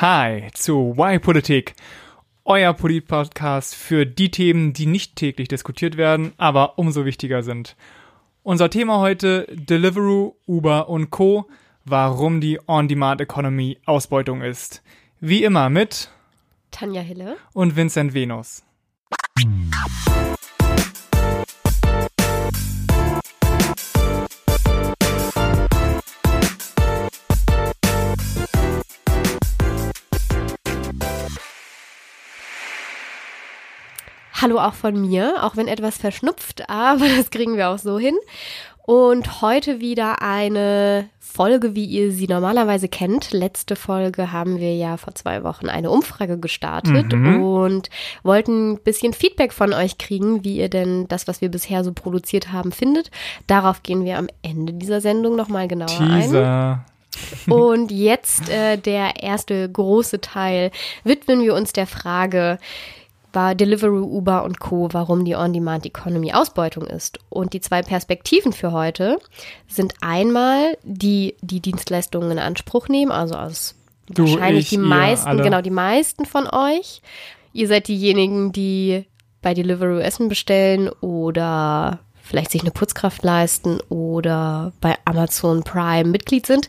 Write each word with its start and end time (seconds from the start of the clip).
Hi 0.00 0.46
zu 0.54 0.96
Why 0.96 1.18
Politik, 1.18 1.74
euer 2.44 2.72
Polit-Podcast 2.72 3.74
für 3.74 4.06
die 4.06 4.30
Themen, 4.30 4.72
die 4.72 4.86
nicht 4.86 5.16
täglich 5.16 5.48
diskutiert 5.48 5.96
werden, 5.96 6.34
aber 6.36 6.78
umso 6.78 7.04
wichtiger 7.04 7.42
sind. 7.42 7.74
Unser 8.44 8.70
Thema 8.70 9.00
heute 9.00 9.48
Deliveroo, 9.50 10.36
Uber 10.46 10.88
und 10.88 11.10
Co. 11.10 11.48
Warum 11.84 12.40
die 12.40 12.60
On-Demand-Economy 12.68 13.78
Ausbeutung 13.86 14.42
ist. 14.42 14.84
Wie 15.18 15.42
immer 15.42 15.68
mit 15.68 16.12
Tanja 16.70 17.00
Hille 17.00 17.36
und 17.52 17.74
Vincent 17.74 18.14
Venus. 18.14 18.62
Hallo 34.40 34.58
auch 34.60 34.74
von 34.74 35.00
mir, 35.00 35.42
auch 35.42 35.56
wenn 35.56 35.66
etwas 35.66 35.98
verschnupft, 35.98 36.68
aber 36.70 37.06
das 37.16 37.30
kriegen 37.30 37.56
wir 37.56 37.70
auch 37.70 37.78
so 37.78 37.98
hin. 37.98 38.14
Und 38.82 39.42
heute 39.42 39.80
wieder 39.80 40.22
eine 40.22 41.10
Folge, 41.18 41.74
wie 41.74 41.84
ihr 41.84 42.10
sie 42.10 42.26
normalerweise 42.26 42.88
kennt. 42.88 43.32
Letzte 43.32 43.76
Folge 43.76 44.32
haben 44.32 44.60
wir 44.60 44.74
ja 44.76 44.96
vor 44.96 45.14
zwei 45.14 45.44
Wochen 45.44 45.68
eine 45.68 45.90
Umfrage 45.90 46.38
gestartet 46.38 47.12
mhm. 47.12 47.42
und 47.42 47.90
wollten 48.22 48.72
ein 48.72 48.78
bisschen 48.78 49.12
Feedback 49.12 49.52
von 49.52 49.74
euch 49.74 49.98
kriegen, 49.98 50.42
wie 50.42 50.56
ihr 50.56 50.70
denn 50.70 51.06
das, 51.08 51.28
was 51.28 51.42
wir 51.42 51.50
bisher 51.50 51.84
so 51.84 51.92
produziert 51.92 52.50
haben, 52.50 52.72
findet. 52.72 53.10
Darauf 53.46 53.82
gehen 53.82 54.04
wir 54.04 54.16
am 54.16 54.28
Ende 54.40 54.72
dieser 54.72 55.02
Sendung 55.02 55.36
nochmal 55.36 55.68
genauer 55.68 55.88
Teaser. 55.88 56.84
ein. 57.46 57.52
Und 57.52 57.90
jetzt 57.90 58.48
äh, 58.48 58.76
der 58.76 59.22
erste 59.22 59.70
große 59.70 60.20
Teil 60.20 60.70
widmen 61.04 61.42
wir 61.42 61.54
uns 61.54 61.72
der 61.72 61.86
Frage, 61.86 62.58
war 63.32 63.54
Deliveroo, 63.54 64.04
Uber 64.04 64.44
und 64.44 64.60
Co., 64.60 64.88
warum 64.92 65.24
die 65.24 65.34
On-Demand-Economy 65.34 66.32
Ausbeutung 66.32 66.86
ist. 66.86 67.18
Und 67.28 67.52
die 67.52 67.60
zwei 67.60 67.82
Perspektiven 67.82 68.52
für 68.52 68.72
heute 68.72 69.18
sind 69.66 69.94
einmal 70.00 70.76
die, 70.82 71.36
die 71.40 71.60
Dienstleistungen 71.60 72.30
in 72.32 72.38
Anspruch 72.38 72.88
nehmen, 72.88 73.12
also 73.12 73.34
aus 73.34 73.74
du, 74.08 74.22
wahrscheinlich 74.22 74.64
ich, 74.64 74.70
die 74.70 74.78
meisten, 74.78 75.38
ihr, 75.38 75.44
genau, 75.44 75.60
die 75.60 75.70
meisten 75.70 76.24
von 76.24 76.46
euch. 76.46 77.02
Ihr 77.52 77.68
seid 77.68 77.88
diejenigen, 77.88 78.52
die 78.52 79.04
bei 79.42 79.54
Deliveroo 79.54 79.98
Essen 79.98 80.28
bestellen 80.28 80.88
oder 81.00 82.00
vielleicht 82.28 82.50
sich 82.50 82.60
eine 82.60 82.70
Putzkraft 82.70 83.22
leisten 83.22 83.80
oder 83.88 84.72
bei 84.80 84.96
Amazon 85.04 85.62
Prime 85.64 86.08
Mitglied 86.10 86.46
sind. 86.46 86.68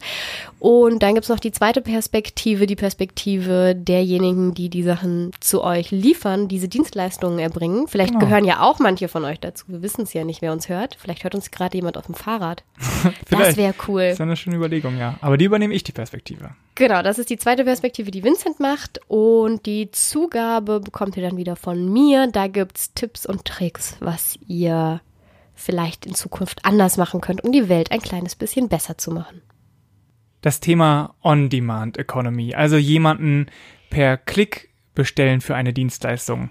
Und 0.60 1.04
dann 1.04 1.14
gibt 1.14 1.24
es 1.24 1.30
noch 1.30 1.40
die 1.40 1.52
zweite 1.52 1.82
Perspektive, 1.82 2.66
die 2.66 2.76
Perspektive 2.76 3.76
derjenigen, 3.76 4.54
die 4.54 4.70
die 4.70 4.84
Sachen 4.84 5.32
zu 5.40 5.64
euch 5.64 5.92
liefern, 5.92 6.48
diese 6.48 6.68
Dienstleistungen 6.68 7.40
erbringen. 7.40 7.88
Vielleicht 7.88 8.14
genau. 8.14 8.26
gehören 8.26 8.46
ja 8.46 8.62
auch 8.62 8.80
manche 8.80 9.08
von 9.08 9.24
euch 9.24 9.40
dazu. 9.40 9.66
Wir 9.68 9.82
wissen 9.82 10.02
es 10.02 10.14
ja 10.14 10.26
nicht, 10.26 10.42
wer 10.42 10.52
uns 10.52 10.68
hört. 10.68 10.98
Vielleicht 11.00 11.24
hört 11.24 11.36
uns 11.36 11.52
gerade 11.52 11.78
jemand 11.78 11.98
auf 11.98 12.08
dem 12.08 12.16
Fahrrad. 12.16 12.64
das 13.30 13.56
wäre 13.56 13.74
cool. 13.88 14.04
Das 14.04 14.14
ist 14.14 14.22
eine 14.22 14.36
schöne 14.36 14.58
Überlegung, 14.58 14.98
ja. 14.98 15.16
Aber 15.22 15.38
die 15.38 15.46
übernehme 15.46 15.74
ich 15.74 15.84
die 15.84 15.94
Perspektive. 15.94 16.52
Genau, 16.76 17.02
das 17.02 17.20
ist 17.20 17.30
die 17.30 17.38
zweite 17.38 17.64
Perspektive, 17.64 18.12
die 18.12 18.24
Vincent 18.24 18.60
macht. 18.60 19.00
Und 19.08 19.66
die 19.66 19.92
Zugabe 19.92 20.82
bekommt 20.82 21.16
ihr 21.16 21.24
dann 21.24 21.38
wieder 21.38 21.56
von 21.56 21.92
mir. 21.92 22.28
Da 22.28 22.48
gibt 22.48 22.78
es 22.78 22.94
Tipps 22.94 23.26
und 23.26 23.46
Tricks, 23.46 23.96
was 24.00 24.38
ihr 24.48 25.00
vielleicht 25.60 26.06
in 26.06 26.16
Zukunft 26.16 26.66
anders 26.66 26.98
machen 26.98 27.22
könnt, 27.22 27.44
um 27.44 27.52
die 27.52 27.70
Welt 27.70 27.92
ein 27.92 28.02
kleines 28.02 28.36
bisschen 28.36 28.70
besser 28.70 28.98
zu 28.98 29.12
machen. 29.12 29.42
Das 30.42 30.60
Thema 30.60 31.16
On-Demand 31.22 31.98
Economy, 31.98 32.56
also 32.56 32.78
jemanden 32.78 33.48
per 33.90 34.18
Klick 34.18 34.70
bestellen 34.96 35.42
für 35.42 35.56
eine 35.56 35.74
Dienstleistung. 35.74 36.50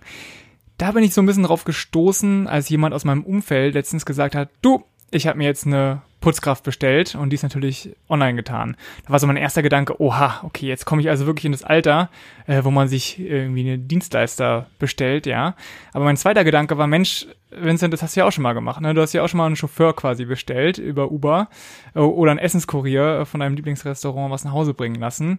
Da 0.77 0.93
bin 0.93 1.03
ich 1.03 1.15
so 1.15 1.23
ein 1.23 1.27
bisschen 1.27 1.43
drauf 1.43 1.65
gestoßen, 1.65 2.47
als 2.47 2.69
jemand 2.69 2.95
aus 2.95 3.05
meinem 3.05 3.25
Umfeld 3.25 3.75
letztens 3.75 4.07
gesagt 4.07 4.35
hat, 4.35 4.51
du, 4.63 4.85
ich 5.11 5.27
habe 5.27 5.39
mir 5.39 5.45
jetzt 5.45 5.67
eine 5.67 6.03
Putzkraft 6.21 6.65
bestellt 6.65 7.15
und 7.15 7.31
die 7.31 7.35
ist 7.35 7.43
natürlich 7.43 7.95
online 8.09 8.35
getan. 8.35 8.77
Da 9.05 9.13
war 9.13 9.19
so 9.19 9.27
mein 9.27 9.37
erster 9.37 9.63
Gedanke, 9.63 10.01
oha, 10.01 10.41
okay, 10.43 10.67
jetzt 10.67 10.85
komme 10.85 11.01
ich 11.01 11.09
also 11.09 11.27
wirklich 11.27 11.45
in 11.45 11.53
das 11.53 11.63
Alter, 11.63 12.11
äh, 12.47 12.65
wo 12.65 12.71
man 12.71 12.89
sich 12.89 13.21
irgendwie 13.21 13.61
eine 13.61 13.79
Dienstleister 13.79 14.67
bestellt, 14.79 15.27
ja. 15.27 15.55
Aber 15.93 16.05
mein 16.05 16.17
zweiter 16.17 16.43
Gedanke 16.43 16.77
war, 16.77 16.87
Mensch, 16.87 17.27
Vincent, 17.51 17.95
das 17.95 18.03
hast 18.03 18.17
du 18.17 18.21
ja 18.21 18.27
auch 18.27 18.33
schon 18.33 18.43
mal 18.43 18.53
gemacht, 18.53 18.81
ne? 18.81 18.95
Du 18.95 19.01
hast 19.01 19.13
ja 19.13 19.23
auch 19.23 19.29
schon 19.29 19.39
mal 19.39 19.47
einen 19.47 19.57
Chauffeur 19.57 19.95
quasi 19.95 20.25
bestellt 20.25 20.79
über 20.79 21.11
Uber 21.13 21.49
äh, 21.95 22.01
oder 22.01 22.33
einen 22.33 22.41
Essenskurier 22.41 23.25
von 23.25 23.41
deinem 23.41 23.55
Lieblingsrestaurant 23.55 24.33
was 24.33 24.45
nach 24.45 24.53
Hause 24.53 24.75
bringen 24.75 24.97
lassen. 24.97 25.39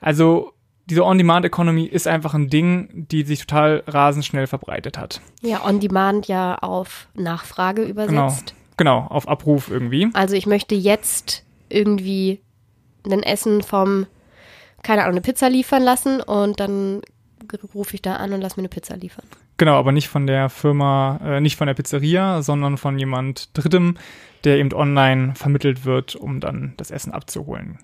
Also 0.00 0.52
diese 0.86 1.04
On-Demand-Economy 1.04 1.84
ist 1.84 2.06
einfach 2.06 2.34
ein 2.34 2.48
Ding, 2.48 3.06
die 3.10 3.24
sich 3.24 3.40
total 3.40 3.82
rasend 3.86 4.24
schnell 4.24 4.46
verbreitet 4.46 4.98
hat. 4.98 5.20
Ja, 5.40 5.64
On-Demand 5.64 6.28
ja 6.28 6.56
auf 6.56 7.08
Nachfrage 7.14 7.82
übersetzt. 7.82 8.10
Genau. 8.10 8.55
Genau, 8.76 8.98
auf 8.98 9.28
Abruf 9.28 9.70
irgendwie. 9.70 10.08
Also 10.12 10.34
ich 10.34 10.46
möchte 10.46 10.74
jetzt 10.74 11.44
irgendwie 11.68 12.40
ein 13.04 13.22
Essen 13.22 13.62
vom, 13.62 14.06
keine 14.82 15.02
Ahnung, 15.02 15.14
eine 15.14 15.20
Pizza 15.22 15.48
liefern 15.48 15.82
lassen 15.82 16.20
und 16.20 16.60
dann 16.60 17.02
rufe 17.74 17.94
ich 17.94 18.02
da 18.02 18.16
an 18.16 18.32
und 18.32 18.40
lass 18.40 18.56
mir 18.56 18.62
eine 18.62 18.68
Pizza 18.68 18.96
liefern. 18.96 19.24
Genau, 19.58 19.74
aber 19.74 19.92
nicht 19.92 20.08
von 20.08 20.26
der 20.26 20.50
Firma, 20.50 21.18
äh, 21.24 21.40
nicht 21.40 21.56
von 21.56 21.66
der 21.66 21.74
Pizzeria, 21.74 22.42
sondern 22.42 22.76
von 22.76 22.98
jemand 22.98 23.56
Drittem, 23.56 23.96
der 24.44 24.58
eben 24.58 24.72
online 24.72 25.34
vermittelt 25.34 25.84
wird, 25.84 26.14
um 26.14 26.40
dann 26.40 26.74
das 26.76 26.90
Essen 26.90 27.12
abzuholen. 27.12 27.78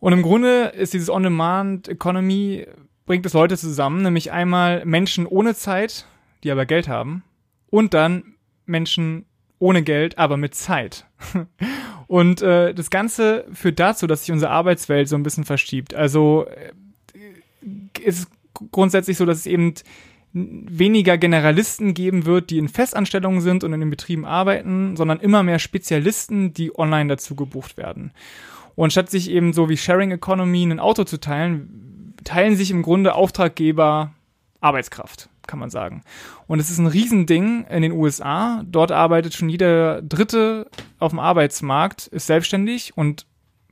Und 0.00 0.12
im 0.12 0.22
Grunde 0.22 0.66
ist 0.76 0.92
dieses 0.92 1.08
On-Demand-Economy, 1.08 2.66
bringt 3.06 3.24
es 3.24 3.32
Leute 3.32 3.56
zusammen, 3.56 4.02
nämlich 4.02 4.32
einmal 4.32 4.84
Menschen 4.84 5.26
ohne 5.26 5.54
Zeit, 5.54 6.06
die 6.44 6.50
aber 6.50 6.66
Geld 6.66 6.88
haben, 6.88 7.24
und 7.70 7.94
dann 7.94 8.34
Menschen 8.66 9.24
ohne 9.58 9.82
Geld, 9.82 10.18
aber 10.18 10.36
mit 10.36 10.54
Zeit. 10.54 11.06
Und 12.06 12.42
äh, 12.42 12.74
das 12.74 12.90
Ganze 12.90 13.46
führt 13.52 13.80
dazu, 13.80 14.06
dass 14.06 14.24
sich 14.24 14.32
unsere 14.32 14.50
Arbeitswelt 14.50 15.08
so 15.08 15.16
ein 15.16 15.22
bisschen 15.22 15.44
verschiebt. 15.44 15.94
Also 15.94 16.46
äh, 16.46 18.00
ist 18.00 18.28
grundsätzlich 18.70 19.16
so, 19.16 19.24
dass 19.24 19.38
es 19.38 19.46
eben 19.46 19.74
weniger 20.32 21.16
Generalisten 21.16 21.94
geben 21.94 22.26
wird, 22.26 22.50
die 22.50 22.58
in 22.58 22.68
Festanstellungen 22.68 23.40
sind 23.40 23.64
und 23.64 23.72
in 23.72 23.80
den 23.80 23.90
Betrieben 23.90 24.26
arbeiten, 24.26 24.96
sondern 24.96 25.18
immer 25.20 25.42
mehr 25.42 25.58
Spezialisten, 25.58 26.52
die 26.52 26.78
online 26.78 27.08
dazu 27.08 27.34
gebucht 27.34 27.78
werden. 27.78 28.12
Und 28.74 28.92
statt 28.92 29.10
sich 29.10 29.30
eben 29.30 29.54
so 29.54 29.70
wie 29.70 29.78
Sharing 29.78 30.10
Economy 30.10 30.64
ein 30.64 30.78
Auto 30.78 31.04
zu 31.04 31.18
teilen, 31.18 32.14
teilen 32.24 32.56
sich 32.56 32.70
im 32.70 32.82
Grunde 32.82 33.14
Auftraggeber 33.14 34.12
Arbeitskraft 34.60 35.30
kann 35.46 35.58
man 35.58 35.70
sagen. 35.70 36.02
Und 36.46 36.60
es 36.60 36.70
ist 36.70 36.78
ein 36.78 36.86
Riesending 36.86 37.64
in 37.68 37.82
den 37.82 37.92
USA. 37.92 38.62
Dort 38.66 38.92
arbeitet 38.92 39.34
schon 39.34 39.48
jeder 39.48 40.02
Dritte 40.02 40.68
auf 40.98 41.10
dem 41.10 41.18
Arbeitsmarkt, 41.18 42.06
ist 42.08 42.26
selbstständig 42.26 42.96
und 42.96 43.26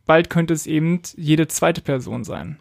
bald 0.07 0.31
könnte 0.31 0.55
es 0.55 0.67
eben 0.67 1.01
jede 1.17 1.49
zweite 1.49 1.81
Person 1.81 2.25
sein. 2.25 2.59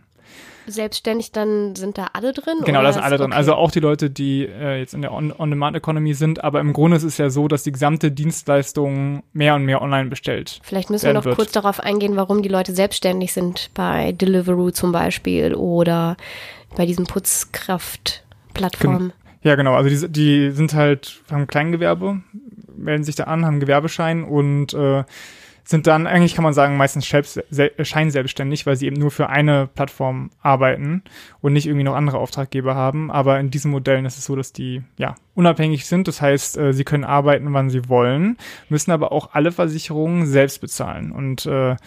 Selbstständig, 0.66 1.32
dann 1.32 1.76
sind 1.76 1.98
da 1.98 2.08
alle 2.14 2.32
drin? 2.32 2.60
Genau, 2.64 2.82
da 2.82 2.94
sind 2.94 3.04
alle 3.04 3.18
drin. 3.18 3.28
Okay. 3.28 3.36
Also 3.36 3.56
auch 3.56 3.72
die 3.72 3.82
Leute, 3.82 4.10
die 4.10 4.46
äh, 4.46 4.80
jetzt 4.80 4.94
in 4.94 5.02
der 5.02 5.12
On-Demand-Economy 5.12 6.14
sind. 6.14 6.44
Aber 6.44 6.62
im 6.62 6.74
Grunde 6.74 6.98
ist 6.98 7.04
es 7.04 7.18
ja 7.18 7.30
so, 7.30 7.48
dass 7.48 7.64
die 7.64 7.72
gesamte 7.72 8.12
Dienstleistung 8.12 9.24
mehr 9.34 9.56
und 9.56 9.66
mehr 9.66 9.82
online 9.82 10.10
bestellt. 10.10 10.60
Vielleicht 10.64 10.90
müssen 10.90 11.08
wir 11.08 11.14
noch 11.14 11.26
wird. 11.26 11.36
kurz 11.36 11.52
darauf 11.52 11.80
eingehen, 11.80 12.16
warum 12.16 12.42
die 12.42 12.50
Leute 12.50 12.74
selbstständig 12.74 13.34
sind 13.34 13.72
bei 13.74 14.14
Deliveroo 14.14 14.72
zum 14.72 14.92
Beispiel 14.92 15.54
oder 15.54 16.16
bei 16.76 16.86
diesem 16.86 17.06
Putzkraft 17.06 18.23
Plattformen. 18.54 19.14
Ja, 19.42 19.56
genau. 19.56 19.76
Also 19.76 19.90
die, 19.90 20.12
die 20.12 20.52
sind 20.52 20.74
halt, 20.74 21.22
haben 21.30 21.48
Kleingewerbe, 21.48 22.22
melden 22.76 23.04
sich 23.04 23.16
da 23.16 23.26
an, 23.26 23.46
haben 23.46 23.60
Gewerbeschein 23.60 24.24
und 24.24 24.74
äh, 24.74 25.04
sind 25.66 25.88
dann 25.88 26.08
eigentlich, 26.08 26.36
kann 26.36 26.44
man 26.44 26.54
sagen, 26.54 26.76
meistens 26.76 27.06
scheinselbstständig, 27.06 28.66
weil 28.66 28.76
sie 28.76 28.86
eben 28.86 28.98
nur 28.98 29.12
für 29.12 29.30
eine 29.30 29.68
Plattform 29.68 30.30
arbeiten 30.42 31.04
und 31.42 31.54
nicht 31.54 31.68
irgendwie 31.68 31.86
noch 31.86 31.96
andere 31.96 32.18
Auftraggeber 32.18 32.76
haben. 32.76 33.10
Aber 33.10 33.40
in 33.40 33.50
diesen 33.50 33.72
Modellen 33.72 34.06
ist 34.06 34.18
es 34.18 34.26
so, 34.26 34.36
dass 34.36 34.52
die 34.52 34.82
ja 34.98 35.16
unabhängig 35.36 35.86
sind. 35.86 36.08
Das 36.08 36.22
heißt, 36.22 36.58
äh, 36.58 36.74
sie 36.74 36.84
können 36.84 37.06
arbeiten, 37.06 37.54
wann 37.54 37.70
sie 37.70 37.88
wollen, 37.88 38.38
müssen 38.68 38.92
aber 38.92 39.14
auch 39.14 39.34
alle 39.34 39.52
Versicherungen 39.52 40.26
selbst 40.26 40.60
bezahlen. 40.60 41.12
Und 41.12 41.46
äh, 41.46 41.78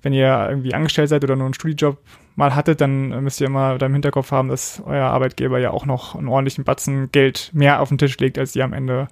wenn 0.00 0.14
ihr 0.14 0.46
irgendwie 0.48 0.72
angestellt 0.72 1.10
seid 1.10 1.24
oder 1.24 1.36
nur 1.36 1.46
einen 1.46 1.54
Studijob 1.54 1.98
mal 2.36 2.54
hattet, 2.54 2.80
dann 2.80 3.24
müsst 3.24 3.40
ihr 3.40 3.48
immer 3.48 3.78
da 3.78 3.86
im 3.86 3.94
Hinterkopf 3.94 4.30
haben, 4.30 4.48
dass 4.48 4.82
euer 4.86 5.06
Arbeitgeber 5.06 5.58
ja 5.58 5.70
auch 5.70 5.86
noch 5.86 6.14
einen 6.14 6.28
ordentlichen 6.28 6.64
Batzen 6.64 7.10
Geld 7.10 7.50
mehr 7.52 7.80
auf 7.80 7.88
den 7.88 7.98
Tisch 7.98 8.16
legt, 8.18 8.38
als 8.38 8.54
ihr 8.54 8.64
am 8.64 8.74
Ende 8.74 9.08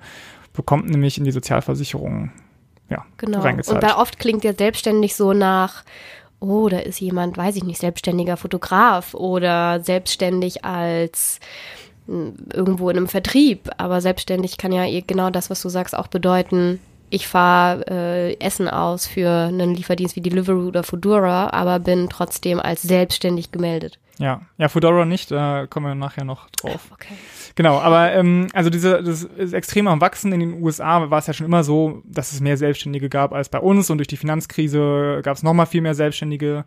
bekommt, 0.52 0.88
nämlich 0.88 1.18
in 1.18 1.24
die 1.24 1.32
Sozialversicherung 1.32 2.30
ja, 2.90 3.04
genau. 3.16 3.40
reingezahlt. 3.40 3.82
Und 3.82 3.88
weil 3.88 3.96
oft 3.96 4.18
klingt 4.18 4.44
ja 4.44 4.52
selbstständig 4.52 5.16
so 5.16 5.32
nach, 5.32 5.84
oh, 6.38 6.68
da 6.68 6.78
ist 6.78 7.00
jemand, 7.00 7.36
weiß 7.36 7.56
ich 7.56 7.64
nicht, 7.64 7.80
selbstständiger 7.80 8.36
Fotograf 8.36 9.14
oder 9.14 9.80
selbstständig 9.80 10.64
als 10.64 11.40
hm, 12.06 12.34
irgendwo 12.52 12.90
in 12.90 12.98
einem 12.98 13.08
Vertrieb. 13.08 13.70
Aber 13.78 14.02
selbstständig 14.02 14.58
kann 14.58 14.70
ja 14.70 14.84
genau 15.06 15.30
das, 15.30 15.48
was 15.48 15.62
du 15.62 15.70
sagst, 15.70 15.96
auch 15.96 16.08
bedeuten, 16.08 16.78
ich 17.14 17.28
fahre 17.28 17.86
äh, 17.88 18.40
Essen 18.40 18.68
aus 18.68 19.06
für 19.06 19.30
einen 19.30 19.74
Lieferdienst 19.74 20.16
wie 20.16 20.20
Deliveroo 20.20 20.66
oder 20.66 20.82
Foodora, 20.82 21.50
aber 21.50 21.78
bin 21.78 22.08
trotzdem 22.10 22.58
als 22.58 22.82
selbstständig 22.82 23.52
gemeldet. 23.52 24.00
Ja, 24.18 24.42
ja, 24.58 24.68
Foodora 24.68 25.04
nicht, 25.04 25.30
da 25.30 25.66
kommen 25.68 25.86
wir 25.86 25.94
nachher 25.94 26.24
noch 26.24 26.50
drauf. 26.50 26.90
Okay. 26.92 27.14
Genau, 27.54 27.78
aber 27.78 28.12
ähm, 28.12 28.48
also 28.52 28.68
diese 28.68 29.00
das 29.02 29.22
ist 29.22 29.52
extrem 29.52 29.86
am 29.86 30.00
Wachsen 30.00 30.32
in 30.32 30.40
den 30.40 30.62
USA 30.62 31.08
war 31.08 31.18
es 31.18 31.28
ja 31.28 31.32
schon 31.32 31.46
immer 31.46 31.62
so, 31.62 32.02
dass 32.04 32.32
es 32.32 32.40
mehr 32.40 32.56
Selbstständige 32.56 33.08
gab 33.08 33.32
als 33.32 33.48
bei 33.48 33.60
uns 33.60 33.90
und 33.90 33.98
durch 33.98 34.08
die 34.08 34.16
Finanzkrise 34.16 35.20
gab 35.22 35.36
es 35.36 35.44
noch 35.44 35.54
mal 35.54 35.66
viel 35.66 35.82
mehr 35.82 35.94
Selbstständige. 35.94 36.64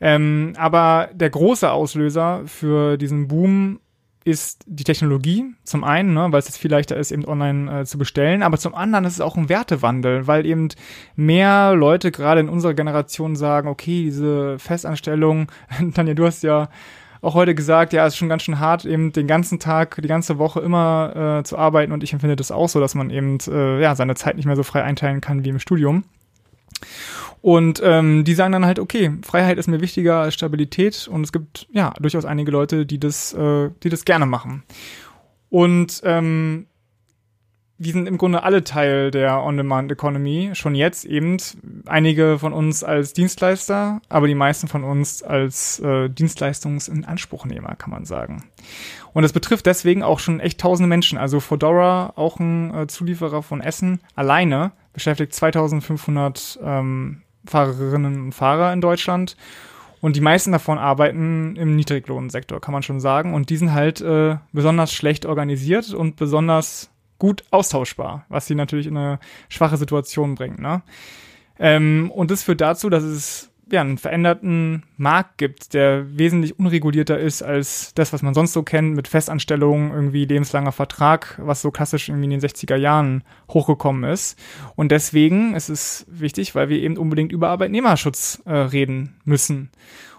Ähm, 0.00 0.54
aber 0.56 1.10
der 1.12 1.30
große 1.30 1.70
Auslöser 1.70 2.42
für 2.46 2.96
diesen 2.96 3.28
Boom 3.28 3.80
ist 4.24 4.64
die 4.66 4.84
Technologie 4.84 5.46
zum 5.64 5.84
einen, 5.84 6.14
ne, 6.14 6.28
weil 6.30 6.38
es 6.38 6.46
jetzt 6.46 6.58
viel 6.58 6.70
leichter 6.70 6.96
ist, 6.96 7.10
eben 7.10 7.24
online 7.24 7.80
äh, 7.80 7.84
zu 7.84 7.98
bestellen, 7.98 8.42
aber 8.42 8.58
zum 8.58 8.74
anderen 8.74 9.04
ist 9.04 9.14
es 9.14 9.20
auch 9.20 9.36
ein 9.36 9.48
Wertewandel, 9.48 10.26
weil 10.26 10.46
eben 10.46 10.68
mehr 11.16 11.74
Leute 11.74 12.10
gerade 12.12 12.40
in 12.40 12.48
unserer 12.48 12.74
Generation 12.74 13.36
sagen, 13.36 13.68
okay, 13.68 14.04
diese 14.04 14.58
Festanstellung, 14.58 15.48
Tanja, 15.94 16.14
du 16.14 16.26
hast 16.26 16.42
ja 16.42 16.68
auch 17.20 17.34
heute 17.34 17.54
gesagt, 17.54 17.92
ja, 17.92 18.04
es 18.04 18.14
ist 18.14 18.18
schon 18.18 18.28
ganz 18.28 18.42
schön 18.42 18.58
hart, 18.58 18.84
eben 18.84 19.12
den 19.12 19.28
ganzen 19.28 19.60
Tag, 19.60 20.00
die 20.02 20.08
ganze 20.08 20.38
Woche 20.38 20.60
immer 20.60 21.38
äh, 21.40 21.44
zu 21.44 21.56
arbeiten 21.56 21.92
und 21.92 22.02
ich 22.02 22.12
empfinde 22.12 22.36
das 22.36 22.50
auch 22.50 22.68
so, 22.68 22.80
dass 22.80 22.94
man 22.94 23.10
eben 23.10 23.38
äh, 23.48 23.80
ja 23.80 23.94
seine 23.94 24.16
Zeit 24.16 24.36
nicht 24.36 24.46
mehr 24.46 24.56
so 24.56 24.64
frei 24.64 24.82
einteilen 24.82 25.20
kann 25.20 25.44
wie 25.44 25.50
im 25.50 25.60
Studium. 25.60 26.04
Und 27.42 27.82
ähm, 27.84 28.24
die 28.24 28.34
sagen 28.34 28.52
dann 28.52 28.64
halt, 28.64 28.78
okay, 28.78 29.12
Freiheit 29.22 29.58
ist 29.58 29.68
mir 29.68 29.80
wichtiger 29.80 30.20
als 30.20 30.34
Stabilität 30.34 31.08
und 31.08 31.24
es 31.24 31.32
gibt 31.32 31.66
ja 31.72 31.92
durchaus 32.00 32.24
einige 32.24 32.52
Leute, 32.52 32.86
die 32.86 33.00
das, 33.00 33.34
äh, 33.34 33.70
die 33.82 33.88
das 33.88 34.04
gerne 34.04 34.26
machen. 34.26 34.62
Und 35.50 36.00
ähm, 36.04 36.66
wir 37.78 37.92
sind 37.92 38.06
im 38.06 38.16
Grunde 38.16 38.44
alle 38.44 38.62
Teil 38.62 39.10
der 39.10 39.42
On-Demand-Economy, 39.42 40.50
schon 40.52 40.76
jetzt 40.76 41.04
eben. 41.04 41.36
Einige 41.84 42.38
von 42.38 42.52
uns 42.52 42.84
als 42.84 43.12
Dienstleister, 43.12 44.00
aber 44.08 44.28
die 44.28 44.36
meisten 44.36 44.68
von 44.68 44.84
uns 44.84 45.24
als 45.24 45.80
äh, 45.80 46.08
Dienstleistungsinanspruchnehmer, 46.08 47.74
kann 47.74 47.90
man 47.90 48.04
sagen. 48.04 48.44
Und 49.12 49.24
das 49.24 49.32
betrifft 49.32 49.66
deswegen 49.66 50.04
auch 50.04 50.20
schon 50.20 50.38
echt 50.38 50.60
tausende 50.60 50.88
Menschen. 50.88 51.18
Also 51.18 51.40
Fodora, 51.40 52.12
auch 52.14 52.38
ein 52.38 52.72
äh, 52.72 52.86
Zulieferer 52.86 53.42
von 53.42 53.60
Essen, 53.60 54.00
alleine 54.14 54.70
beschäftigt 54.92 55.34
2500 55.34 56.60
ähm, 56.62 57.22
Fahrerinnen 57.46 58.22
und 58.24 58.32
Fahrer 58.32 58.72
in 58.72 58.80
Deutschland. 58.80 59.36
Und 60.00 60.16
die 60.16 60.20
meisten 60.20 60.50
davon 60.50 60.78
arbeiten 60.78 61.54
im 61.54 61.76
Niedriglohnsektor, 61.76 62.60
kann 62.60 62.72
man 62.72 62.82
schon 62.82 62.98
sagen. 62.98 63.34
Und 63.34 63.50
die 63.50 63.56
sind 63.56 63.72
halt 63.72 64.00
äh, 64.00 64.36
besonders 64.52 64.92
schlecht 64.92 65.26
organisiert 65.26 65.94
und 65.94 66.16
besonders 66.16 66.90
gut 67.18 67.44
austauschbar, 67.52 68.26
was 68.28 68.46
sie 68.46 68.56
natürlich 68.56 68.88
in 68.88 68.96
eine 68.96 69.20
schwache 69.48 69.76
Situation 69.76 70.34
bringt. 70.34 70.58
Ne? 70.58 70.82
Ähm, 71.60 72.10
und 72.12 72.32
das 72.32 72.42
führt 72.42 72.60
dazu, 72.60 72.90
dass 72.90 73.04
es 73.04 73.51
ja, 73.70 73.80
einen 73.80 73.98
veränderten 73.98 74.82
Markt 74.96 75.38
gibt, 75.38 75.74
der 75.74 76.18
wesentlich 76.18 76.58
unregulierter 76.58 77.18
ist 77.18 77.42
als 77.42 77.94
das, 77.94 78.12
was 78.12 78.22
man 78.22 78.34
sonst 78.34 78.52
so 78.52 78.62
kennt, 78.62 78.94
mit 78.94 79.08
Festanstellungen, 79.08 79.92
irgendwie 79.92 80.24
lebenslanger 80.24 80.72
Vertrag, 80.72 81.40
was 81.42 81.62
so 81.62 81.70
klassisch 81.70 82.08
irgendwie 82.08 82.24
in 82.24 82.38
den 82.38 82.40
60er 82.40 82.76
Jahren 82.76 83.24
hochgekommen 83.50 84.10
ist. 84.10 84.38
Und 84.76 84.92
deswegen 84.92 85.54
ist 85.54 85.68
es 85.68 86.06
wichtig, 86.08 86.54
weil 86.54 86.68
wir 86.68 86.78
eben 86.78 86.96
unbedingt 86.96 87.32
über 87.32 87.48
Arbeitnehmerschutz 87.50 88.42
äh, 88.44 88.52
reden 88.52 89.16
müssen. 89.24 89.70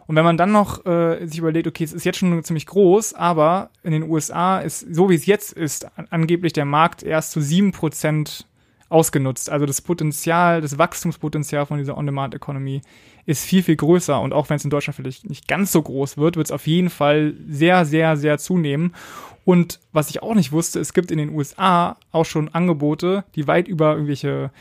Und 0.05 0.15
wenn 0.15 0.25
man 0.25 0.37
dann 0.37 0.51
noch 0.51 0.85
äh, 0.85 1.25
sich 1.25 1.39
überlegt, 1.39 1.67
okay, 1.67 1.83
es 1.83 1.93
ist 1.93 2.05
jetzt 2.05 2.19
schon 2.19 2.43
ziemlich 2.43 2.65
groß, 2.65 3.13
aber 3.13 3.69
in 3.83 3.91
den 3.91 4.03
USA 4.03 4.59
ist, 4.59 4.79
so 4.93 5.09
wie 5.09 5.15
es 5.15 5.25
jetzt 5.25 5.53
ist, 5.53 5.87
angeblich 6.09 6.53
der 6.53 6.65
Markt 6.65 7.03
erst 7.03 7.31
zu 7.31 7.41
sieben 7.41 7.71
Prozent 7.71 8.45
ausgenutzt. 8.93 9.49
Also 9.49 9.65
das 9.65 9.81
Potenzial, 9.81 10.61
das 10.61 10.77
Wachstumspotenzial 10.77 11.65
von 11.65 11.79
dieser 11.79 11.97
On-Demand-Economy 11.97 12.81
ist 13.25 13.43
viel, 13.43 13.63
viel 13.63 13.75
größer. 13.75 14.19
Und 14.21 14.33
auch 14.33 14.49
wenn 14.49 14.57
es 14.57 14.63
in 14.63 14.69
Deutschland 14.69 14.95
vielleicht 14.95 15.27
nicht 15.27 15.47
ganz 15.47 15.71
so 15.71 15.81
groß 15.81 16.17
wird, 16.17 16.37
wird 16.37 16.47
es 16.47 16.51
auf 16.51 16.67
jeden 16.67 16.89
Fall 16.89 17.33
sehr, 17.47 17.85
sehr, 17.85 18.15
sehr 18.17 18.37
zunehmen. 18.37 18.93
Und 19.45 19.79
was 19.91 20.09
ich 20.09 20.21
auch 20.21 20.35
nicht 20.35 20.51
wusste, 20.51 20.79
es 20.79 20.93
gibt 20.93 21.11
in 21.11 21.17
den 21.17 21.33
USA 21.33 21.97
auch 22.11 22.25
schon 22.25 22.49
Angebote, 22.49 23.25
die 23.35 23.47
weit 23.47 23.67
über 23.67 23.93
irgendwelche 23.93 24.51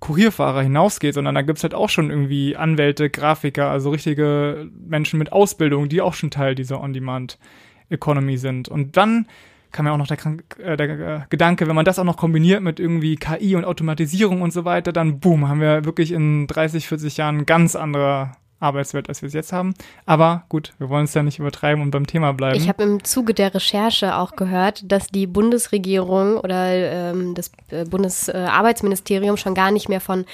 Kurierfahrer 0.00 0.62
hinausgeht, 0.62 1.14
sondern 1.14 1.34
da 1.34 1.42
gibt's 1.42 1.62
halt 1.62 1.74
auch 1.74 1.88
schon 1.88 2.10
irgendwie 2.10 2.56
Anwälte, 2.56 3.10
Grafiker, 3.10 3.70
also 3.70 3.90
richtige 3.90 4.68
Menschen 4.86 5.18
mit 5.18 5.32
Ausbildung, 5.32 5.88
die 5.88 6.00
auch 6.00 6.14
schon 6.14 6.30
Teil 6.30 6.54
dieser 6.54 6.80
On-Demand-Economy 6.80 8.36
sind. 8.38 8.68
Und 8.68 8.96
dann 8.96 9.26
kam 9.72 9.86
ja 9.86 9.92
auch 9.92 9.98
noch 9.98 10.06
der, 10.06 10.18
äh, 10.58 10.76
der 10.76 10.88
äh, 10.90 11.20
Gedanke, 11.30 11.66
wenn 11.66 11.74
man 11.74 11.84
das 11.84 11.98
auch 11.98 12.04
noch 12.04 12.16
kombiniert 12.16 12.62
mit 12.62 12.78
irgendwie 12.78 13.16
KI 13.16 13.56
und 13.56 13.64
Automatisierung 13.64 14.42
und 14.42 14.52
so 14.52 14.64
weiter, 14.64 14.92
dann 14.92 15.18
boom, 15.18 15.48
haben 15.48 15.60
wir 15.60 15.84
wirklich 15.84 16.12
in 16.12 16.46
30, 16.46 16.86
40 16.88 17.16
Jahren 17.16 17.46
ganz 17.46 17.74
andere 17.74 18.32
Arbeitswelt, 18.62 19.08
als 19.08 19.20
wir 19.22 19.26
es 19.26 19.34
jetzt 19.34 19.52
haben. 19.52 19.74
Aber 20.06 20.44
gut, 20.48 20.72
wir 20.78 20.88
wollen 20.88 21.04
es 21.04 21.14
ja 21.14 21.22
nicht 21.22 21.38
übertreiben 21.38 21.82
und 21.82 21.90
beim 21.90 22.06
Thema 22.06 22.32
bleiben. 22.32 22.56
Ich 22.56 22.68
habe 22.68 22.84
im 22.84 23.04
Zuge 23.04 23.34
der 23.34 23.54
Recherche 23.54 24.16
auch 24.16 24.36
gehört, 24.36 24.90
dass 24.90 25.08
die 25.08 25.26
Bundesregierung 25.26 26.36
oder 26.36 26.68
ähm, 26.70 27.34
das 27.34 27.50
äh, 27.70 27.84
Bundesarbeitsministerium 27.84 29.36
schon 29.36 29.54
gar 29.54 29.72
nicht 29.72 29.88
mehr 29.88 30.00
von 30.00 30.24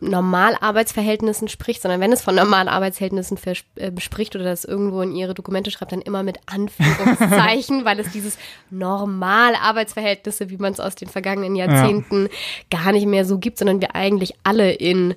Normalarbeitsverhältnissen 0.00 1.48
spricht, 1.48 1.82
sondern 1.82 2.00
wenn 2.00 2.12
es 2.12 2.22
von 2.22 2.34
Normalarbeitsverhältnissen 2.34 3.38
äh, 3.76 3.90
bespricht 3.90 4.34
oder 4.34 4.44
das 4.44 4.64
irgendwo 4.64 5.02
in 5.02 5.14
ihre 5.14 5.34
Dokumente 5.34 5.70
schreibt, 5.70 5.92
dann 5.92 6.00
immer 6.00 6.22
mit 6.22 6.38
Anführungszeichen, 6.46 7.84
weil 7.84 8.00
es 8.00 8.10
dieses 8.10 8.38
Normalarbeitsverhältnisse, 8.70 10.48
wie 10.48 10.56
man 10.56 10.72
es 10.72 10.80
aus 10.80 10.94
den 10.94 11.08
vergangenen 11.08 11.56
Jahrzehnten 11.56 12.28
ja. 12.70 12.78
gar 12.78 12.92
nicht 12.92 13.06
mehr 13.06 13.26
so 13.26 13.38
gibt, 13.38 13.58
sondern 13.58 13.82
wir 13.82 13.94
eigentlich 13.94 14.34
alle 14.44 14.72
in, 14.72 15.14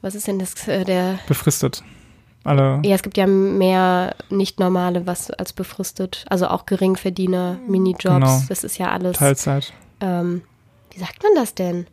was 0.00 0.14
ist 0.14 0.28
denn 0.28 0.38
das, 0.38 0.68
äh, 0.68 0.84
der? 0.84 1.18
Befristet. 1.26 1.82
Alle. 2.44 2.80
Ja, 2.84 2.94
es 2.94 3.02
gibt 3.02 3.16
ja 3.16 3.26
mehr 3.26 4.16
nicht 4.28 4.58
normale 4.58 5.06
was 5.06 5.30
als 5.30 5.52
befristet, 5.52 6.24
also 6.28 6.48
auch 6.48 6.66
Geringverdiener, 6.66 7.58
Minijobs, 7.68 8.04
genau. 8.04 8.42
das 8.48 8.64
ist 8.64 8.78
ja 8.78 8.90
alles. 8.90 9.18
Teilzeit. 9.18 9.72
Ähm, 10.00 10.42
wie 10.92 11.00
sagt 11.00 11.22
man 11.22 11.32
das 11.36 11.54
denn? 11.54 11.86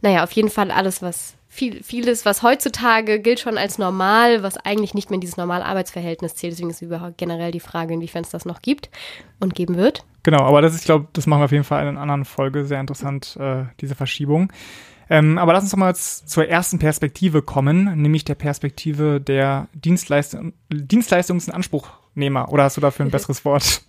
Naja, 0.00 0.24
auf 0.24 0.32
jeden 0.32 0.50
Fall 0.50 0.70
alles, 0.70 1.02
was 1.02 1.36
viel, 1.48 1.82
vieles, 1.82 2.24
was 2.24 2.42
heutzutage 2.42 3.20
gilt 3.20 3.40
schon 3.40 3.58
als 3.58 3.78
normal, 3.78 4.42
was 4.42 4.56
eigentlich 4.58 4.94
nicht 4.94 5.10
mehr 5.10 5.16
in 5.16 5.20
dieses 5.20 5.36
normale 5.36 5.64
Arbeitsverhältnis 5.64 6.36
zählt. 6.36 6.52
Deswegen 6.52 6.70
ist 6.70 6.82
überhaupt 6.82 7.18
generell 7.18 7.50
die 7.50 7.60
Frage, 7.60 7.94
inwiefern 7.94 8.22
es 8.22 8.30
das 8.30 8.44
noch 8.44 8.62
gibt 8.62 8.90
und 9.40 9.54
geben 9.54 9.76
wird. 9.76 10.04
Genau, 10.22 10.42
aber 10.44 10.60
das 10.60 10.74
ist, 10.74 10.80
ich 10.80 10.86
glaube, 10.86 11.08
das 11.14 11.26
machen 11.26 11.40
wir 11.40 11.46
auf 11.46 11.52
jeden 11.52 11.64
Fall 11.64 11.82
in 11.82 11.88
einer 11.88 12.00
anderen 12.00 12.24
Folge 12.24 12.64
sehr 12.64 12.80
interessant, 12.80 13.36
äh, 13.40 13.64
diese 13.80 13.94
Verschiebung. 13.94 14.52
Ähm, 15.10 15.38
aber 15.38 15.54
lass 15.54 15.62
uns 15.62 15.70
doch 15.70 15.78
mal 15.78 15.94
zur 15.94 16.46
ersten 16.48 16.78
Perspektive 16.78 17.40
kommen, 17.40 18.00
nämlich 18.00 18.24
der 18.24 18.34
Perspektive 18.34 19.20
der 19.20 19.68
Dienstleistung, 19.72 20.52
Dienstleistungsanspruchnehmer. 20.70 22.52
Oder 22.52 22.64
hast 22.64 22.76
du 22.76 22.80
dafür 22.80 23.06
ein 23.06 23.10
besseres 23.10 23.44
Wort? 23.44 23.82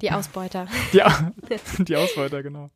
Die 0.00 0.10
Ausbeuter. 0.10 0.66
Die, 0.92 1.00
die 1.84 1.96
Ausbeuter, 1.96 2.42
genau. 2.42 2.70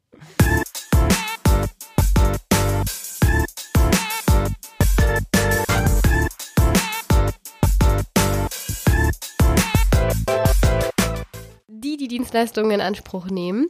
Die 11.99 12.09
die 12.09 12.09
Dienstleistungen 12.09 12.71
in 12.71 12.81
Anspruch 12.81 13.27
nehmen. 13.27 13.69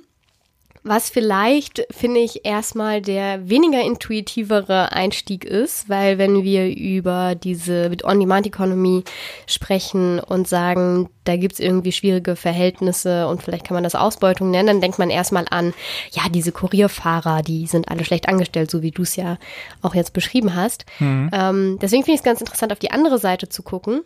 Was 0.85 1.11
vielleicht, 1.11 1.87
finde 1.91 2.21
ich, 2.21 2.47
erstmal 2.47 3.03
der 3.03 3.49
weniger 3.49 3.83
intuitivere 3.83 4.93
Einstieg 4.93 5.45
ist, 5.45 5.89
weil 5.89 6.19
wenn 6.19 6.45
wir 6.45 6.69
über 6.75 7.35
diese 7.35 7.91
On-Demand-Economy 8.05 9.03
sprechen 9.47 10.21
und 10.21 10.47
sagen, 10.47 11.11
da 11.25 11.37
gibt 11.37 11.55
es 11.55 11.61
irgendwie 11.61 11.93
schwierige 11.93 12.37
Verhältnisse 12.37 13.27
und 13.27 13.43
vielleicht 13.43 13.67
kann 13.67 13.75
man 13.75 13.83
das 13.83 13.97
Ausbeutung 13.97 14.51
nennen, 14.51 14.69
dann 14.69 14.81
denkt 14.81 14.99
man 14.99 15.11
erstmal 15.11 15.47
an, 15.51 15.75
ja, 16.13 16.23
diese 16.31 16.53
Kurierfahrer, 16.53 17.43
die 17.43 17.67
sind 17.67 17.89
alle 17.89 18.05
schlecht 18.05 18.29
angestellt, 18.29 18.71
so 18.71 18.81
wie 18.81 18.93
du 18.93 19.03
es 19.03 19.17
ja 19.17 19.37
auch 19.83 19.95
jetzt 19.95 20.13
beschrieben 20.13 20.55
hast. 20.55 20.87
Mhm. 21.01 21.31
Ähm, 21.33 21.79
deswegen 21.83 22.05
finde 22.05 22.15
ich 22.15 22.21
es 22.21 22.25
ganz 22.25 22.41
interessant, 22.41 22.73
auf 22.73 22.79
die 22.79 22.93
andere 22.93 23.19
Seite 23.19 23.49
zu 23.49 23.63
gucken 23.63 24.01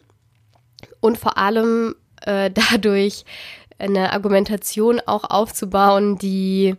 und 1.01 1.19
vor 1.19 1.37
allem 1.37 1.95
äh, 2.25 2.51
dadurch 2.71 3.25
eine 3.83 4.13
Argumentation 4.13 5.01
auch 5.05 5.25
aufzubauen, 5.25 6.17
die 6.17 6.77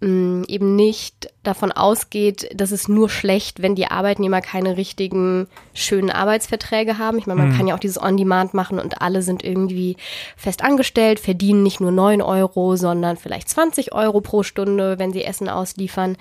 mh, 0.00 0.08
mm, 0.08 0.44
eben 0.48 0.76
nicht 0.76 1.30
davon 1.42 1.72
ausgeht, 1.72 2.48
dass 2.54 2.72
es 2.72 2.88
nur 2.88 3.08
schlecht, 3.08 3.62
wenn 3.62 3.74
die 3.74 3.86
Arbeitnehmer 3.86 4.40
keine 4.40 4.76
richtigen 4.76 5.46
schönen 5.72 6.10
Arbeitsverträge 6.10 6.98
haben. 6.98 7.18
Ich 7.18 7.26
meine, 7.26 7.40
man 7.40 7.52
mhm. 7.52 7.56
kann 7.56 7.66
ja 7.68 7.74
auch 7.74 7.80
dieses 7.80 8.00
On-Demand 8.00 8.54
machen 8.54 8.78
und 8.78 9.00
alle 9.00 9.22
sind 9.22 9.44
irgendwie 9.44 9.96
fest 10.36 10.64
angestellt, 10.64 11.20
verdienen 11.20 11.62
nicht 11.62 11.80
nur 11.80 11.92
neun 11.92 12.20
Euro, 12.20 12.76
sondern 12.76 13.16
vielleicht 13.16 13.48
20 13.48 13.92
Euro 13.92 14.20
pro 14.20 14.42
Stunde, 14.42 14.98
wenn 14.98 15.12
sie 15.12 15.24
Essen 15.24 15.48
ausliefern. 15.48 16.16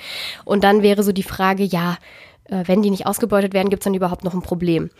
Und 0.45 0.63
dann 0.63 0.83
wäre 0.83 1.03
so 1.03 1.11
die 1.11 1.23
Frage, 1.23 1.63
ja, 1.63 1.97
äh, 2.45 2.63
wenn 2.67 2.83
die 2.83 2.91
nicht 2.91 3.07
ausgebeutet 3.07 3.53
werden, 3.53 3.69
gibt 3.69 3.81
es 3.81 3.85
dann 3.85 3.95
überhaupt 3.95 4.23
noch 4.23 4.33
ein 4.33 4.43
Problem? 4.43 4.91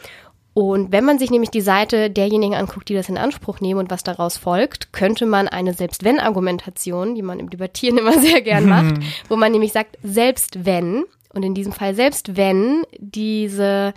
Und 0.54 0.92
wenn 0.92 1.06
man 1.06 1.18
sich 1.18 1.32
nämlich 1.32 1.50
die 1.50 1.62
Seite 1.62 2.10
derjenigen 2.10 2.56
anguckt, 2.56 2.90
die 2.90 2.94
das 2.94 3.08
in 3.08 3.18
Anspruch 3.18 3.62
nehmen 3.62 3.80
und 3.80 3.90
was 3.90 4.04
daraus 4.04 4.38
folgt, 4.38 4.92
könnte 4.92 5.26
man 5.26 5.48
eine 5.48 5.74
Selbst-Wenn-Argumentation, 5.74 7.16
die 7.16 7.22
man 7.22 7.40
im 7.40 7.50
Debattieren 7.50 7.98
immer 8.00 8.20
sehr 8.20 8.42
gern 8.42 8.68
macht, 8.68 8.96
wo 9.30 9.36
man 9.38 9.52
nämlich 9.52 9.72
sagt, 9.72 9.98
selbst 10.04 10.66
wenn, 10.66 11.06
und 11.34 11.44
in 11.44 11.54
diesem 11.54 11.72
Fall 11.72 11.96
selbst 11.96 12.36
wenn 12.36 12.84
diese 13.00 13.94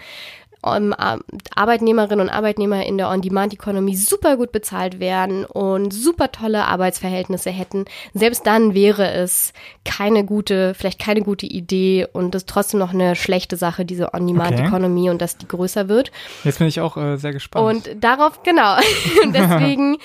Arbeitnehmerinnen 0.65 2.29
und 2.29 2.33
Arbeitnehmer 2.33 2.85
in 2.85 2.99
der 2.99 3.09
On-Demand-Economy 3.11 3.97
super 3.97 4.37
gut 4.37 4.53
bezahlt 4.53 5.01
werden 5.01 5.45
und 5.45 5.93
super 5.93 6.33
tolle 6.33 6.65
Arbeitsverhältnisse 6.65 7.51
hätten, 7.51 7.85
selbst 8.15 8.47
dann 8.47 8.75
wäre 8.75 9.11
es 9.13 9.53
keine 9.85 10.25
gute, 10.25 10.75
vielleicht 10.75 10.99
keine 10.99 11.23
gute 11.23 11.47
Idee 11.47 12.07
und 12.13 12.35
es 12.35 12.47
trotzdem 12.47 12.81
noch 12.81 12.93
eine 12.93 13.17
schlechte 13.17 13.57
Sache, 13.57 13.85
diese 13.85 14.15
On-Demand-Economy 14.15 15.03
okay. 15.03 15.11
und 15.11 15.23
dass 15.23 15.37
die 15.37 15.49
größer 15.49 15.89
wird. 15.89 16.11
Jetzt 16.45 16.59
bin 16.59 16.69
ich 16.69 16.81
auch 16.81 16.97
äh, 16.97 17.17
sehr 17.17 17.33
gespannt. 17.33 17.87
Und 17.87 18.03
darauf, 18.03 18.43
genau, 18.43 18.77
deswegen 19.27 19.99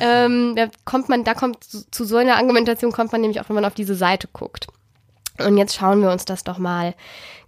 ähm, 0.00 0.54
da 0.56 0.68
kommt 0.84 1.08
man, 1.08 1.24
da 1.24 1.34
kommt 1.34 1.64
zu 1.64 2.04
so 2.04 2.16
einer 2.16 2.36
Argumentation 2.36 2.92
kommt 2.92 3.12
man 3.12 3.20
nämlich 3.20 3.40
auch, 3.40 3.48
wenn 3.48 3.56
man 3.56 3.64
auf 3.64 3.74
diese 3.74 3.94
Seite 3.94 4.28
guckt. 4.32 4.66
Und 5.40 5.56
jetzt 5.56 5.74
schauen 5.74 6.02
wir 6.02 6.10
uns 6.10 6.24
das 6.24 6.44
doch 6.44 6.58
mal 6.58 6.94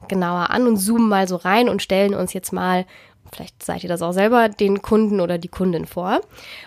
genauer 0.09 0.51
an 0.51 0.67
und 0.67 0.77
zoomen 0.77 1.09
mal 1.09 1.29
so 1.29 1.37
rein 1.37 1.69
und 1.69 1.83
stellen 1.83 2.15
uns 2.15 2.33
jetzt 2.33 2.53
mal, 2.53 2.87
vielleicht 3.33 3.63
seid 3.63 3.83
ihr 3.83 3.89
das 3.89 4.03
auch 4.03 4.13
selber, 4.13 4.49
den 4.49 4.83
Kunden 4.83 5.21
oder 5.21 5.39
die 5.39 5.49
Kundin 5.49 5.87
vor. 5.87 6.21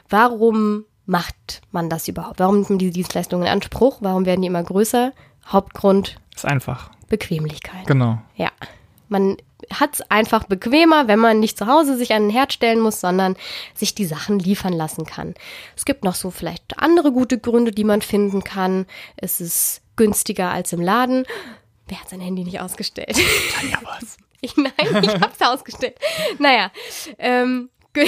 Warum 0.09 0.85
macht 1.05 1.61
man 1.71 1.89
das 1.89 2.07
überhaupt? 2.07 2.39
Warum 2.39 2.55
nimmt 2.55 2.69
man 2.69 2.79
diese 2.79 2.91
Dienstleistungen 2.91 3.45
in 3.45 3.51
Anspruch? 3.51 3.97
Warum 4.01 4.25
werden 4.25 4.41
die 4.41 4.47
immer 4.47 4.63
größer? 4.63 5.13
Hauptgrund. 5.47 6.17
Ist 6.35 6.45
einfach. 6.45 6.91
Bequemlichkeit. 7.09 7.85
Genau. 7.87 8.19
Ja. 8.35 8.49
Man 9.09 9.37
hat 9.73 9.95
es 9.95 10.01
einfach 10.09 10.45
bequemer, 10.45 11.07
wenn 11.07 11.19
man 11.19 11.39
nicht 11.39 11.57
zu 11.57 11.67
Hause 11.67 11.97
sich 11.97 12.13
an 12.13 12.23
den 12.23 12.31
Herd 12.31 12.53
stellen 12.53 12.79
muss, 12.79 13.01
sondern 13.01 13.35
sich 13.75 13.93
die 13.93 14.05
Sachen 14.05 14.39
liefern 14.39 14.73
lassen 14.73 15.05
kann. 15.05 15.35
Es 15.75 15.85
gibt 15.85 16.03
noch 16.03 16.15
so 16.15 16.31
vielleicht 16.31 16.79
andere 16.79 17.11
gute 17.11 17.37
Gründe, 17.37 17.71
die 17.71 17.83
man 17.83 18.01
finden 18.01 18.43
kann. 18.43 18.85
Es 19.17 19.41
ist 19.41 19.80
günstiger 20.01 20.49
als 20.49 20.73
im 20.73 20.81
Laden. 20.81 21.27
Wer 21.87 22.01
hat 22.01 22.09
sein 22.09 22.21
Handy 22.21 22.43
nicht 22.43 22.59
ausgestellt? 22.59 23.15
Tanja 23.53 23.79
was? 23.83 24.17
Ich, 24.43 24.57
nein, 24.57 24.73
ich 25.03 25.21
hab's 25.21 25.39
ausgestellt. 25.39 25.99
Naja, 26.39 26.71
ähm, 27.19 27.69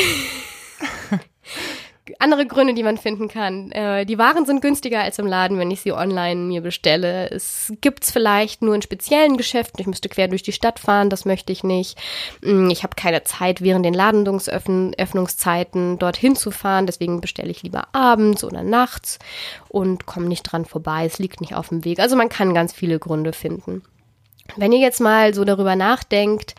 andere 2.20 2.46
Gründe, 2.46 2.74
die 2.74 2.84
man 2.84 2.98
finden 2.98 3.30
kann. 3.30 3.72
Äh, 3.72 4.06
die 4.06 4.18
Waren 4.18 4.46
sind 4.46 4.62
günstiger 4.62 5.02
als 5.02 5.20
im 5.20 5.28
Laden, 5.28 5.58
wenn 5.58 5.72
ich 5.72 5.82
sie 5.82 5.94
online 5.94 6.42
mir 6.42 6.62
bestelle. 6.62 7.30
Es 7.30 7.72
gibt's 7.82 8.12
vielleicht 8.12 8.62
nur 8.62 8.76
in 8.76 8.82
speziellen 8.82 9.38
Geschäften. 9.38 9.80
Ich 9.80 9.88
müsste 9.88 10.10
quer 10.10 10.28
durch 10.28 10.44
die 10.44 10.52
Stadt 10.52 10.80
fahren, 10.80 11.10
das 11.10 11.24
möchte 11.24 11.54
ich 11.54 11.64
nicht. 11.64 11.98
Mm, 12.42 12.70
ich 12.70 12.84
habe 12.84 12.96
keine 12.96 13.24
Zeit, 13.24 13.62
während 13.62 13.86
den 13.86 13.94
Ladungsöffnungszeiten 13.94 15.98
dorthin 15.98 16.36
zu 16.36 16.52
fahren. 16.52 16.88
Deswegen 16.88 17.22
bestelle 17.22 17.52
ich 17.52 17.64
lieber 17.64 17.88
abends 17.94 18.44
oder 18.44 18.64
nachts 18.64 19.20
und 19.70 20.06
komme 20.06 20.28
nicht 20.28 20.44
dran 20.44 20.66
vorbei. 20.66 21.06
Es 21.06 21.20
liegt 21.20 21.40
nicht 21.40 21.56
auf 21.56 21.70
dem 21.70 21.86
Weg. 21.86 22.00
Also 22.00 22.18
man 22.18 22.30
kann 22.30 22.54
ganz 22.54 22.74
viele 22.74 23.00
Gründe 23.00 23.32
finden. 23.32 23.82
Wenn 24.58 24.74
ihr 24.74 24.80
jetzt 24.80 25.00
mal 25.00 25.34
so 25.34 25.46
darüber 25.46 25.78
nachdenkt, 25.78 26.54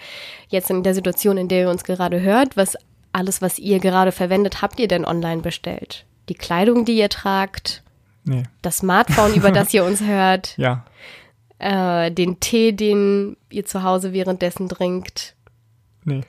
jetzt 0.48 0.70
in 0.70 0.82
der 0.82 0.94
Situation, 0.94 1.36
in 1.36 1.48
der 1.48 1.62
ihr 1.62 1.70
uns 1.70 1.84
gerade 1.84 2.22
hört, 2.22 2.56
was 2.56 2.78
alles, 3.14 3.40
was 3.40 3.58
ihr 3.58 3.78
gerade 3.78 4.12
verwendet, 4.12 4.60
habt 4.62 4.78
ihr 4.80 4.88
denn 4.88 5.04
online 5.04 5.42
bestellt? 5.42 6.04
Die 6.28 6.34
Kleidung, 6.34 6.84
die 6.84 6.98
ihr 6.98 7.08
tragt? 7.08 7.82
Nee. 8.24 8.44
Das 8.62 8.78
Smartphone, 8.78 9.34
über 9.34 9.50
das 9.50 9.72
ihr 9.72 9.84
uns 9.84 10.02
hört? 10.02 10.56
Ja. 10.58 10.84
Äh, 11.58 12.10
den 12.10 12.40
Tee, 12.40 12.72
den 12.72 13.36
ihr 13.48 13.64
zu 13.64 13.84
Hause 13.84 14.12
währenddessen 14.12 14.68
trinkt? 14.68 15.34
Nee. 16.04 16.22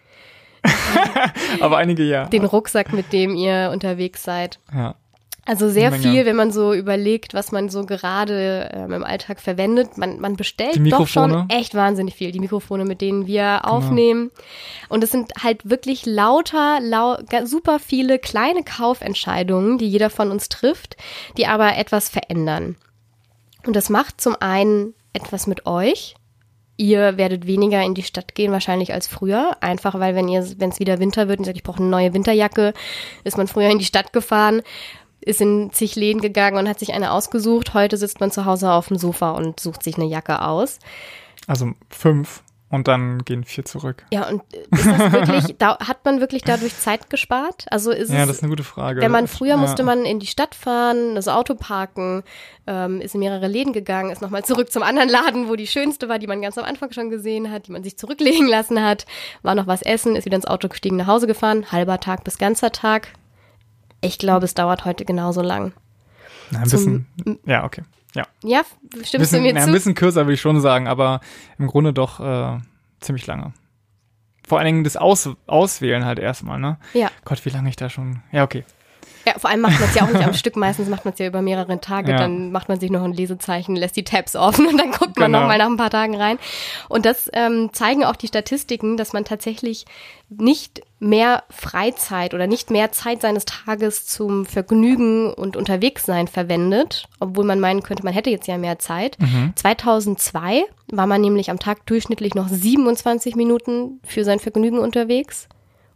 Aber 1.62 1.78
einige 1.78 2.04
ja. 2.04 2.26
Den 2.26 2.46
Rucksack, 2.46 2.94
mit 2.94 3.12
dem 3.12 3.36
ihr 3.36 3.72
unterwegs 3.74 4.24
seid? 4.24 4.60
Ja. 4.74 4.96
Also 5.48 5.70
sehr 5.70 5.92
viel, 5.92 6.26
wenn 6.26 6.36
man 6.36 6.52
so 6.52 6.74
überlegt, 6.74 7.36
was 7.36 7.52
man 7.52 7.70
so 7.70 7.86
gerade 7.86 8.72
ähm, 8.74 8.92
im 8.92 9.04
Alltag 9.04 9.40
verwendet. 9.40 9.96
Man, 9.96 10.20
man 10.20 10.36
bestellt 10.36 10.80
doch 10.92 11.08
schon 11.08 11.48
echt 11.50 11.76
wahnsinnig 11.76 12.16
viel. 12.16 12.32
Die 12.32 12.40
Mikrofone, 12.40 12.84
mit 12.84 13.00
denen 13.00 13.28
wir 13.28 13.60
genau. 13.62 13.76
aufnehmen. 13.76 14.32
Und 14.90 15.04
es 15.04 15.12
sind 15.12 15.34
halt 15.44 15.70
wirklich 15.70 16.08
lauter, 16.08 16.80
lau 16.82 17.18
super 17.44 17.78
viele 17.78 18.18
kleine 18.18 18.64
Kaufentscheidungen, 18.64 19.78
die 19.78 19.88
jeder 19.88 20.10
von 20.10 20.32
uns 20.32 20.50
trifft, 20.50 20.98
die 21.38 21.46
aber 21.46 21.78
etwas 21.78 22.10
verändern. 22.10 22.76
Und 23.68 23.76
das 23.76 23.92
macht 23.92 24.20
zum 24.20 24.36
einen 24.40 24.96
etwas 25.14 25.46
mit 25.46 25.68
euch. 25.68 26.16
Ihr 26.78 27.18
werdet 27.18 27.46
weniger 27.46 27.82
in 27.84 27.94
die 27.94 28.04
Stadt 28.04 28.36
gehen 28.36 28.52
wahrscheinlich 28.52 28.94
als 28.94 29.08
früher, 29.08 29.56
einfach 29.62 29.98
weil 30.00 30.14
wenn 30.16 30.28
ihr, 30.28 30.46
wenn 30.58 30.72
es 30.72 30.80
wieder 30.80 31.00
Winter 31.00 31.30
wird 31.30 31.40
und 31.40 31.46
sagt, 31.46 31.56
ich 31.56 31.64
brauche 31.64 31.80
eine 31.80 31.88
neue 31.88 32.14
Winterjacke, 32.14 32.74
ist 33.24 33.38
man 33.38 33.48
früher 33.48 33.70
in 33.70 33.80
die 33.80 33.86
Stadt 33.86 34.12
gefahren 34.12 34.62
ist 35.26 35.42
in 35.42 35.72
zig 35.72 35.96
Läden 35.96 36.22
gegangen 36.22 36.58
und 36.58 36.70
hat 36.70 36.80
sich 36.80 36.94
eine 36.94 37.12
ausgesucht. 37.12 37.74
Heute 37.74 37.98
sitzt 37.98 38.20
man 38.20 38.32
zu 38.32 38.46
Hause 38.46 38.72
auf 38.72 38.88
dem 38.88 38.98
Sofa 38.98 39.32
und 39.32 39.60
sucht 39.60 39.84
sich 39.84 39.96
eine 39.96 40.06
Jacke 40.06 40.42
aus. 40.42 40.80
Also 41.48 41.74
fünf 41.90 42.44
und 42.70 42.88
dann 42.88 43.24
gehen 43.24 43.44
vier 43.44 43.64
zurück. 43.64 44.06
Ja, 44.12 44.28
und 44.28 44.42
ist 44.72 44.86
das 44.86 45.12
wirklich, 45.12 45.56
da, 45.60 45.78
hat 45.80 46.04
man 46.04 46.20
wirklich 46.20 46.44
dadurch 46.44 46.78
Zeit 46.78 47.10
gespart? 47.10 47.66
Also 47.70 47.92
ist 47.92 48.12
ja, 48.12 48.22
es, 48.22 48.28
das 48.28 48.38
ist 48.38 48.44
eine 48.44 48.50
gute 48.50 48.64
Frage. 48.64 49.02
Wenn 49.02 49.12
man 49.12 49.28
früher 49.28 49.50
ja. 49.50 49.58
musste 49.58 49.84
man 49.84 50.04
in 50.04 50.20
die 50.20 50.28
Stadt 50.28 50.56
fahren, 50.56 51.16
das 51.16 51.28
Auto 51.28 51.54
parken, 51.56 52.24
ähm, 52.66 53.02
ist 53.02 53.14
in 53.14 53.20
mehrere 53.20 53.48
Läden 53.48 53.72
gegangen, 53.72 54.10
ist 54.10 54.22
nochmal 54.22 54.44
zurück 54.44 54.72
zum 54.72 54.82
anderen 54.82 55.10
Laden, 55.10 55.48
wo 55.48 55.56
die 55.56 55.68
schönste 55.68 56.10
war, 56.10 56.18
die 56.18 56.28
man 56.28 56.42
ganz 56.42 56.58
am 56.58 56.66
Anfang 56.66 56.92
schon 56.92 57.10
gesehen 57.10 57.52
hat, 57.52 57.68
die 57.68 57.72
man 57.72 57.84
sich 57.84 57.98
zurücklegen 57.98 58.48
lassen 58.50 58.84
hat, 58.84 59.06
war 59.44 59.56
noch 59.56 59.68
was 59.68 59.82
essen, 59.82 60.16
ist 60.16 60.26
wieder 60.26 60.36
ins 60.36 60.48
Auto 60.48 60.68
gestiegen, 60.68 60.98
nach 60.98 61.08
Hause 61.08 61.28
gefahren, 61.28 61.72
halber 61.72 62.00
Tag 62.00 62.24
bis 62.24 62.38
ganzer 62.38 62.72
Tag, 62.72 63.14
ich 64.06 64.18
glaube, 64.18 64.46
es 64.46 64.54
dauert 64.54 64.86
heute 64.86 65.06
genauso 65.06 65.42
lang. 65.42 65.74
Na, 66.52 66.60
ein 66.60 66.70
bisschen. 66.70 67.08
Ja, 67.46 67.64
okay. 67.64 67.84
Ja. 68.14 68.24
Ja, 68.44 68.62
stimmst 69.04 69.12
bisschen, 69.12 69.40
du 69.40 69.48
mir 69.48 69.54
na, 69.54 69.62
zu? 69.62 69.68
Ein 69.68 69.74
bisschen 69.74 69.96
kürzer 69.96 70.22
würde 70.22 70.34
ich 70.34 70.42
schon 70.42 70.62
sagen, 70.62 70.88
aber 70.88 71.20
im 71.60 71.68
Grunde 71.68 71.92
doch 71.92 72.20
äh, 72.20 72.60
ziemlich 73.02 73.28
lange. 73.28 73.54
Vor 74.48 74.60
allen 74.60 74.68
Dingen 74.68 74.84
das 74.84 74.96
Aus 74.96 75.30
Auswählen 75.48 76.06
halt 76.06 76.20
erstmal, 76.20 76.60
ne? 76.60 76.78
Ja. 76.94 77.10
Gott, 77.26 77.44
wie 77.46 77.50
lange 77.50 77.68
ich 77.68 77.76
da 77.76 77.90
schon. 77.90 78.22
Ja, 78.32 78.44
okay. 78.44 78.64
Ja, 79.26 79.34
vor 79.38 79.50
allem 79.50 79.62
macht 79.62 79.80
man 79.80 79.90
es 79.90 79.96
ja 79.96 80.04
auch 80.04 80.10
nicht 80.12 80.24
am 80.24 80.34
Stück. 80.36 80.56
Meistens 80.56 80.88
macht 80.90 81.04
man 81.06 81.14
es 81.14 81.20
ja 81.20 81.26
über 81.28 81.42
mehrere 81.42 81.80
Tage. 81.82 82.12
Ja. 82.12 82.18
Dann 82.18 82.52
macht 82.52 82.70
man 82.70 82.80
sich 82.80 82.92
noch 82.92 83.04
ein 83.04 83.14
Lesezeichen, 83.14 83.76
lässt 83.76 83.96
die 83.96 84.04
Tabs 84.04 84.36
offen 84.36 84.68
und 84.70 84.78
dann 84.78 84.92
guckt 84.92 85.18
man 85.18 85.32
Genau. 85.32 85.40
noch 85.42 85.48
mal 85.48 85.58
nach 85.58 85.66
ein 85.68 85.78
paar 85.78 85.90
Tagen 85.90 86.16
rein. 86.16 86.38
Und 86.90 87.06
das 87.06 87.30
ähm, 87.34 87.70
zeigen 87.74 88.04
auch 88.06 88.16
die 88.16 88.28
Statistiken, 88.28 88.98
dass 88.98 89.14
man 89.14 89.26
tatsächlich 89.26 89.86
nicht 90.30 90.82
mehr 91.00 91.44
Freizeit 91.50 92.34
oder 92.34 92.48
nicht 92.48 92.72
mehr 92.72 92.92
Zeit 92.92 93.22
seines 93.22 93.46
Tages 93.46 94.08
zum 94.08 94.46
Vergnügen 94.46 95.32
und 95.34 95.56
Unterwegssein 95.56 96.28
verwendet, 96.28 97.08
obwohl 97.20 97.46
man 97.46 97.60
meinen 97.60 97.84
könnte, 97.84 98.04
man 98.04 98.14
hätte 98.14 98.32
jetzt 98.32 98.48
ja 98.48 98.58
mehr 98.58 98.80
Zeit. 98.80 99.18
2002 99.56 100.64
war 100.92 101.08
man 101.08 101.22
nämlich 101.22 101.50
am 101.50 101.60
Tag 101.60 101.86
durchschnittlich 101.86 102.36
noch 102.36 102.48
27 102.50 103.36
Minuten 103.36 104.00
für 104.06 104.24
sein 104.24 104.40
Vergnügen 104.40 104.80
unterwegs. 104.80 105.48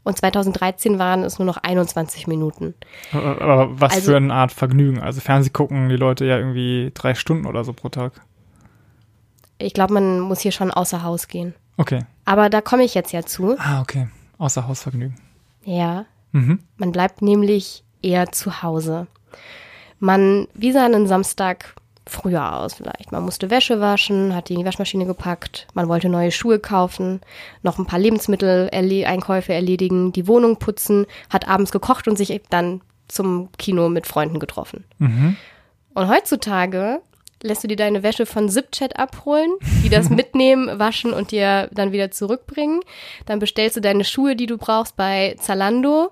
Und 0.10 0.18
2013 0.18 0.98
waren 0.98 1.22
es 1.24 1.38
nur 1.38 1.46
noch 1.46 1.58
21 1.58 2.25
Minuten. 2.25 2.74
Aber 3.13 3.80
was 3.80 3.94
Also- 3.94 4.12
für 4.12 4.18
eine 4.18 4.34
Art 4.34 4.51
Vergnügen. 4.51 5.00
Also 5.00 5.22
Fernseh 5.22 5.51
gucken 5.51 5.88
die 5.88 5.98
Leute 5.98 6.25
ja 6.25 6.36
irgendwie 6.38 6.89
drei 6.96 7.13
Stunden 7.13 7.46
oder 7.46 7.63
so 7.63 7.74
pro 7.74 7.89
Tag. 7.89 8.13
Ich 9.60 9.74
glaube, 9.75 9.94
man 9.94 10.20
muss 10.20 10.39
hier 10.39 10.51
schon 10.51 10.72
außer 10.72 11.04
Haus 11.04 11.28
gehen. 11.28 11.54
Okay. 11.78 12.06
Aber 12.25 12.50
da 12.50 12.60
komme 12.62 12.84
ich 12.84 12.96
jetzt 12.96 13.12
ja 13.12 13.24
zu. 13.24 13.56
Ah, 13.60 13.82
okay. 13.82 14.08
Außer 14.39 14.68
Hausvergnügen. 14.68 15.16
Ja, 15.63 16.06
Mhm. 16.32 16.60
man 16.78 16.92
bleibt 16.92 17.22
nämlich 17.22 17.84
eher 18.01 18.32
zu 18.32 18.63
Hause. 18.63 19.06
Man, 20.00 20.48
wie 20.56 20.72
sah 20.72 20.86
ein 20.86 21.06
Samstag 21.08 21.75
früher 22.10 22.58
aus 22.58 22.74
vielleicht? 22.74 23.12
Man 23.12 23.24
musste 23.24 23.50
Wäsche 23.50 23.80
waschen, 23.80 24.36
hat 24.36 24.50
die 24.50 24.54
in 24.54 24.60
die 24.60 24.66
Waschmaschine 24.66 25.06
gepackt, 25.06 25.68
man 25.74 25.88
wollte 25.88 26.10
neue 26.10 26.32
Schuhe 26.32 26.60
kaufen, 26.60 27.22
noch 27.63 27.80
ein 27.80 27.86
paar 27.86 28.00
Lebensmittel-Einkäufe 28.00 29.54
erledigen, 29.54 30.12
die 30.12 30.28
Wohnung 30.28 30.58
putzen, 30.58 31.06
hat 31.30 31.48
abends 31.48 31.72
gekocht 31.72 32.08
und 32.08 32.18
sich 32.18 32.42
dann 32.50 32.82
zum 33.08 33.50
Kino 33.58 33.89
mit 33.89 34.08
Freunden 34.08 34.39
getroffen. 34.39 34.86
Mhm. 35.00 35.36
Und 35.94 36.08
heutzutage 36.08 37.01
lässt 37.42 37.63
du 37.63 37.68
dir 37.68 37.75
deine 37.75 38.04
Wäsche 38.04 38.25
von 38.25 38.50
Zipchat 38.50 38.98
abholen, 39.00 39.51
die 39.84 39.89
das 39.89 40.10
mitnehmen, 40.10 40.80
waschen 40.80 41.13
und 41.13 41.32
dir 41.32 41.70
dann 41.72 41.92
wieder 41.92 42.12
zurückbringen. 42.12 42.82
Dann 43.25 43.39
bestellst 43.39 43.78
du 43.78 43.82
deine 43.82 44.04
Schuhe, 44.04 44.36
die 44.36 44.46
du 44.46 44.58
brauchst, 44.58 44.96
bei 44.96 45.36
Zalando. 45.39 46.12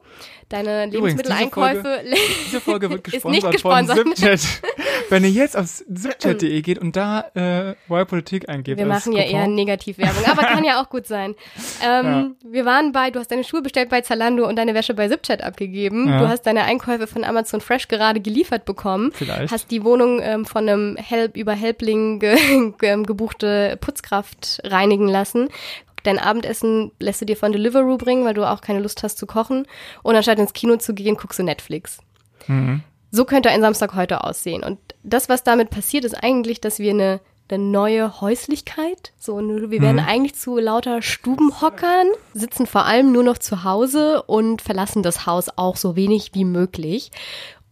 Deine 0.49 0.85
Übrigens, 0.85 1.21
diese 1.21 1.33
Lebensmitteleinkäufe. 1.33 2.03
Diese 2.45 2.61
Folge 2.61 2.89
wird 2.89 3.07
Ist 3.09 3.25
nicht 3.25 3.51
gesponsert, 3.51 3.97
von 3.97 4.11
gesponsert. 4.11 4.39
Zipchat. 4.39 4.61
Wenn 5.09 5.23
ihr 5.25 5.29
jetzt 5.29 5.57
auf 5.57 5.65
zipchat.de 5.67 6.61
geht 6.61 6.79
und 6.79 6.95
da 6.95 7.25
äh, 7.35 8.05
Politik 8.05 8.47
eingebt. 8.47 8.77
Wir 8.77 8.85
machen 8.85 9.11
ja 9.11 9.23
Coupon, 9.23 9.39
eher 9.39 9.47
Negativwerbung, 9.47 10.25
aber 10.25 10.43
kann 10.43 10.63
ja 10.63 10.81
auch 10.81 10.89
gut 10.89 11.07
sein. 11.07 11.35
Ähm, 11.83 12.35
Wir 12.43 12.65
waren 12.65 12.91
bei, 12.91 13.11
du 13.11 13.19
hast 13.19 13.29
deine 13.29 13.43
Schuhe 13.43 13.61
bestellt 13.61 13.89
bei 13.89 14.01
Zalando 14.01 14.47
und 14.47 14.55
deine 14.55 14.73
Wäsche 14.73 14.93
bei 14.93 15.07
Zipchat 15.07 15.43
abgegeben. 15.43 16.07
Ja. 16.09 16.19
Du 16.19 16.27
hast 16.27 16.43
deine 16.43 16.63
Einkäufe 16.63 17.05
von 17.05 17.23
Amazon 17.23 17.61
Fresh 17.61 17.87
gerade 17.87 18.19
geliefert 18.19 18.65
bekommen. 18.65 19.11
Vielleicht. 19.13 19.51
Hast 19.51 19.69
die 19.69 19.83
Wohnung 19.83 20.19
ähm, 20.21 20.45
von 20.45 20.67
einem 20.67 20.95
Help 20.95 21.37
über 21.37 21.53
Helpling 21.53 22.19
ge 22.19 22.35
ge 22.77 23.03
gebuchte 23.03 23.77
Putzkraft 23.79 24.61
reinigen 24.63 25.07
lassen. 25.07 25.49
Dein 26.07 26.19
Abendessen 26.19 26.93
lässt 26.99 27.19
du 27.19 27.25
dir 27.25 27.35
von 27.35 27.51
Deliveroo 27.51 27.97
bringen, 27.97 28.23
weil 28.23 28.33
du 28.33 28.49
auch 28.49 28.61
keine 28.61 28.79
Lust 28.79 29.03
hast 29.03 29.17
zu 29.17 29.25
kochen. 29.25 29.67
Und 30.03 30.15
anstatt 30.15 30.39
ins 30.39 30.53
Kino 30.53 30.77
zu 30.77 30.93
gehen, 30.93 31.17
guckst 31.17 31.37
du 31.37 31.43
Netflix. 31.43 31.97
Mhm. 32.47 32.81
So 33.11 33.25
könnte 33.25 33.49
ein 33.49 33.59
Samstag 33.59 33.93
heute 33.93 34.23
aussehen. 34.23 34.63
Und 34.63 34.79
das, 35.03 35.27
was 35.27 35.43
damit 35.43 35.69
passiert, 35.69 36.05
ist 36.05 36.13
eigentlich, 36.13 36.61
dass 36.61 36.79
wir 36.79 36.91
eine, 36.91 37.19
eine 37.49 37.61
neue 37.61 38.21
Häuslichkeit, 38.21 39.11
so, 39.19 39.37
wir 39.37 39.81
werden 39.81 39.97
mhm. 39.97 40.07
eigentlich 40.07 40.35
zu 40.35 40.57
lauter 40.57 41.01
Stubenhockern, 41.01 42.07
sitzen 42.33 42.67
vor 42.67 42.85
allem 42.85 43.11
nur 43.11 43.23
noch 43.23 43.37
zu 43.37 43.65
Hause 43.65 44.23
und 44.23 44.61
verlassen 44.61 45.03
das 45.03 45.25
Haus 45.25 45.49
auch 45.57 45.75
so 45.75 45.97
wenig 45.97 46.31
wie 46.35 46.45
möglich. 46.45 47.11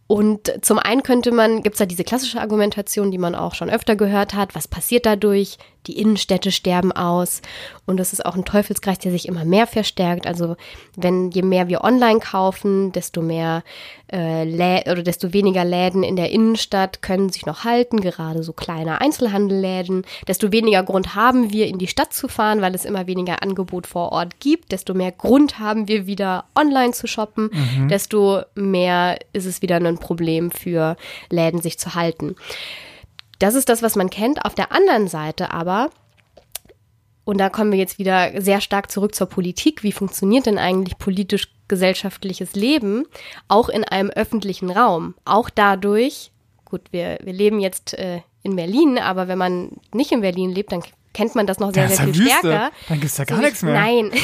Und 0.08 0.52
zum 0.62 0.78
einen 0.78 1.02
könnte 1.02 1.32
man, 1.32 1.62
gibt 1.62 1.74
es 1.74 1.78
da 1.78 1.86
diese 1.86 2.04
klassische 2.04 2.40
Argumentation, 2.40 3.10
die 3.10 3.18
man 3.18 3.34
auch 3.34 3.54
schon 3.54 3.70
öfter 3.70 3.96
gehört 3.96 4.34
hat, 4.34 4.54
was 4.54 4.68
passiert 4.68 5.06
dadurch? 5.06 5.58
Die 5.86 5.98
Innenstädte 5.98 6.50
sterben 6.52 6.92
aus 6.92 7.42
und 7.86 7.98
das 7.98 8.12
ist 8.12 8.24
auch 8.24 8.34
ein 8.34 8.44
Teufelskreis, 8.44 8.98
der 8.98 9.12
sich 9.12 9.28
immer 9.28 9.44
mehr 9.44 9.66
verstärkt. 9.66 10.26
Also 10.26 10.56
wenn 10.96 11.30
je 11.30 11.42
mehr 11.42 11.68
wir 11.68 11.84
online 11.84 12.20
kaufen, 12.20 12.92
desto 12.92 13.22
mehr 13.22 13.62
äh, 14.12 14.44
Lä 14.44 14.82
oder 14.90 15.02
desto 15.02 15.32
weniger 15.32 15.64
Läden 15.64 16.02
in 16.02 16.16
der 16.16 16.30
Innenstadt 16.30 17.02
können 17.02 17.30
sich 17.30 17.46
noch 17.46 17.64
halten, 17.64 18.00
gerade 18.00 18.42
so 18.42 18.52
kleine 18.52 19.00
Einzelhandelläden. 19.00 20.04
Desto 20.28 20.52
weniger 20.52 20.82
Grund 20.82 21.14
haben 21.14 21.52
wir, 21.52 21.66
in 21.66 21.78
die 21.78 21.86
Stadt 21.86 22.12
zu 22.12 22.28
fahren, 22.28 22.60
weil 22.60 22.74
es 22.74 22.84
immer 22.84 23.06
weniger 23.06 23.42
Angebot 23.42 23.86
vor 23.86 24.12
Ort 24.12 24.40
gibt. 24.40 24.72
Desto 24.72 24.94
mehr 24.94 25.12
Grund 25.12 25.58
haben 25.58 25.88
wir 25.88 26.06
wieder 26.06 26.44
online 26.54 26.92
zu 26.92 27.06
shoppen. 27.06 27.50
Mhm. 27.52 27.88
Desto 27.88 28.42
mehr 28.54 29.18
ist 29.32 29.46
es 29.46 29.62
wieder 29.62 29.76
ein 29.76 29.98
Problem 29.98 30.50
für 30.50 30.96
Läden, 31.30 31.60
sich 31.62 31.78
zu 31.78 31.94
halten. 31.94 32.36
Das 33.38 33.54
ist 33.54 33.68
das, 33.68 33.82
was 33.82 33.96
man 33.96 34.10
kennt. 34.10 34.44
Auf 34.44 34.54
der 34.54 34.72
anderen 34.72 35.08
Seite 35.08 35.52
aber, 35.52 35.90
und 37.24 37.38
da 37.38 37.50
kommen 37.50 37.72
wir 37.72 37.78
jetzt 37.78 37.98
wieder 37.98 38.40
sehr 38.40 38.60
stark 38.60 38.90
zurück 38.90 39.14
zur 39.14 39.26
Politik, 39.26 39.82
wie 39.82 39.92
funktioniert 39.92 40.46
denn 40.46 40.58
eigentlich 40.58 40.98
politisch-gesellschaftliches 40.98 42.54
Leben, 42.54 43.04
auch 43.48 43.68
in 43.68 43.84
einem 43.84 44.10
öffentlichen 44.10 44.70
Raum? 44.70 45.14
Auch 45.24 45.50
dadurch, 45.50 46.30
gut, 46.64 46.82
wir, 46.92 47.18
wir 47.22 47.32
leben 47.32 47.60
jetzt 47.60 47.94
äh, 47.94 48.20
in 48.42 48.56
Berlin, 48.56 48.98
aber 48.98 49.28
wenn 49.28 49.38
man 49.38 49.72
nicht 49.92 50.12
in 50.12 50.20
Berlin 50.20 50.52
lebt, 50.52 50.72
dann 50.72 50.82
kennt 51.12 51.34
man 51.34 51.46
das 51.46 51.58
noch 51.58 51.72
sehr, 51.72 51.88
sehr 51.88 52.04
viel 52.04 52.14
Wüste. 52.14 52.38
stärker. 52.38 52.70
Dann 52.88 53.00
gibt 53.00 53.10
es 53.10 53.18
ja 53.18 53.24
gar 53.24 53.38
so 53.38 53.44
nichts 53.44 53.62
mehr. 53.62 53.74
Nein. 53.74 54.12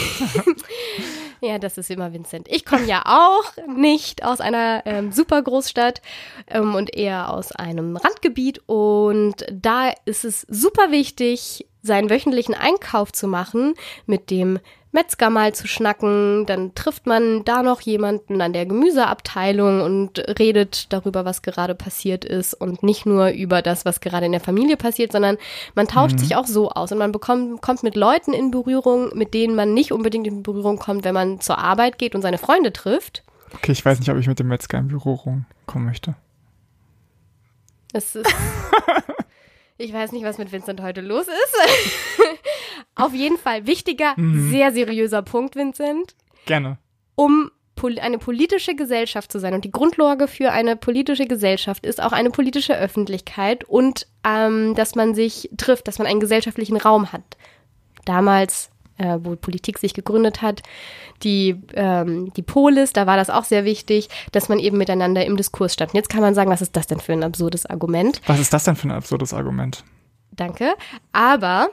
Ja, 1.44 1.58
das 1.58 1.76
ist 1.76 1.90
immer 1.90 2.12
Vincent. 2.12 2.46
Ich 2.48 2.64
komme 2.64 2.84
ja 2.84 3.02
auch 3.04 3.66
nicht 3.66 4.24
aus 4.24 4.40
einer 4.40 4.82
ähm, 4.86 5.10
super 5.10 5.42
Großstadt 5.42 6.00
ähm, 6.46 6.76
und 6.76 6.94
eher 6.94 7.32
aus 7.32 7.50
einem 7.50 7.96
Randgebiet. 7.96 8.60
Und 8.66 9.44
da 9.50 9.90
ist 10.04 10.24
es 10.24 10.46
super 10.48 10.92
wichtig, 10.92 11.66
seinen 11.82 12.10
wöchentlichen 12.10 12.54
Einkauf 12.54 13.12
zu 13.12 13.26
machen 13.26 13.74
mit 14.06 14.30
dem 14.30 14.60
Metzger 14.92 15.30
mal 15.30 15.54
zu 15.54 15.66
schnacken, 15.66 16.44
dann 16.46 16.74
trifft 16.74 17.06
man 17.06 17.44
da 17.44 17.62
noch 17.62 17.80
jemanden 17.80 18.42
an 18.42 18.52
der 18.52 18.66
Gemüseabteilung 18.66 19.80
und 19.80 20.18
redet 20.38 20.92
darüber, 20.92 21.24
was 21.24 21.40
gerade 21.40 21.74
passiert 21.74 22.26
ist 22.26 22.52
und 22.52 22.82
nicht 22.82 23.06
nur 23.06 23.30
über 23.30 23.62
das, 23.62 23.86
was 23.86 24.00
gerade 24.00 24.26
in 24.26 24.32
der 24.32 24.40
Familie 24.42 24.76
passiert, 24.76 25.12
sondern 25.12 25.38
man 25.74 25.88
tauscht 25.88 26.16
mhm. 26.16 26.18
sich 26.18 26.36
auch 26.36 26.46
so 26.46 26.70
aus 26.70 26.92
und 26.92 26.98
man 26.98 27.10
bekommt, 27.10 27.62
kommt 27.62 27.82
mit 27.82 27.96
Leuten 27.96 28.34
in 28.34 28.50
Berührung, 28.50 29.16
mit 29.16 29.32
denen 29.32 29.54
man 29.54 29.72
nicht 29.72 29.92
unbedingt 29.92 30.26
in 30.26 30.42
Berührung 30.42 30.78
kommt, 30.78 31.04
wenn 31.04 31.14
man 31.14 31.40
zur 31.40 31.56
Arbeit 31.56 31.98
geht 31.98 32.14
und 32.14 32.20
seine 32.20 32.38
Freunde 32.38 32.72
trifft. 32.72 33.22
Okay, 33.54 33.72
ich 33.72 33.84
weiß 33.84 33.98
nicht, 33.98 34.10
ob 34.10 34.18
ich 34.18 34.26
mit 34.26 34.38
dem 34.38 34.48
Metzger 34.48 34.78
in 34.78 34.88
Berührung 34.88 35.46
kommen 35.66 35.86
möchte. 35.86 36.14
Das 37.92 38.14
ist 38.14 38.26
Ich 39.82 39.92
weiß 39.92 40.12
nicht, 40.12 40.24
was 40.24 40.38
mit 40.38 40.52
Vincent 40.52 40.80
heute 40.80 41.00
los 41.00 41.26
ist. 41.26 42.20
Auf 42.94 43.14
jeden 43.14 43.36
Fall 43.36 43.66
wichtiger, 43.66 44.14
mhm. 44.16 44.48
sehr 44.52 44.70
seriöser 44.70 45.22
Punkt, 45.22 45.56
Vincent. 45.56 46.14
Gerne. 46.46 46.78
Um 47.16 47.50
eine 48.00 48.18
politische 48.18 48.76
Gesellschaft 48.76 49.32
zu 49.32 49.40
sein. 49.40 49.54
Und 49.54 49.64
die 49.64 49.72
Grundlage 49.72 50.28
für 50.28 50.52
eine 50.52 50.76
politische 50.76 51.26
Gesellschaft 51.26 51.84
ist 51.84 52.00
auch 52.00 52.12
eine 52.12 52.30
politische 52.30 52.78
Öffentlichkeit 52.78 53.64
und 53.64 54.06
ähm, 54.24 54.76
dass 54.76 54.94
man 54.94 55.16
sich 55.16 55.50
trifft, 55.56 55.88
dass 55.88 55.98
man 55.98 56.06
einen 56.06 56.20
gesellschaftlichen 56.20 56.76
Raum 56.76 57.10
hat. 57.12 57.36
Damals 58.04 58.70
äh, 58.98 59.18
wo 59.20 59.36
Politik 59.36 59.78
sich 59.78 59.94
gegründet 59.94 60.42
hat, 60.42 60.62
die, 61.22 61.60
ähm, 61.74 62.32
die 62.34 62.42
Polis, 62.42 62.92
da 62.92 63.06
war 63.06 63.16
das 63.16 63.30
auch 63.30 63.44
sehr 63.44 63.64
wichtig, 63.64 64.08
dass 64.32 64.48
man 64.48 64.58
eben 64.58 64.78
miteinander 64.78 65.24
im 65.24 65.36
Diskurs 65.36 65.74
stand. 65.74 65.92
Und 65.92 65.96
jetzt 65.96 66.08
kann 66.08 66.20
man 66.20 66.34
sagen, 66.34 66.50
was 66.50 66.62
ist 66.62 66.76
das 66.76 66.86
denn 66.86 67.00
für 67.00 67.12
ein 67.12 67.22
absurdes 67.22 67.66
Argument? 67.66 68.20
Was 68.26 68.40
ist 68.40 68.52
das 68.52 68.64
denn 68.64 68.76
für 68.76 68.88
ein 68.88 68.92
absurdes 68.92 69.32
Argument? 69.32 69.84
Danke. 70.32 70.74
Aber 71.12 71.68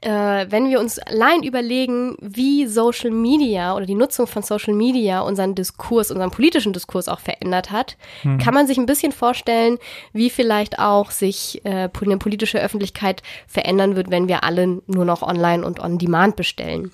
äh, 0.00 0.46
wenn 0.48 0.68
wir 0.68 0.80
uns 0.80 0.98
allein 0.98 1.42
überlegen, 1.42 2.16
wie 2.20 2.66
Social 2.66 3.10
Media 3.10 3.74
oder 3.74 3.86
die 3.86 3.94
Nutzung 3.94 4.26
von 4.26 4.42
Social 4.42 4.74
Media 4.74 5.20
unseren 5.20 5.54
Diskurs, 5.54 6.10
unseren 6.10 6.30
politischen 6.30 6.72
Diskurs 6.72 7.08
auch 7.08 7.20
verändert 7.20 7.70
hat, 7.70 7.96
hm. 8.22 8.38
kann 8.38 8.54
man 8.54 8.66
sich 8.66 8.78
ein 8.78 8.86
bisschen 8.86 9.12
vorstellen, 9.12 9.78
wie 10.12 10.30
vielleicht 10.30 10.78
auch 10.78 11.10
sich 11.10 11.64
äh, 11.64 11.88
eine 12.00 12.18
politische 12.18 12.60
Öffentlichkeit 12.60 13.22
verändern 13.46 13.96
wird, 13.96 14.10
wenn 14.10 14.28
wir 14.28 14.44
alle 14.44 14.80
nur 14.86 15.04
noch 15.04 15.22
online 15.22 15.64
und 15.64 15.80
on 15.80 15.98
demand 15.98 16.36
bestellen. 16.36 16.92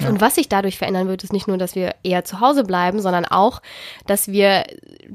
Ja. 0.00 0.08
Und 0.08 0.20
was 0.20 0.36
sich 0.36 0.48
dadurch 0.48 0.78
verändern 0.78 1.08
wird, 1.08 1.24
ist 1.24 1.32
nicht 1.32 1.48
nur, 1.48 1.58
dass 1.58 1.74
wir 1.74 1.94
eher 2.02 2.24
zu 2.24 2.40
Hause 2.40 2.62
bleiben, 2.62 3.00
sondern 3.00 3.24
auch, 3.24 3.60
dass 4.06 4.28
wir 4.28 4.64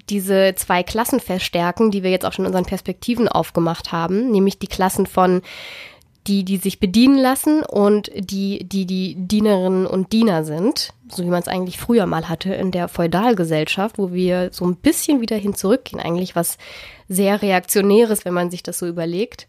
diese 0.10 0.56
zwei 0.56 0.84
Klassen 0.84 1.20
verstärken, 1.20 1.92
die 1.92 2.04
wir 2.04 2.12
jetzt 2.12 2.26
auch 2.26 2.34
schon 2.34 2.44
in 2.44 2.48
unseren 2.48 2.66
Perspektiven 2.66 3.30
aufgemacht 3.30 3.92
haben, 3.92 4.30
nämlich 4.32 4.60
die 4.60 4.68
Klassen 4.68 5.06
von 5.06 5.42
die, 6.28 6.44
die 6.44 6.58
sich 6.58 6.80
bedienen 6.80 7.18
lassen 7.18 7.64
und 7.64 8.10
die, 8.16 8.64
die 8.64 8.86
die 8.86 9.16
Dienerinnen 9.18 9.86
und 9.86 10.14
Diener 10.14 10.44
sind, 10.44 10.94
so 11.10 11.24
wie 11.24 11.30
man 11.30 11.42
es 11.42 11.48
eigentlich 11.48 11.78
früher 11.78 12.06
mal 12.06 12.30
hatte 12.30 12.54
in 12.54 12.72
der 12.72 12.88
Feudalgesellschaft, 12.88 13.98
wo 13.98 14.14
wir 14.14 14.50
so 14.52 14.66
ein 14.66 14.76
bisschen 14.76 15.22
wieder 15.22 15.36
hin 15.36 15.54
zurückgehen, 15.54 16.00
eigentlich 16.02 16.36
was 16.36 16.58
sehr 17.10 17.42
reaktionäres, 17.42 18.26
wenn 18.26 18.34
man 18.34 18.52
sich 18.52 18.64
das 18.64 18.80
so 18.80 18.88
überlegt. 18.88 19.48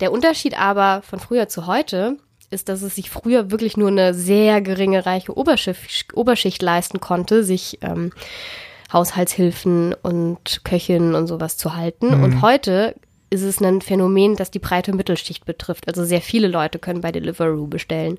Der 0.00 0.12
Unterschied 0.12 0.58
aber 0.58 1.02
von 1.02 1.18
früher 1.18 1.48
zu 1.48 1.66
heute 1.66 2.16
ist, 2.50 2.68
dass 2.68 2.82
es 2.82 2.94
sich 2.94 3.10
früher 3.10 3.50
wirklich 3.50 3.76
nur 3.76 3.88
eine 3.88 4.14
sehr 4.14 4.60
geringe 4.60 5.06
reiche 5.06 5.36
Oberschicht, 5.36 6.14
Oberschicht 6.14 6.62
leisten 6.62 7.00
konnte, 7.00 7.42
sich 7.42 7.78
ähm, 7.82 8.12
Haushaltshilfen 8.92 9.94
und 10.02 10.60
Köchinnen 10.64 11.14
und 11.14 11.26
sowas 11.26 11.56
zu 11.56 11.74
halten. 11.74 12.18
Mhm. 12.18 12.24
Und 12.24 12.42
heute 12.42 12.94
ist 13.34 13.42
es 13.42 13.60
ein 13.60 13.80
Phänomen, 13.80 14.36
das 14.36 14.50
die 14.50 14.58
breite 14.58 14.94
Mittelschicht 14.94 15.44
betrifft. 15.44 15.88
Also 15.88 16.04
sehr 16.04 16.20
viele 16.20 16.48
Leute 16.48 16.78
können 16.78 17.00
bei 17.00 17.12
Deliveroo 17.12 17.66
bestellen. 17.66 18.18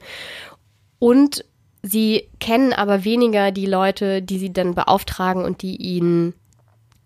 Und 0.99 1.45
sie 1.81 2.29
kennen 2.39 2.73
aber 2.73 3.03
weniger 3.03 3.51
die 3.51 3.65
Leute, 3.65 4.21
die 4.21 4.37
sie 4.37 4.53
dann 4.53 4.75
beauftragen 4.75 5.43
und 5.43 5.61
die 5.61 5.77
ihnen 5.77 6.33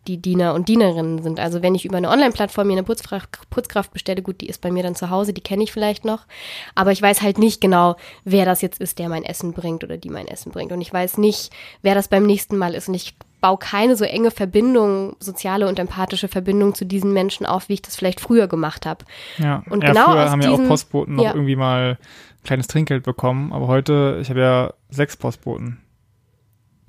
die 0.07 0.17
Diener 0.17 0.55
und 0.55 0.67
Dienerinnen 0.67 1.21
sind. 1.21 1.39
Also 1.39 1.61
wenn 1.61 1.75
ich 1.75 1.85
über 1.85 1.97
eine 1.97 2.09
Online-Plattform 2.09 2.67
mir 2.67 2.73
eine 2.73 2.83
Putzkraft, 2.83 3.49
Putzkraft 3.49 3.93
bestelle, 3.93 4.21
gut, 4.21 4.41
die 4.41 4.47
ist 4.47 4.61
bei 4.61 4.71
mir 4.71 4.81
dann 4.81 4.95
zu 4.95 5.09
Hause, 5.09 5.33
die 5.33 5.41
kenne 5.41 5.63
ich 5.63 5.71
vielleicht 5.71 6.03
noch, 6.03 6.25
aber 6.73 6.91
ich 6.91 7.01
weiß 7.01 7.21
halt 7.21 7.37
nicht 7.37 7.61
genau, 7.61 7.95
wer 8.23 8.45
das 8.45 8.61
jetzt 8.61 8.81
ist, 8.81 8.97
der 8.97 9.09
mein 9.09 9.23
Essen 9.23 9.53
bringt 9.53 9.83
oder 9.83 9.97
die 9.97 10.09
mein 10.09 10.27
Essen 10.27 10.51
bringt. 10.51 10.71
Und 10.71 10.81
ich 10.81 10.91
weiß 10.91 11.17
nicht, 11.19 11.51
wer 11.83 11.93
das 11.93 12.07
beim 12.07 12.25
nächsten 12.25 12.57
Mal 12.57 12.73
ist. 12.73 12.87
Und 12.87 12.95
ich 12.95 13.15
baue 13.41 13.57
keine 13.57 13.95
so 13.95 14.05
enge 14.05 14.31
Verbindung, 14.31 15.15
soziale 15.19 15.67
und 15.67 15.79
empathische 15.79 16.27
Verbindung 16.27 16.75
zu 16.75 16.85
diesen 16.85 17.13
Menschen 17.13 17.45
auf, 17.45 17.69
wie 17.69 17.73
ich 17.73 17.81
das 17.81 17.95
vielleicht 17.95 18.19
früher 18.19 18.47
gemacht 18.47 18.85
habe. 18.85 19.05
Ja, 19.37 19.63
und 19.69 19.83
ja, 19.83 19.91
genau 19.91 20.05
früher 20.05 20.29
haben 20.29 20.41
diesen, 20.41 20.55
ja 20.55 20.63
auch 20.63 20.67
Postboten 20.67 21.15
noch 21.15 21.23
ja. 21.23 21.33
irgendwie 21.33 21.55
mal 21.55 21.97
ein 21.97 22.43
kleines 22.43 22.67
Trinkgeld 22.67 23.03
bekommen, 23.03 23.53
aber 23.53 23.67
heute, 23.67 24.19
ich 24.21 24.29
habe 24.29 24.39
ja 24.39 24.73
sechs 24.89 25.15
Postboten. 25.17 25.79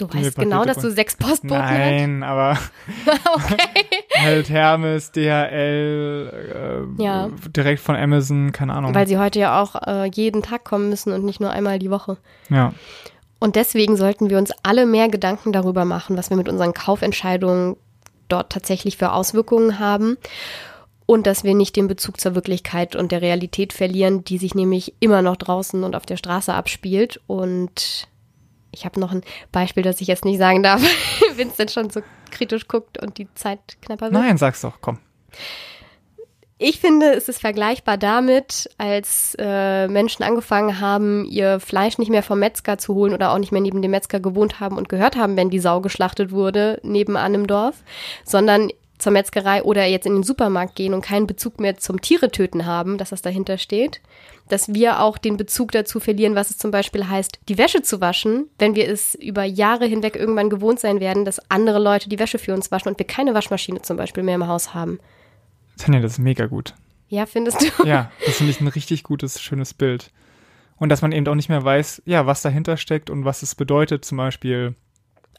Du 0.00 0.08
weißt 0.12 0.38
genau, 0.38 0.64
dass 0.64 0.78
du 0.78 0.90
sechs 0.90 1.14
Postboten 1.14 1.62
hast? 1.62 1.70
Nein, 1.72 2.22
aber 2.22 2.56
okay. 3.34 3.84
halt 4.18 4.48
Hermes, 4.48 5.12
DHL, 5.12 6.88
äh, 6.98 7.02
ja. 7.02 7.28
direkt 7.54 7.80
von 7.80 7.96
Amazon, 7.96 8.50
keine 8.50 8.72
Ahnung. 8.72 8.94
Weil 8.94 9.06
sie 9.06 9.18
heute 9.18 9.38
ja 9.38 9.60
auch 9.60 9.74
äh, 9.86 10.06
jeden 10.06 10.42
Tag 10.42 10.64
kommen 10.64 10.88
müssen 10.88 11.12
und 11.12 11.24
nicht 11.24 11.38
nur 11.38 11.50
einmal 11.50 11.78
die 11.78 11.90
Woche. 11.90 12.16
Ja. 12.48 12.72
Und 13.40 13.56
deswegen 13.56 13.96
sollten 13.96 14.30
wir 14.30 14.38
uns 14.38 14.52
alle 14.62 14.86
mehr 14.86 15.08
Gedanken 15.08 15.52
darüber 15.52 15.84
machen, 15.84 16.16
was 16.16 16.30
wir 16.30 16.36
mit 16.36 16.48
unseren 16.48 16.74
Kaufentscheidungen 16.74 17.76
dort 18.28 18.52
tatsächlich 18.52 18.98
für 18.98 19.12
Auswirkungen 19.12 19.78
haben. 19.80 20.18
Und 21.06 21.26
dass 21.26 21.42
wir 21.42 21.54
nicht 21.54 21.74
den 21.74 21.88
Bezug 21.88 22.20
zur 22.20 22.36
Wirklichkeit 22.36 22.94
und 22.94 23.10
der 23.10 23.22
Realität 23.22 23.72
verlieren, 23.72 24.22
die 24.22 24.38
sich 24.38 24.54
nämlich 24.54 24.94
immer 25.00 25.22
noch 25.22 25.36
draußen 25.36 25.82
und 25.82 25.96
auf 25.96 26.06
der 26.06 26.18
Straße 26.18 26.54
abspielt. 26.54 27.20
Und 27.26 28.06
ich 28.70 28.84
habe 28.84 29.00
noch 29.00 29.10
ein 29.10 29.22
Beispiel, 29.50 29.82
das 29.82 30.00
ich 30.00 30.06
jetzt 30.06 30.24
nicht 30.24 30.38
sagen 30.38 30.62
darf, 30.62 30.80
Vincent 31.34 31.72
schon 31.72 31.90
so 31.90 32.02
kritisch 32.30 32.68
guckt 32.68 33.02
und 33.02 33.18
die 33.18 33.26
Zeit 33.34 33.78
knapper 33.82 34.12
wird. 34.12 34.22
Nein, 34.22 34.36
sag's 34.38 34.60
doch, 34.60 34.74
komm. 34.80 34.98
Ich 36.62 36.78
finde, 36.78 37.14
es 37.14 37.30
ist 37.30 37.40
vergleichbar 37.40 37.96
damit, 37.96 38.68
als 38.76 39.34
äh, 39.38 39.88
Menschen 39.88 40.22
angefangen 40.22 40.78
haben, 40.78 41.24
ihr 41.24 41.58
Fleisch 41.58 41.96
nicht 41.96 42.10
mehr 42.10 42.22
vom 42.22 42.38
Metzger 42.38 42.76
zu 42.76 42.94
holen 42.94 43.14
oder 43.14 43.32
auch 43.32 43.38
nicht 43.38 43.50
mehr 43.50 43.62
neben 43.62 43.80
dem 43.80 43.92
Metzger 43.92 44.20
gewohnt 44.20 44.60
haben 44.60 44.76
und 44.76 44.90
gehört 44.90 45.16
haben, 45.16 45.38
wenn 45.38 45.48
die 45.48 45.58
Sau 45.58 45.80
geschlachtet 45.80 46.32
wurde 46.32 46.78
nebenan 46.82 47.32
im 47.32 47.46
Dorf, 47.46 47.76
sondern 48.26 48.68
zur 48.98 49.10
Metzgerei 49.10 49.62
oder 49.62 49.86
jetzt 49.86 50.04
in 50.04 50.16
den 50.16 50.22
Supermarkt 50.22 50.76
gehen 50.76 50.92
und 50.92 51.00
keinen 51.00 51.26
Bezug 51.26 51.60
mehr 51.60 51.78
zum 51.78 52.02
Tiere 52.02 52.30
töten 52.30 52.66
haben, 52.66 52.98
dass 52.98 53.08
das 53.08 53.22
dahinter 53.22 53.56
steht. 53.56 54.02
Dass 54.50 54.74
wir 54.74 55.00
auch 55.00 55.16
den 55.16 55.38
Bezug 55.38 55.72
dazu 55.72 55.98
verlieren, 55.98 56.34
was 56.34 56.50
es 56.50 56.58
zum 56.58 56.70
Beispiel 56.70 57.08
heißt, 57.08 57.38
die 57.48 57.56
Wäsche 57.56 57.80
zu 57.80 58.02
waschen, 58.02 58.50
wenn 58.58 58.74
wir 58.74 58.86
es 58.86 59.14
über 59.14 59.44
Jahre 59.44 59.86
hinweg 59.86 60.14
irgendwann 60.14 60.50
gewohnt 60.50 60.78
sein 60.78 61.00
werden, 61.00 61.24
dass 61.24 61.40
andere 61.50 61.78
Leute 61.78 62.10
die 62.10 62.18
Wäsche 62.18 62.36
für 62.36 62.52
uns 62.52 62.70
waschen 62.70 62.88
und 62.88 62.98
wir 62.98 63.06
keine 63.06 63.32
Waschmaschine 63.32 63.80
zum 63.80 63.96
Beispiel 63.96 64.24
mehr 64.24 64.34
im 64.34 64.46
Haus 64.46 64.74
haben. 64.74 65.00
Tanja, 65.80 66.00
das 66.00 66.12
ist 66.12 66.18
mega 66.18 66.46
gut. 66.46 66.74
Ja, 67.08 67.26
findest 67.26 67.60
du? 67.60 67.86
Ja, 67.86 68.10
das 68.26 68.36
finde 68.36 68.52
ich 68.52 68.60
ein 68.60 68.68
richtig 68.68 69.02
gutes, 69.02 69.40
schönes 69.40 69.74
Bild. 69.74 70.10
Und 70.76 70.88
dass 70.88 71.02
man 71.02 71.12
eben 71.12 71.26
auch 71.26 71.34
nicht 71.34 71.48
mehr 71.48 71.64
weiß, 71.64 72.02
ja, 72.06 72.26
was 72.26 72.42
dahinter 72.42 72.76
steckt 72.76 73.10
und 73.10 73.24
was 73.24 73.42
es 73.42 73.54
bedeutet, 73.54 74.04
zum 74.04 74.18
Beispiel 74.18 74.74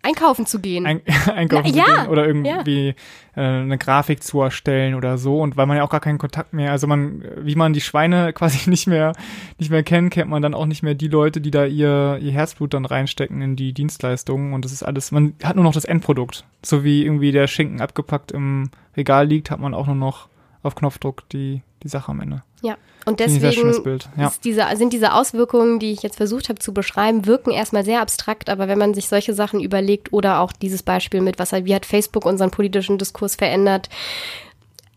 einkaufen 0.04 0.46
zu 0.46 0.60
gehen. 0.60 0.86
Ein, 0.86 1.02
einkaufen 1.36 1.64
Na, 1.68 1.72
zu 1.72 1.78
ja, 1.78 2.02
gehen 2.04 2.12
oder 2.12 2.26
irgendwie 2.26 2.96
ja. 3.36 3.42
äh, 3.42 3.62
eine 3.62 3.78
Grafik 3.78 4.24
zu 4.24 4.42
erstellen 4.42 4.96
oder 4.96 5.18
so. 5.18 5.40
Und 5.40 5.58
weil 5.58 5.66
man 5.66 5.78
ja 5.78 5.84
auch 5.84 5.90
gar 5.90 6.00
keinen 6.00 6.18
Kontakt 6.18 6.54
mehr, 6.54 6.72
also 6.72 6.88
man, 6.88 7.24
wie 7.38 7.56
man 7.56 7.74
die 7.74 7.82
Schweine 7.82 8.34
quasi 8.34 8.70
nicht 8.70 8.88
mehr, 8.88 9.14
nicht 9.60 9.72
mehr 9.72 9.84
kennt, 9.84 10.12
kennt 10.14 10.30
man 10.30 10.42
dann 10.42 10.54
auch 10.54 10.66
nicht 10.66 10.84
mehr 10.84 10.96
die 10.96 11.08
Leute, 11.08 11.42
die 11.42 11.52
da 11.52 11.66
ihr, 11.66 12.20
ihr 12.22 12.32
Herzblut 12.32 12.74
dann 12.74 12.86
reinstecken 12.86 13.42
in 13.42 13.56
die 13.56 13.74
Dienstleistungen. 13.74 14.54
Und 14.54 14.66
das 14.66 14.72
ist 14.72 14.84
alles, 14.84 15.12
man 15.12 15.34
hat 15.44 15.56
nur 15.56 15.66
noch 15.66 15.74
das 15.74 15.86
Endprodukt. 15.86 16.46
So 16.64 16.84
wie 16.84 17.04
irgendwie 17.04 17.32
der 17.32 17.48
Schinken 17.48 17.82
abgepackt 17.82 18.32
im 18.32 18.70
Regal 18.96 19.28
liegt, 19.28 19.52
hat 19.52 19.60
man 19.60 19.74
auch 19.74 19.88
nur 19.88 19.96
noch 19.96 20.28
auf 20.64 20.76
Knopfdruck 20.76 21.28
die, 21.30 21.62
die 21.84 21.88
Sache 21.88 22.12
am 22.12 22.22
Ende. 22.22 22.44
Ja, 22.62 22.78
und 23.06 23.20
deswegen 23.20 23.84
Bild. 23.84 24.10
Ja. 24.18 24.32
diese, 24.44 24.66
sind 24.76 24.94
diese 24.94 25.14
Auswirkungen, 25.14 25.80
die 25.80 25.92
ich 25.92 26.04
jetzt 26.04 26.18
versucht 26.18 26.50
habe 26.50 26.60
zu 26.60 26.74
beschreiben, 26.74 27.26
wirken 27.26 27.52
erstmal 27.52 27.84
sehr 27.84 28.02
abstrakt, 28.02 28.50
aber 28.50 28.68
wenn 28.68 28.78
man 28.78 28.94
sich 28.94 29.08
solche 29.08 29.34
Sachen 29.34 29.60
überlegt 29.60 30.14
oder 30.14 30.40
auch 30.40 30.52
dieses 30.52 30.84
Beispiel 30.84 31.22
mit, 31.22 31.40
was 31.40 31.52
wie 31.52 31.76
hat 31.76 31.86
Facebook 31.86 32.26
unseren 32.26 32.52
politischen 32.52 32.98
Diskurs 32.98 33.36
verändert, 33.36 33.90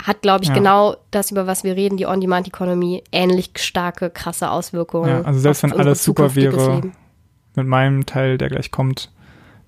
hat, 0.03 0.20
glaube 0.20 0.44
ich, 0.44 0.51
ja. 0.51 0.55
genau 0.55 0.97
das, 1.11 1.31
über 1.31 1.47
was 1.47 1.64
wir 1.64 1.77
reden, 1.77 1.97
die 1.97 2.07
On-Demand-Economy, 2.07 3.03
ähnlich 3.11 3.53
starke, 3.57 4.11
krasse 4.11 4.51
Auswirkungen. 4.51 5.09
Ja, 5.09 5.23
also 5.23 5.40
selbst 5.40 5.62
wenn 5.62 5.73
alles 5.73 6.05
super 6.05 6.35
wäre, 6.35 6.83
mit 7.55 7.66
meinem 7.66 8.05
Teil, 8.05 8.37
der 8.37 8.51
gleich 8.51 8.70
kommt, 8.70 9.11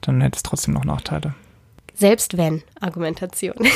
dann 0.03 0.21
hätte 0.21 0.37
es 0.37 0.43
trotzdem 0.43 0.75
noch 0.75 0.85
Nachteile. 0.85 1.35
Selbst 1.95 2.37
wenn, 2.37 2.63
Argumentation. 2.81 3.55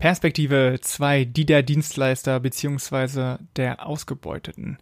Perspektive 0.00 0.78
2, 0.80 1.26
die 1.26 1.46
der 1.46 1.62
Dienstleister 1.62 2.40
beziehungsweise 2.40 3.38
der 3.56 3.86
Ausgebeuteten. 3.86 4.78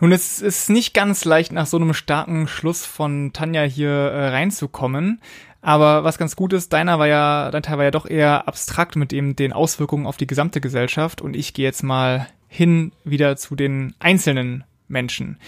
Nun, 0.00 0.10
es 0.10 0.42
ist 0.42 0.68
nicht 0.68 0.94
ganz 0.94 1.24
leicht, 1.24 1.52
nach 1.52 1.66
so 1.66 1.76
einem 1.76 1.94
starken 1.94 2.48
Schluss 2.48 2.84
von 2.84 3.32
Tanja 3.32 3.62
hier 3.62 3.88
äh, 3.88 4.28
reinzukommen. 4.30 5.20
Aber 5.60 6.02
was 6.02 6.18
ganz 6.18 6.34
gut 6.34 6.52
ist, 6.52 6.72
deiner 6.72 6.98
war 6.98 7.06
ja, 7.06 7.52
dein 7.52 7.62
Teil 7.62 7.78
war 7.78 7.84
ja 7.84 7.92
doch 7.92 8.06
eher 8.06 8.48
abstrakt 8.48 8.96
mit 8.96 9.12
eben 9.12 9.36
den 9.36 9.52
Auswirkungen 9.52 10.06
auf 10.06 10.16
die 10.16 10.26
gesamte 10.26 10.60
Gesellschaft. 10.60 11.22
Und 11.22 11.36
ich 11.36 11.54
gehe 11.54 11.64
jetzt 11.64 11.84
mal 11.84 12.26
hin 12.48 12.90
wieder 13.04 13.36
zu 13.36 13.54
den 13.54 13.94
einzelnen 14.00 14.64
Menschen. 14.88 15.38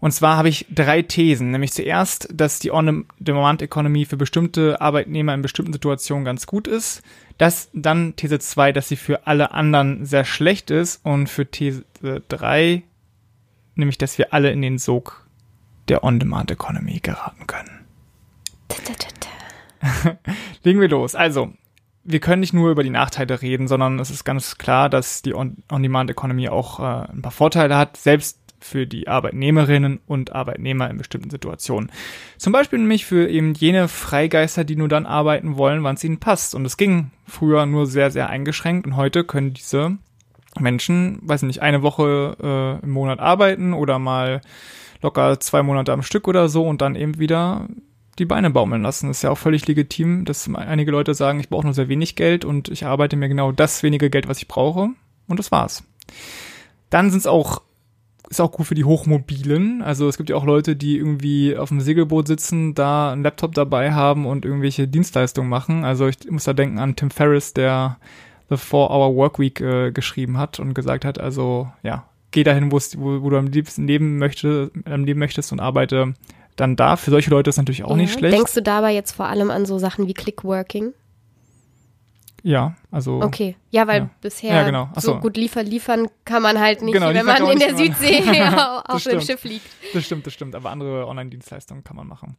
Und 0.00 0.12
zwar 0.12 0.36
habe 0.36 0.48
ich 0.48 0.66
drei 0.70 1.02
Thesen, 1.02 1.50
nämlich 1.50 1.72
zuerst, 1.72 2.28
dass 2.32 2.58
die 2.58 2.70
On-Demand-Economy 2.70 4.04
für 4.04 4.16
bestimmte 4.16 4.80
Arbeitnehmer 4.80 5.34
in 5.34 5.42
bestimmten 5.42 5.72
Situationen 5.72 6.24
ganz 6.24 6.46
gut 6.46 6.68
ist. 6.68 7.02
Das 7.38 7.70
dann 7.72 8.16
These 8.16 8.40
2, 8.40 8.72
dass 8.72 8.88
sie 8.88 8.96
für 8.96 9.26
alle 9.26 9.52
anderen 9.52 10.04
sehr 10.04 10.24
schlecht 10.24 10.70
ist. 10.70 11.04
Und 11.04 11.28
für 11.28 11.46
These 11.46 11.84
3, 12.28 12.82
nämlich, 13.76 13.98
dass 13.98 14.18
wir 14.18 14.34
alle 14.34 14.50
in 14.50 14.60
den 14.60 14.78
Sog 14.78 15.26
der 15.88 16.04
On-Demand-Economy 16.04 17.00
geraten 17.00 17.46
können. 17.46 17.86
Legen 20.64 20.80
wir 20.80 20.88
los. 20.88 21.14
Also, 21.14 21.52
wir 22.04 22.20
können 22.20 22.40
nicht 22.40 22.54
nur 22.54 22.70
über 22.70 22.82
die 22.82 22.90
Nachteile 22.90 23.40
reden, 23.40 23.68
sondern 23.68 23.98
es 23.98 24.10
ist 24.10 24.24
ganz 24.24 24.58
klar, 24.58 24.88
dass 24.88 25.22
die 25.22 25.34
On-Demand-Economy 25.34 26.48
auch 26.48 26.80
äh, 26.80 27.12
ein 27.12 27.22
paar 27.22 27.32
Vorteile 27.32 27.76
hat. 27.76 27.96
Selbst 27.96 28.40
für 28.60 28.86
die 28.86 29.08
Arbeitnehmerinnen 29.08 30.00
und 30.06 30.32
Arbeitnehmer 30.32 30.90
in 30.90 30.98
bestimmten 30.98 31.30
Situationen. 31.30 31.90
Zum 32.36 32.52
Beispiel 32.52 32.78
nämlich 32.78 33.06
für 33.06 33.28
eben 33.28 33.54
jene 33.54 33.88
Freigeister, 33.88 34.64
die 34.64 34.76
nur 34.76 34.88
dann 34.88 35.06
arbeiten 35.06 35.56
wollen, 35.56 35.84
wann 35.84 35.94
es 35.94 36.04
ihnen 36.04 36.18
passt. 36.18 36.54
Und 36.54 36.64
es 36.64 36.76
ging 36.76 37.10
früher 37.26 37.66
nur 37.66 37.86
sehr, 37.86 38.10
sehr 38.10 38.28
eingeschränkt 38.28 38.86
und 38.86 38.96
heute 38.96 39.24
können 39.24 39.54
diese 39.54 39.98
Menschen, 40.58 41.20
weiß 41.22 41.42
nicht, 41.42 41.62
eine 41.62 41.82
Woche 41.82 42.36
äh, 42.42 42.84
im 42.84 42.90
Monat 42.90 43.20
arbeiten 43.20 43.72
oder 43.72 43.98
mal 43.98 44.40
locker 45.02 45.38
zwei 45.40 45.62
Monate 45.62 45.92
am 45.92 46.02
Stück 46.02 46.26
oder 46.26 46.48
so 46.48 46.66
und 46.66 46.80
dann 46.80 46.96
eben 46.96 47.18
wieder 47.18 47.68
die 48.18 48.24
Beine 48.24 48.50
baumeln 48.50 48.82
lassen. 48.82 49.08
Das 49.08 49.18
ist 49.18 49.22
ja 49.22 49.30
auch 49.30 49.38
völlig 49.38 49.66
legitim, 49.68 50.24
dass 50.24 50.52
einige 50.52 50.90
Leute 50.90 51.14
sagen, 51.14 51.38
ich 51.38 51.48
brauche 51.48 51.64
nur 51.64 51.74
sehr 51.74 51.88
wenig 51.88 52.16
Geld 52.16 52.44
und 52.44 52.68
ich 52.68 52.84
arbeite 52.84 53.16
mir 53.16 53.28
genau 53.28 53.52
das 53.52 53.82
wenige 53.82 54.10
Geld, 54.10 54.28
was 54.28 54.38
ich 54.38 54.48
brauche. 54.48 54.90
Und 55.28 55.38
das 55.38 55.52
war's. 55.52 55.84
Dann 56.90 57.10
sind 57.10 57.20
es 57.20 57.26
auch 57.26 57.62
ist 58.30 58.40
auch 58.40 58.52
gut 58.52 58.66
für 58.66 58.74
die 58.74 58.84
Hochmobilen. 58.84 59.82
Also 59.82 60.08
es 60.08 60.16
gibt 60.16 60.30
ja 60.30 60.36
auch 60.36 60.44
Leute, 60.44 60.76
die 60.76 60.98
irgendwie 60.98 61.56
auf 61.56 61.70
dem 61.70 61.80
Segelboot 61.80 62.26
sitzen, 62.26 62.74
da 62.74 63.12
einen 63.12 63.22
Laptop 63.22 63.54
dabei 63.54 63.92
haben 63.92 64.26
und 64.26 64.44
irgendwelche 64.44 64.86
Dienstleistungen 64.86 65.48
machen. 65.48 65.84
Also 65.84 66.08
ich 66.08 66.30
muss 66.30 66.44
da 66.44 66.52
denken 66.52 66.78
an 66.78 66.96
Tim 66.96 67.10
Ferriss, 67.10 67.54
der 67.54 67.96
The 68.50 68.56
Four 68.56 68.90
Hour 68.90 69.14
Workweek 69.14 69.60
äh, 69.60 69.92
geschrieben 69.92 70.38
hat 70.38 70.60
und 70.60 70.74
gesagt 70.74 71.04
hat, 71.04 71.18
also 71.18 71.68
ja, 71.82 72.04
geh 72.30 72.44
dahin, 72.44 72.70
wo, 72.70 72.76
wo 72.76 73.30
du 73.30 73.36
am 73.36 73.46
liebsten 73.46 73.86
leben 73.86 74.18
möchtest, 74.18 74.72
am 74.84 75.04
leben 75.04 75.18
möchtest 75.18 75.52
und 75.52 75.60
arbeite 75.60 76.14
dann 76.56 76.76
da. 76.76 76.96
Für 76.96 77.10
solche 77.10 77.30
Leute 77.30 77.50
ist 77.50 77.56
natürlich 77.56 77.84
auch 77.84 77.90
ja. 77.90 77.96
nicht 77.96 78.12
schlecht. 78.12 78.34
Denkst 78.34 78.54
du 78.54 78.62
dabei 78.62 78.94
jetzt 78.94 79.12
vor 79.12 79.26
allem 79.26 79.50
an 79.50 79.64
so 79.66 79.78
Sachen 79.78 80.06
wie 80.06 80.14
Clickworking? 80.14 80.92
Ja, 82.42 82.76
also. 82.90 83.20
Okay, 83.22 83.56
ja, 83.70 83.86
weil 83.86 84.02
ja. 84.02 84.10
bisher 84.20 84.54
ja, 84.54 84.64
genau. 84.64 84.88
so. 84.94 85.12
so. 85.12 85.18
gut 85.18 85.36
liefern, 85.36 85.66
liefern 85.66 86.08
kann 86.24 86.42
man 86.42 86.58
halt 86.58 86.82
nicht, 86.82 86.94
genau, 86.94 87.12
wenn 87.12 87.26
man 87.26 87.50
in 87.50 87.58
der 87.58 87.76
Südsee 87.76 88.22
auf 88.84 89.02
dem 89.02 89.20
Schiff 89.20 89.44
liegt. 89.44 89.66
Das 89.92 90.04
stimmt, 90.04 90.26
das 90.26 90.34
stimmt, 90.34 90.54
aber 90.54 90.70
andere 90.70 91.06
Online-Dienstleistungen 91.06 91.84
kann 91.84 91.96
man 91.96 92.06
machen. 92.06 92.36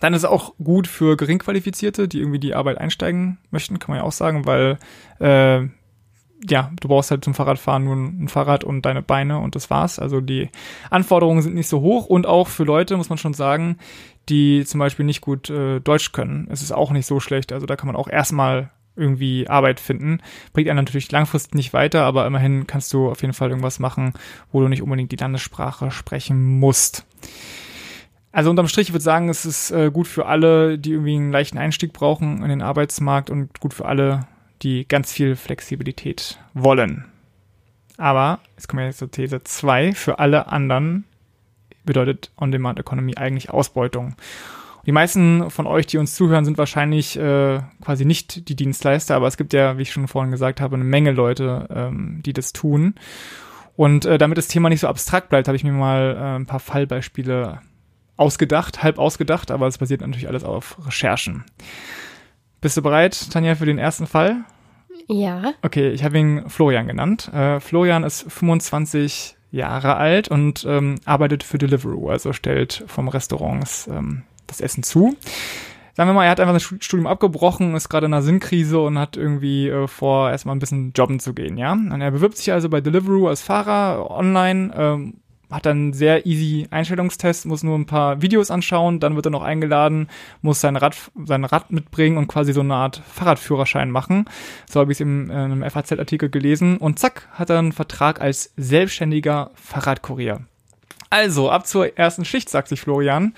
Dann 0.00 0.14
ist 0.14 0.22
es 0.22 0.28
auch 0.28 0.54
gut 0.62 0.86
für 0.86 1.16
Geringqualifizierte, 1.16 2.08
die 2.08 2.20
irgendwie 2.20 2.38
die 2.38 2.54
Arbeit 2.54 2.78
einsteigen 2.78 3.38
möchten, 3.50 3.78
kann 3.78 3.92
man 3.92 3.98
ja 3.98 4.04
auch 4.04 4.12
sagen, 4.12 4.46
weil 4.46 4.78
äh, 5.18 5.68
ja, 6.48 6.70
du 6.80 6.88
brauchst 6.88 7.10
halt 7.10 7.24
zum 7.24 7.34
Fahrradfahren 7.34 7.84
nur 7.84 7.96
ein 7.96 8.28
Fahrrad 8.28 8.64
und 8.64 8.86
deine 8.86 9.02
Beine 9.02 9.38
und 9.38 9.54
das 9.56 9.68
war's. 9.68 9.98
Also 9.98 10.20
die 10.20 10.48
Anforderungen 10.88 11.42
sind 11.42 11.54
nicht 11.54 11.68
so 11.68 11.80
hoch 11.80 12.06
und 12.06 12.26
auch 12.26 12.48
für 12.48 12.64
Leute, 12.64 12.96
muss 12.96 13.10
man 13.10 13.18
schon 13.18 13.34
sagen, 13.34 13.76
die 14.28 14.64
zum 14.64 14.80
Beispiel 14.80 15.04
nicht 15.04 15.20
gut 15.20 15.50
äh, 15.50 15.80
Deutsch 15.80 16.12
können. 16.12 16.48
Es 16.50 16.62
ist 16.62 16.72
auch 16.72 16.92
nicht 16.92 17.06
so 17.06 17.20
schlecht. 17.20 17.52
Also 17.52 17.66
da 17.66 17.76
kann 17.76 17.88
man 17.88 17.96
auch 17.96 18.08
erstmal 18.08 18.70
irgendwie 19.00 19.48
Arbeit 19.48 19.80
finden. 19.80 20.20
Bringt 20.52 20.68
einen 20.68 20.76
natürlich 20.76 21.10
langfristig 21.10 21.54
nicht 21.54 21.72
weiter, 21.72 22.04
aber 22.04 22.26
immerhin 22.26 22.66
kannst 22.66 22.92
du 22.92 23.10
auf 23.10 23.22
jeden 23.22 23.34
Fall 23.34 23.48
irgendwas 23.48 23.78
machen, 23.78 24.12
wo 24.52 24.60
du 24.60 24.68
nicht 24.68 24.82
unbedingt 24.82 25.10
die 25.10 25.16
Landessprache 25.16 25.90
sprechen 25.90 26.58
musst. 26.58 27.04
Also 28.32 28.50
unterm 28.50 28.68
Strich 28.68 28.90
würde 28.90 28.98
ich 28.98 29.04
sagen, 29.04 29.28
es 29.28 29.44
ist 29.44 29.70
äh, 29.72 29.90
gut 29.92 30.06
für 30.06 30.26
alle, 30.26 30.78
die 30.78 30.92
irgendwie 30.92 31.16
einen 31.16 31.32
leichten 31.32 31.58
Einstieg 31.58 31.92
brauchen 31.92 32.42
in 32.42 32.48
den 32.48 32.62
Arbeitsmarkt 32.62 33.28
und 33.28 33.58
gut 33.58 33.74
für 33.74 33.86
alle, 33.86 34.28
die 34.62 34.86
ganz 34.86 35.12
viel 35.12 35.34
Flexibilität 35.34 36.38
wollen. 36.54 37.06
Aber, 37.96 38.38
jetzt 38.56 38.68
kommen 38.68 38.80
wir 38.80 38.86
jetzt 38.86 38.98
zur 38.98 39.10
These 39.10 39.42
2, 39.42 39.92
für 39.92 40.18
alle 40.20 40.46
anderen 40.52 41.04
bedeutet 41.84 42.30
On-Demand 42.38 42.78
Economy 42.78 43.16
eigentlich 43.16 43.50
Ausbeutung. 43.50 44.14
Die 44.90 44.92
meisten 44.92 45.50
von 45.50 45.68
euch, 45.68 45.86
die 45.86 45.98
uns 45.98 46.16
zuhören, 46.16 46.44
sind 46.44 46.58
wahrscheinlich 46.58 47.16
äh, 47.16 47.60
quasi 47.80 48.04
nicht 48.04 48.48
die 48.48 48.56
Dienstleister, 48.56 49.14
aber 49.14 49.28
es 49.28 49.36
gibt 49.36 49.52
ja, 49.52 49.78
wie 49.78 49.82
ich 49.82 49.92
schon 49.92 50.08
vorhin 50.08 50.32
gesagt 50.32 50.60
habe, 50.60 50.74
eine 50.74 50.82
Menge 50.82 51.12
Leute, 51.12 51.68
ähm, 51.72 52.20
die 52.26 52.32
das 52.32 52.52
tun. 52.52 52.96
Und 53.76 54.04
äh, 54.04 54.18
damit 54.18 54.36
das 54.36 54.48
Thema 54.48 54.68
nicht 54.68 54.80
so 54.80 54.88
abstrakt 54.88 55.28
bleibt, 55.28 55.46
habe 55.46 55.54
ich 55.54 55.62
mir 55.62 55.70
mal 55.70 56.16
äh, 56.16 56.36
ein 56.40 56.46
paar 56.46 56.58
Fallbeispiele 56.58 57.60
ausgedacht, 58.16 58.82
halb 58.82 58.98
ausgedacht, 58.98 59.52
aber 59.52 59.68
es 59.68 59.78
basiert 59.78 60.00
natürlich 60.00 60.26
alles 60.26 60.42
auf 60.42 60.76
Recherchen. 60.84 61.44
Bist 62.60 62.76
du 62.76 62.82
bereit, 62.82 63.30
Tanja, 63.30 63.54
für 63.54 63.66
den 63.66 63.78
ersten 63.78 64.08
Fall? 64.08 64.38
Ja. 65.06 65.54
Okay, 65.62 65.90
ich 65.90 66.02
habe 66.02 66.18
ihn 66.18 66.50
Florian 66.50 66.88
genannt. 66.88 67.32
Äh, 67.32 67.60
Florian 67.60 68.02
ist 68.02 68.26
25 68.32 69.36
Jahre 69.52 69.96
alt 69.98 70.28
und 70.28 70.64
ähm, 70.68 70.96
arbeitet 71.04 71.44
für 71.44 71.58
Deliveroo, 71.58 72.08
also 72.08 72.32
stellt 72.32 72.82
vom 72.88 73.06
Restaurants 73.06 73.86
ähm, 73.86 74.22
das 74.50 74.60
Essen 74.60 74.82
zu. 74.82 75.16
Sagen 75.94 76.08
wir 76.08 76.14
mal, 76.14 76.24
er 76.24 76.30
hat 76.30 76.40
einfach 76.40 76.54
das 76.54 76.62
Studium 76.62 77.06
abgebrochen, 77.06 77.74
ist 77.74 77.88
gerade 77.88 78.06
in 78.06 78.14
einer 78.14 78.22
Sinnkrise 78.22 78.78
und 78.80 78.98
hat 78.98 79.16
irgendwie 79.16 79.68
äh, 79.68 79.86
vor, 79.86 80.30
erstmal 80.30 80.54
ein 80.54 80.60
bisschen 80.60 80.92
jobben 80.94 81.20
zu 81.20 81.34
gehen, 81.34 81.56
ja. 81.58 81.72
Und 81.72 82.00
er 82.00 82.10
bewirbt 82.10 82.36
sich 82.36 82.52
also 82.52 82.68
bei 82.68 82.80
Deliveroo 82.80 83.28
als 83.28 83.42
Fahrer 83.42 84.10
online, 84.10 84.72
ähm, 84.74 85.14
hat 85.50 85.66
dann 85.66 85.92
sehr 85.92 86.26
easy 86.26 86.68
Einstellungstest, 86.70 87.46
muss 87.46 87.62
nur 87.62 87.76
ein 87.76 87.86
paar 87.86 88.22
Videos 88.22 88.50
anschauen, 88.50 89.00
dann 89.00 89.16
wird 89.16 89.26
er 89.26 89.30
noch 89.30 89.42
eingeladen, 89.42 90.08
muss 90.42 90.60
sein 90.60 90.76
Rad, 90.76 90.96
sein 91.24 91.44
Rad 91.44 91.72
mitbringen 91.72 92.16
und 92.18 92.28
quasi 92.28 92.52
so 92.52 92.60
eine 92.60 92.74
Art 92.74 93.02
Fahrradführerschein 93.12 93.90
machen. 93.90 94.26
So 94.70 94.80
habe 94.80 94.92
ich 94.92 94.96
es 94.96 95.00
in 95.00 95.30
einem 95.30 95.68
FAZ-Artikel 95.68 96.30
gelesen. 96.30 96.76
Und 96.76 96.98
zack, 96.98 97.28
hat 97.32 97.50
er 97.50 97.58
einen 97.58 97.72
Vertrag 97.72 98.20
als 98.20 98.52
selbstständiger 98.56 99.50
Fahrradkurier. 99.54 100.42
Also, 101.10 101.50
ab 101.50 101.66
zur 101.66 101.98
ersten 101.98 102.24
Schicht, 102.24 102.48
sagt 102.48 102.68
sich 102.68 102.80
Florian. 102.80 103.34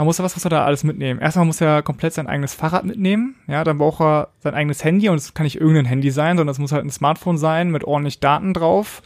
Da 0.00 0.04
muss 0.04 0.18
er 0.18 0.24
was, 0.24 0.34
was 0.34 0.46
er 0.46 0.48
da 0.48 0.64
alles 0.64 0.82
mitnehmen. 0.82 1.20
Erstmal 1.20 1.44
muss 1.44 1.60
er 1.60 1.82
komplett 1.82 2.14
sein 2.14 2.26
eigenes 2.26 2.54
Fahrrad 2.54 2.86
mitnehmen. 2.86 3.34
Ja, 3.46 3.64
dann 3.64 3.76
braucht 3.76 4.00
er 4.00 4.28
sein 4.38 4.54
eigenes 4.54 4.82
Handy 4.82 5.10
und 5.10 5.16
es 5.16 5.34
kann 5.34 5.44
nicht 5.44 5.60
irgendein 5.60 5.84
Handy 5.84 6.10
sein, 6.10 6.38
sondern 6.38 6.52
es 6.52 6.58
muss 6.58 6.72
halt 6.72 6.86
ein 6.86 6.90
Smartphone 6.90 7.36
sein 7.36 7.70
mit 7.70 7.84
ordentlich 7.84 8.18
Daten 8.18 8.54
drauf 8.54 9.02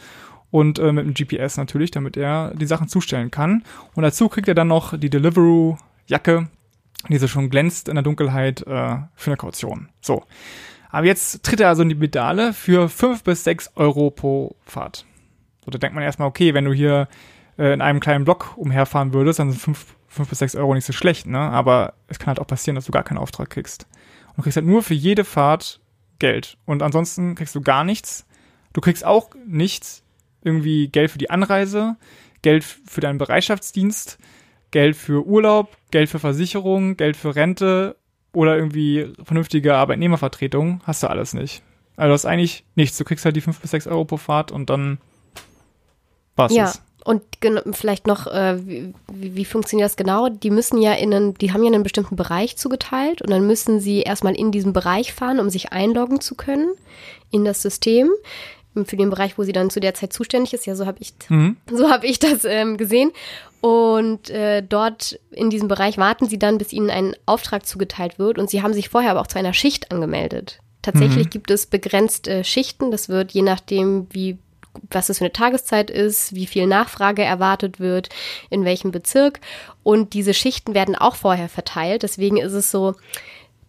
und 0.52 0.78
äh, 0.78 0.92
mit 0.92 1.04
dem 1.04 1.14
GPS 1.14 1.56
natürlich, 1.56 1.90
damit 1.90 2.16
er 2.16 2.52
die 2.54 2.66
Sachen 2.66 2.86
zustellen 2.86 3.32
kann. 3.32 3.64
Und 3.96 4.04
dazu 4.04 4.28
kriegt 4.28 4.46
er 4.46 4.54
dann 4.54 4.68
noch 4.68 4.96
die 4.96 5.10
Deliveroo-Jacke, 5.10 6.46
die 7.08 7.18
so 7.18 7.26
schon 7.26 7.50
glänzt 7.50 7.88
in 7.88 7.96
der 7.96 8.04
Dunkelheit 8.04 8.60
äh, 8.60 8.98
für 9.16 9.30
eine 9.30 9.36
Kaution. 9.36 9.88
So. 10.00 10.22
Aber 10.90 11.06
jetzt 11.06 11.42
tritt 11.42 11.58
er 11.58 11.70
also 11.70 11.82
in 11.82 11.88
die 11.88 11.96
Pedale 11.96 12.52
für 12.52 12.88
fünf 12.88 13.24
bis 13.24 13.42
sechs 13.42 13.68
Euro 13.74 14.12
pro 14.12 14.54
Fahrt. 14.64 15.06
So, 15.64 15.72
da 15.72 15.78
denkt 15.78 15.96
man 15.96 16.04
erstmal, 16.04 16.28
okay, 16.28 16.54
wenn 16.54 16.66
du 16.66 16.72
hier 16.72 17.08
äh, 17.58 17.72
in 17.72 17.80
einem 17.80 17.98
kleinen 17.98 18.24
Block 18.24 18.56
umherfahren 18.56 19.12
würdest, 19.12 19.40
dann 19.40 19.50
sind 19.50 19.60
fünf, 19.60 19.96
fünf 20.14 20.28
bis 20.28 20.38
sechs 20.38 20.54
Euro 20.54 20.74
nicht 20.74 20.84
so 20.86 20.92
schlecht, 20.92 21.26
ne? 21.26 21.38
Aber 21.38 21.94
es 22.08 22.18
kann 22.18 22.28
halt 22.28 22.40
auch 22.40 22.46
passieren, 22.46 22.74
dass 22.76 22.86
du 22.86 22.92
gar 22.92 23.02
keinen 23.04 23.18
Auftrag 23.18 23.50
kriegst. 23.50 23.86
Und 24.28 24.38
du 24.38 24.42
kriegst 24.42 24.56
halt 24.56 24.66
nur 24.66 24.82
für 24.82 24.94
jede 24.94 25.24
Fahrt 25.24 25.80
Geld. 26.18 26.56
Und 26.64 26.82
ansonsten 26.82 27.34
kriegst 27.34 27.54
du 27.54 27.60
gar 27.60 27.84
nichts. 27.84 28.26
Du 28.72 28.80
kriegst 28.80 29.04
auch 29.04 29.30
nichts, 29.46 30.02
irgendwie 30.42 30.88
Geld 30.88 31.10
für 31.10 31.18
die 31.18 31.30
Anreise, 31.30 31.96
Geld 32.42 32.64
für 32.64 33.00
deinen 33.00 33.18
Bereitschaftsdienst, 33.18 34.18
Geld 34.70 34.96
für 34.96 35.24
Urlaub, 35.26 35.76
Geld 35.90 36.08
für 36.08 36.18
Versicherung, 36.18 36.96
Geld 36.96 37.16
für 37.16 37.36
Rente 37.36 37.96
oder 38.32 38.56
irgendwie 38.56 39.12
vernünftige 39.22 39.76
Arbeitnehmervertretung, 39.76 40.80
hast 40.84 41.02
du 41.02 41.06
alles 41.08 41.34
nicht. 41.34 41.62
Also 41.96 42.08
du 42.08 42.14
hast 42.14 42.26
eigentlich 42.26 42.64
nichts. 42.74 42.98
Du 42.98 43.04
kriegst 43.04 43.24
halt 43.24 43.36
die 43.36 43.40
fünf 43.40 43.60
bis 43.60 43.70
sechs 43.70 43.86
Euro 43.86 44.04
pro 44.04 44.16
Fahrt 44.16 44.50
und 44.50 44.68
dann 44.70 44.98
war's 46.36 46.52
Ja. 46.52 46.64
das. 46.64 46.82
Und 47.04 47.22
vielleicht 47.72 48.06
noch, 48.06 48.26
äh, 48.26 48.56
wie, 48.66 48.94
wie 49.12 49.44
funktioniert 49.44 49.86
das 49.90 49.96
genau? 49.96 50.30
Die 50.30 50.50
müssen 50.50 50.80
ja 50.80 50.94
in 50.94 51.12
einen, 51.12 51.34
die 51.34 51.52
haben 51.52 51.62
ja 51.62 51.70
einen 51.70 51.82
bestimmten 51.82 52.16
Bereich 52.16 52.56
zugeteilt 52.56 53.20
und 53.20 53.30
dann 53.30 53.46
müssen 53.46 53.78
sie 53.78 54.00
erstmal 54.00 54.34
in 54.34 54.50
diesen 54.50 54.72
Bereich 54.72 55.12
fahren, 55.12 55.38
um 55.38 55.50
sich 55.50 55.70
einloggen 55.72 56.20
zu 56.20 56.34
können 56.34 56.72
in 57.30 57.44
das 57.44 57.60
System. 57.60 58.10
Für 58.86 58.96
den 58.96 59.10
Bereich, 59.10 59.38
wo 59.38 59.44
sie 59.44 59.52
dann 59.52 59.70
zu 59.70 59.78
der 59.78 59.94
Zeit 59.94 60.12
zuständig 60.12 60.54
ist, 60.54 60.66
ja, 60.66 60.74
so 60.74 60.86
habe 60.86 60.98
ich, 61.00 61.12
Mhm. 61.28 61.58
so 61.70 61.90
habe 61.90 62.06
ich 62.06 62.18
das 62.18 62.44
ähm, 62.44 62.76
gesehen. 62.78 63.12
Und 63.60 64.30
äh, 64.30 64.62
dort 64.62 65.20
in 65.30 65.48
diesem 65.48 65.68
Bereich 65.68 65.96
warten 65.96 66.26
sie 66.26 66.38
dann, 66.38 66.58
bis 66.58 66.72
ihnen 66.72 66.90
ein 66.90 67.14
Auftrag 67.24 67.66
zugeteilt 67.66 68.18
wird. 68.18 68.38
Und 68.38 68.50
sie 68.50 68.62
haben 68.62 68.74
sich 68.74 68.88
vorher 68.88 69.12
aber 69.12 69.20
auch 69.20 69.26
zu 69.26 69.38
einer 69.38 69.52
Schicht 69.52 69.92
angemeldet. 69.92 70.58
Tatsächlich 70.82 71.30
gibt 71.30 71.50
es 71.50 71.66
begrenzt 71.66 72.28
äh, 72.28 72.44
Schichten. 72.44 72.90
Das 72.90 73.08
wird 73.08 73.32
je 73.32 73.40
nachdem, 73.42 74.06
wie 74.10 74.36
was 74.90 75.08
es 75.08 75.18
für 75.18 75.24
eine 75.24 75.32
Tageszeit 75.32 75.90
ist, 75.90 76.34
wie 76.34 76.46
viel 76.46 76.66
Nachfrage 76.66 77.22
erwartet 77.22 77.80
wird, 77.80 78.08
in 78.50 78.64
welchem 78.64 78.90
Bezirk. 78.90 79.40
Und 79.82 80.14
diese 80.14 80.34
Schichten 80.34 80.74
werden 80.74 80.96
auch 80.96 81.16
vorher 81.16 81.48
verteilt. 81.48 82.02
Deswegen 82.02 82.36
ist 82.38 82.52
es 82.52 82.70
so, 82.70 82.94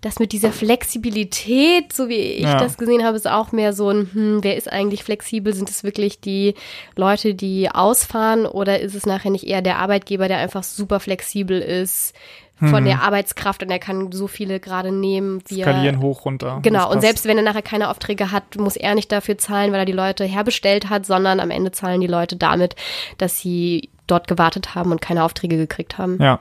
das 0.01 0.19
mit 0.19 0.33
dieser 0.33 0.51
Flexibilität, 0.51 1.91
so 1.93 2.09
wie 2.09 2.15
ich 2.15 2.43
Ja. 2.43 2.57
das 2.59 2.77
gesehen 2.77 3.03
habe, 3.03 3.17
ist 3.17 3.27
auch 3.27 3.51
mehr 3.51 3.73
so 3.73 3.89
ein, 3.89 4.09
hm, 4.13 4.39
wer 4.43 4.55
ist 4.55 4.71
eigentlich 4.71 5.03
flexibel? 5.03 5.53
Sind 5.53 5.69
es 5.69 5.83
wirklich 5.83 6.19
die 6.19 6.53
Leute, 6.95 7.33
die 7.33 7.69
ausfahren 7.71 8.45
oder 8.45 8.79
ist 8.79 8.93
es 8.95 9.05
nachher 9.05 9.31
nicht 9.31 9.47
eher 9.47 9.61
der 9.61 9.79
Arbeitgeber, 9.79 10.27
der 10.27 10.37
einfach 10.37 10.63
super 10.63 10.99
flexibel 10.99 11.59
ist 11.59 12.13
von 12.57 12.83
Mhm. 12.83 12.85
der 12.85 13.01
Arbeitskraft 13.01 13.63
und 13.63 13.69
er 13.69 13.79
kann 13.79 14.11
so 14.11 14.27
viele 14.27 14.59
gerade 14.59 14.91
nehmen, 14.91 15.41
wie 15.47 15.61
er 15.61 15.67
Skalieren 15.67 15.99
hoch, 16.01 16.25
runter. 16.25 16.59
Genau, 16.61 16.89
und 16.91 17.01
selbst 17.01 17.25
wenn 17.25 17.37
er 17.37 17.43
nachher 17.43 17.61
keine 17.61 17.89
Aufträge 17.89 18.31
hat, 18.31 18.55
muss 18.57 18.77
er 18.77 18.95
nicht 18.95 19.11
dafür 19.11 19.37
zahlen, 19.37 19.71
weil 19.73 19.79
er 19.79 19.85
die 19.85 19.91
Leute 19.91 20.23
herbestellt 20.23 20.89
hat, 20.89 21.05
sondern 21.05 21.39
am 21.39 21.51
Ende 21.51 21.71
zahlen 21.71 21.99
die 21.99 22.07
Leute 22.07 22.37
damit, 22.37 22.75
dass 23.17 23.39
sie 23.39 23.89
dort 24.07 24.27
gewartet 24.27 24.75
haben 24.75 24.91
und 24.91 25.01
keine 25.01 25.23
Aufträge 25.23 25.57
gekriegt 25.57 25.97
haben. 25.97 26.21
Ja. 26.21 26.39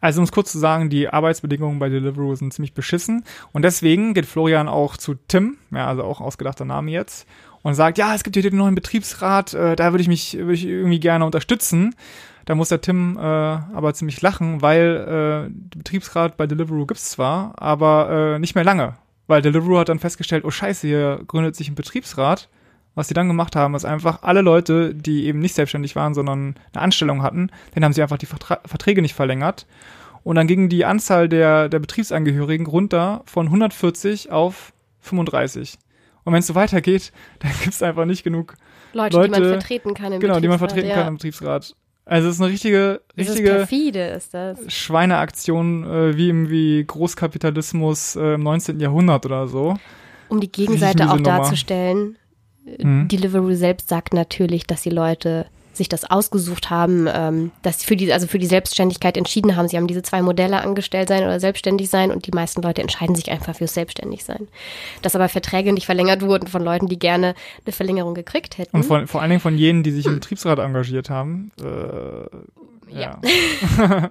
Also 0.00 0.20
um 0.20 0.24
es 0.24 0.32
kurz 0.32 0.52
zu 0.52 0.58
sagen, 0.58 0.90
die 0.90 1.08
Arbeitsbedingungen 1.08 1.78
bei 1.78 1.88
Deliveroo 1.88 2.34
sind 2.34 2.52
ziemlich 2.52 2.74
beschissen. 2.74 3.24
Und 3.52 3.62
deswegen 3.62 4.12
geht 4.12 4.26
Florian 4.26 4.68
auch 4.68 4.96
zu 4.96 5.14
Tim, 5.28 5.56
ja, 5.70 5.86
also 5.86 6.02
auch 6.02 6.20
ausgedachter 6.20 6.64
Name 6.64 6.90
jetzt, 6.90 7.26
und 7.62 7.74
sagt, 7.74 7.98
ja, 7.98 8.14
es 8.14 8.24
gibt 8.24 8.36
hier 8.36 8.42
den 8.42 8.56
neuen 8.56 8.74
Betriebsrat, 8.74 9.54
äh, 9.54 9.76
da 9.76 9.92
würde 9.92 10.02
ich 10.02 10.08
mich 10.08 10.36
würde 10.36 10.54
ich 10.54 10.66
irgendwie 10.66 11.00
gerne 11.00 11.24
unterstützen. 11.24 11.94
Da 12.46 12.54
muss 12.54 12.68
der 12.70 12.80
Tim 12.80 13.16
äh, 13.18 13.20
aber 13.20 13.92
ziemlich 13.92 14.22
lachen, 14.22 14.62
weil 14.62 14.96
äh, 14.96 15.50
der 15.52 15.78
Betriebsrat 15.78 16.36
bei 16.36 16.46
Deliveroo 16.46 16.86
gibt's 16.86 17.10
zwar, 17.10 17.60
aber 17.60 18.36
äh, 18.36 18.38
nicht 18.38 18.54
mehr 18.54 18.64
lange. 18.64 18.94
Weil 19.26 19.42
Deliveroo 19.42 19.78
hat 19.78 19.88
dann 19.88 19.98
festgestellt, 19.98 20.44
oh 20.44 20.50
scheiße, 20.50 20.86
hier 20.86 21.20
gründet 21.26 21.56
sich 21.56 21.68
ein 21.68 21.74
Betriebsrat. 21.74 22.48
Was 22.94 23.08
sie 23.08 23.14
dann 23.14 23.28
gemacht 23.28 23.56
haben, 23.56 23.74
ist 23.74 23.84
einfach 23.84 24.22
alle 24.22 24.40
Leute, 24.40 24.94
die 24.94 25.26
eben 25.26 25.40
nicht 25.40 25.54
selbstständig 25.54 25.96
waren, 25.96 26.14
sondern 26.14 26.54
eine 26.72 26.82
Anstellung 26.82 27.22
hatten, 27.22 27.50
denen 27.74 27.84
haben 27.84 27.92
sie 27.92 28.00
einfach 28.00 28.16
die 28.16 28.26
Vertra 28.26 28.60
Verträge 28.64 29.02
nicht 29.02 29.14
verlängert. 29.14 29.66
Und 30.22 30.36
dann 30.36 30.46
ging 30.46 30.68
die 30.68 30.84
Anzahl 30.84 31.28
der, 31.28 31.68
der 31.68 31.78
Betriebsangehörigen 31.80 32.66
runter 32.66 33.22
von 33.26 33.46
140 33.46 34.30
auf 34.30 34.72
35. 35.00 35.78
Und 36.24 36.32
wenn 36.32 36.40
es 36.40 36.46
so 36.46 36.54
weitergeht, 36.54 37.12
dann 37.40 37.52
gibt's 37.62 37.82
einfach 37.82 38.06
nicht 38.06 38.22
genug, 38.22 38.54
Leute, 38.92 39.20
die 39.20 39.30
man 39.30 39.42
Leute- 39.42 39.50
vertreten 39.50 39.94
kann 39.94 40.12
im 40.12 40.20
genau, 40.20 40.40
die 40.40 40.48
man 40.48 40.58
Betriebsrat, 40.58 40.70
vertreten 40.70 40.88
ja. 40.88 40.94
kann 40.94 41.08
im 41.08 41.14
Betriebsrat. 41.14 41.76
Also 42.08 42.28
es 42.28 42.36
ist 42.36 42.40
eine 42.40 42.52
richtige, 42.52 43.00
richtige 43.16 43.50
perfide, 43.50 44.06
ist 44.10 44.32
das. 44.32 44.58
Schweineaktion, 44.72 45.82
äh, 45.82 46.16
wie 46.16 46.28
im 46.28 46.48
wie 46.48 46.84
Großkapitalismus 46.84 48.14
äh, 48.14 48.34
im 48.34 48.44
19. 48.44 48.78
Jahrhundert 48.78 49.26
oder 49.26 49.48
so. 49.48 49.76
Um 50.28 50.40
die 50.40 50.50
Gegenseite 50.50 51.10
auch 51.10 51.16
Nummer. 51.16 51.40
darzustellen. 51.40 52.16
Mhm. 52.64 53.08
Deliveroo 53.08 53.54
selbst 53.54 53.88
sagt 53.88 54.14
natürlich, 54.14 54.68
dass 54.68 54.82
die 54.82 54.90
Leute 54.90 55.46
sich 55.76 55.88
das 55.88 56.04
ausgesucht 56.04 56.70
haben, 56.70 57.08
ähm, 57.12 57.52
dass 57.62 57.80
sie 57.80 57.86
für 57.86 57.96
die, 57.96 58.12
also 58.12 58.26
für 58.26 58.38
die 58.38 58.46
Selbstständigkeit 58.46 59.16
entschieden 59.16 59.56
haben. 59.56 59.68
Sie 59.68 59.76
haben 59.76 59.86
diese 59.86 60.02
zwei 60.02 60.22
Modelle 60.22 60.60
angestellt 60.60 61.08
sein 61.08 61.22
oder 61.22 61.40
selbstständig 61.40 61.88
sein 61.88 62.10
und 62.10 62.26
die 62.26 62.32
meisten 62.32 62.62
Leute 62.62 62.82
entscheiden 62.82 63.14
sich 63.14 63.30
einfach 63.30 63.56
fürs 63.56 63.74
selbstständig 63.74 64.24
sein. 64.24 64.48
Dass 65.02 65.14
aber 65.14 65.28
Verträge 65.28 65.72
nicht 65.72 65.86
verlängert 65.86 66.22
wurden 66.22 66.46
von 66.46 66.62
Leuten, 66.62 66.88
die 66.88 66.98
gerne 66.98 67.34
eine 67.64 67.72
Verlängerung 67.72 68.14
gekriegt 68.14 68.58
hätten. 68.58 68.76
Und 68.76 68.84
vor, 68.84 69.06
vor 69.06 69.20
allen 69.20 69.30
Dingen 69.30 69.40
von 69.40 69.56
jenen, 69.56 69.82
die 69.82 69.92
sich 69.92 70.06
im 70.06 70.14
Betriebsrat 70.14 70.58
engagiert 70.58 71.10
haben. 71.10 71.52
Äh, 71.60 72.98
ja. 72.98 73.20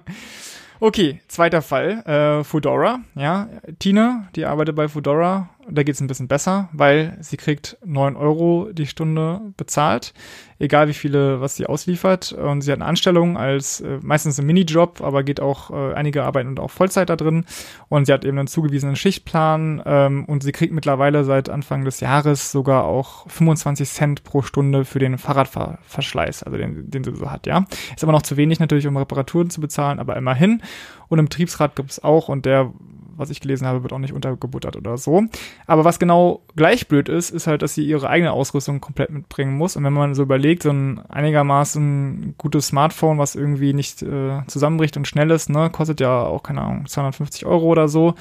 okay, 0.80 1.20
zweiter 1.28 1.62
Fall. 1.62 2.02
Äh, 2.06 2.44
Foodora, 2.44 3.00
ja. 3.14 3.48
Tine, 3.78 4.28
die 4.36 4.44
arbeitet 4.44 4.76
bei 4.76 4.88
Foodora. 4.88 5.50
Da 5.68 5.82
geht's 5.82 6.00
ein 6.00 6.06
bisschen 6.06 6.28
besser, 6.28 6.68
weil 6.72 7.16
sie 7.20 7.36
kriegt 7.36 7.76
9 7.84 8.14
Euro 8.14 8.68
die 8.72 8.86
Stunde 8.86 9.40
bezahlt. 9.56 10.14
Egal 10.58 10.88
wie 10.88 10.94
viele, 10.94 11.40
was 11.40 11.56
sie 11.56 11.66
ausliefert. 11.66 12.32
Und 12.32 12.60
sie 12.60 12.70
hat 12.70 12.78
eine 12.78 12.86
Anstellung 12.86 13.36
als 13.36 13.80
äh, 13.80 13.98
meistens 14.00 14.38
ein 14.38 14.46
Minijob, 14.46 15.00
aber 15.02 15.24
geht 15.24 15.40
auch 15.40 15.70
äh, 15.70 15.94
einige 15.94 16.22
arbeiten 16.22 16.48
und 16.48 16.60
auch 16.60 16.70
Vollzeit 16.70 17.10
da 17.10 17.16
drin. 17.16 17.44
Und 17.88 18.06
sie 18.06 18.12
hat 18.12 18.24
eben 18.24 18.38
einen 18.38 18.46
zugewiesenen 18.46 18.96
Schichtplan 18.96 19.82
ähm, 19.84 20.24
und 20.26 20.44
sie 20.44 20.52
kriegt 20.52 20.72
mittlerweile 20.72 21.24
seit 21.24 21.48
Anfang 21.50 21.84
des 21.84 22.00
Jahres 22.00 22.52
sogar 22.52 22.84
auch 22.84 23.28
25 23.28 23.88
Cent 23.88 24.24
pro 24.24 24.42
Stunde 24.42 24.84
für 24.84 25.00
den 25.00 25.18
Fahrradverschleiß, 25.18 26.44
also 26.44 26.56
den, 26.56 26.90
den 26.90 27.02
sie 27.02 27.14
so 27.14 27.30
hat, 27.30 27.46
ja. 27.46 27.64
Ist 27.94 28.04
aber 28.04 28.12
noch 28.12 28.22
zu 28.22 28.36
wenig 28.36 28.60
natürlich, 28.60 28.86
um 28.86 28.96
Reparaturen 28.96 29.50
zu 29.50 29.60
bezahlen, 29.60 29.98
aber 29.98 30.16
immerhin. 30.16 30.62
Und 31.08 31.18
im 31.18 31.26
Betriebsrat 31.26 31.76
gibt's 31.76 32.02
auch 32.02 32.28
und 32.28 32.46
der 32.46 32.72
was 33.16 33.30
ich 33.30 33.40
gelesen 33.40 33.66
habe, 33.66 33.82
wird 33.82 33.92
auch 33.92 33.98
nicht 33.98 34.12
untergebuttert 34.12 34.76
oder 34.76 34.96
so. 34.98 35.24
Aber 35.66 35.84
was 35.84 35.98
genau 35.98 36.42
gleich 36.54 36.88
blöd 36.88 37.08
ist, 37.08 37.30
ist 37.30 37.46
halt, 37.46 37.62
dass 37.62 37.74
sie 37.74 37.84
ihre 37.86 38.08
eigene 38.08 38.32
Ausrüstung 38.32 38.80
komplett 38.80 39.10
mitbringen 39.10 39.56
muss. 39.56 39.76
Und 39.76 39.84
wenn 39.84 39.92
man 39.92 40.14
so 40.14 40.22
überlegt, 40.22 40.62
so 40.62 40.70
ein 40.70 41.00
einigermaßen 41.08 42.34
gutes 42.38 42.68
Smartphone, 42.68 43.18
was 43.18 43.34
irgendwie 43.34 43.72
nicht 43.72 44.02
äh, 44.02 44.40
zusammenbricht 44.46 44.96
und 44.96 45.06
schnell 45.08 45.30
ist, 45.30 45.48
ne, 45.50 45.70
kostet 45.70 46.00
ja 46.00 46.22
auch, 46.24 46.42
keine 46.42 46.62
Ahnung, 46.62 46.86
250 46.86 47.46
Euro 47.46 47.66
oder 47.66 47.88
so. 47.88 48.14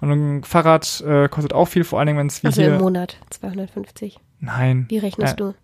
Und 0.00 0.10
ein 0.10 0.44
Fahrrad 0.44 1.02
äh, 1.06 1.28
kostet 1.28 1.52
auch 1.52 1.66
viel, 1.66 1.84
vor 1.84 1.98
allen 1.98 2.06
Dingen, 2.06 2.18
wenn 2.18 2.26
es 2.26 2.42
wie 2.42 2.46
also 2.48 2.62
hier. 2.62 2.74
im 2.74 2.80
Monat 2.80 3.16
250. 3.30 4.18
Nein. 4.40 4.86
Wie 4.88 4.98
rechnest 4.98 5.34
Äh, 5.34 5.36
du? 5.36 5.54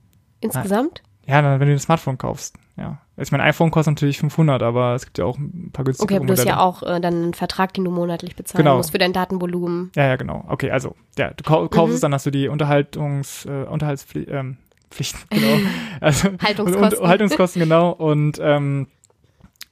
Insgesamt? 0.41 1.03
Ja, 1.29 1.43
dann, 1.43 1.61
wenn 1.61 1.69
du 1.69 1.75
ein 1.75 1.79
Smartphone 1.79 2.17
kaufst. 2.17 2.57
Ja. 2.77 2.99
Jetzt 3.17 3.33
mein 3.33 3.41
iPhone 3.41 3.71
kostet 3.71 3.97
natürlich 3.97 4.19
500, 4.19 4.63
aber 4.63 4.95
es 4.95 5.05
gibt 5.05 5.19
ja 5.19 5.25
auch 5.25 5.37
ein 5.37 5.71
paar 5.73 5.85
günstige 5.85 6.05
Okay, 6.05 6.17
aber 6.17 6.27
du 6.27 6.33
hast 6.33 6.45
ja 6.47 6.61
auch 6.61 6.83
äh, 6.83 7.01
dann 7.01 7.15
einen 7.15 7.35
Vertrag, 7.35 7.75
den 7.75 7.85
du 7.85 7.91
monatlich 7.91 8.35
bezahlen 8.37 8.65
Genau. 8.65 8.77
musst 8.77 8.93
für 8.93 8.99
dein 8.99 9.13
Datenvolumen. 9.13 9.91
Ja, 9.95 10.07
ja, 10.07 10.17
genau. 10.17 10.45
Okay, 10.49 10.71
also, 10.71 10.95
ja, 11.19 11.31
du 11.33 11.45
kau 11.45 11.69
kaufst 11.69 11.89
Mhm. 11.91 11.95
es, 11.97 12.01
dann 12.01 12.15
hast 12.15 12.25
du 12.27 12.31
die 12.31 12.49
Unterhaltungs, 12.49 13.45
äh, 13.47 13.65
Unterhaltspflichten, 13.65 14.35
ähm, 14.35 14.57
Pflichten, 14.91 15.19
genau. 15.31 15.59
Also, 16.01 16.29
Haltungskosten. 16.43 16.99
Und, 17.01 17.09
Haltungskosten, 17.09 17.61
genau. 17.61 17.91
Und 17.91 18.39
ähm, 18.41 18.87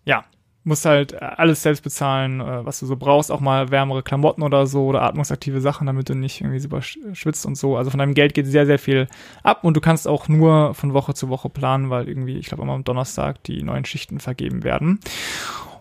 ja, 0.04 0.24
musst 0.66 0.84
halt 0.84 1.20
alles 1.22 1.62
selbst 1.62 1.82
bezahlen, 1.82 2.40
äh, 2.40 2.66
was 2.66 2.80
du 2.80 2.86
so 2.86 2.96
brauchst, 2.96 3.30
auch 3.30 3.40
mal 3.40 3.70
wärmere 3.70 4.02
Klamotten 4.02 4.42
oder 4.42 4.66
so 4.66 4.86
oder 4.86 5.02
atmungsaktive 5.02 5.60
Sachen, 5.60 5.86
damit 5.86 6.08
du 6.08 6.14
nicht 6.14 6.40
irgendwie 6.40 6.58
super 6.58 6.82
schwitzt 6.82 7.46
und 7.46 7.56
so. 7.56 7.76
Also 7.76 7.90
von 7.90 7.98
deinem 7.98 8.14
Geld 8.14 8.34
geht 8.34 8.46
sehr, 8.46 8.66
sehr 8.66 8.78
viel 8.78 9.06
ab 9.42 9.62
und 9.62 9.76
du 9.76 9.80
kannst 9.80 10.08
auch 10.08 10.28
nur 10.28 10.74
von 10.74 10.92
Woche 10.92 11.14
zu 11.14 11.28
Woche 11.28 11.48
planen, 11.48 11.88
weil 11.88 12.08
irgendwie, 12.08 12.36
ich 12.36 12.46
glaube, 12.46 12.64
immer 12.64 12.74
am 12.74 12.84
Donnerstag 12.84 13.44
die 13.44 13.62
neuen 13.62 13.84
Schichten 13.84 14.18
vergeben 14.18 14.64
werden. 14.64 14.98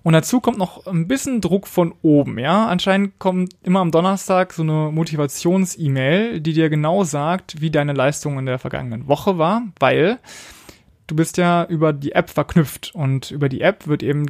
Und 0.04 0.14
dazu 0.14 0.40
kommt 0.40 0.60
noch 0.60 0.86
ein 0.86 1.08
bisschen 1.08 1.42
Druck 1.42 1.66
von 1.66 1.92
oben, 2.04 2.38
ja. 2.38 2.68
Anscheinend 2.68 3.18
kommt 3.18 3.56
immer 3.64 3.80
am 3.80 3.90
Donnerstag 3.90 4.54
so 4.54 4.62
eine 4.62 4.92
Motivations-E-Mail, 4.92 6.42
die 6.42 6.54
dir 6.54 6.70
genau 6.70 7.04
sagt, 7.04 7.60
wie 7.60 7.72
deine 7.72 7.94
Leistung 7.94 8.38
in 8.38 8.46
der 8.46 8.60
vergangenen 8.60 9.08
Woche 9.08 9.40
war, 9.40 9.64
weil 9.80 10.20
du 11.08 11.16
bist 11.16 11.38
ja 11.38 11.66
über 11.66 11.92
die 11.92 12.12
App 12.12 12.30
verknüpft 12.30 12.94
und 12.94 13.32
über 13.32 13.50
die 13.50 13.62
App 13.62 13.88
wird 13.88 14.04
eben 14.04 14.28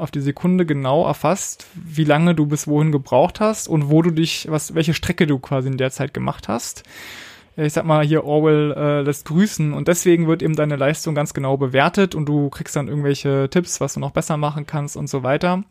auf 0.00 0.10
die 0.10 0.20
Sekunde 0.20 0.66
genau 0.66 1.06
erfasst, 1.06 1.66
wie 1.74 2.04
lange 2.04 2.34
du 2.34 2.46
bis 2.46 2.66
wohin 2.66 2.92
gebraucht 2.92 3.40
hast 3.40 3.68
und 3.68 3.90
wo 3.90 4.02
du 4.02 4.10
dich, 4.10 4.46
was, 4.50 4.74
welche 4.74 4.94
Strecke 4.94 5.26
du 5.26 5.38
quasi 5.38 5.68
in 5.68 5.76
der 5.76 5.90
Zeit 5.90 6.14
gemacht 6.14 6.48
hast. 6.48 6.84
Ich 7.56 7.72
sag 7.72 7.84
mal 7.84 8.04
hier 8.04 8.24
Orwell 8.24 8.72
äh, 8.72 9.02
lässt 9.02 9.26
grüßen 9.26 9.72
und 9.72 9.88
deswegen 9.88 10.26
wird 10.26 10.42
eben 10.42 10.56
deine 10.56 10.76
Leistung 10.76 11.14
ganz 11.14 11.34
genau 11.34 11.56
bewertet 11.56 12.14
und 12.14 12.26
du 12.26 12.48
kriegst 12.48 12.76
dann 12.76 12.88
irgendwelche 12.88 13.48
Tipps, 13.50 13.80
was 13.80 13.94
du 13.94 14.00
noch 14.00 14.12
besser 14.12 14.36
machen 14.36 14.66
kannst 14.66 14.96
und 14.96 15.08
so 15.08 15.22
weiter. 15.22 15.64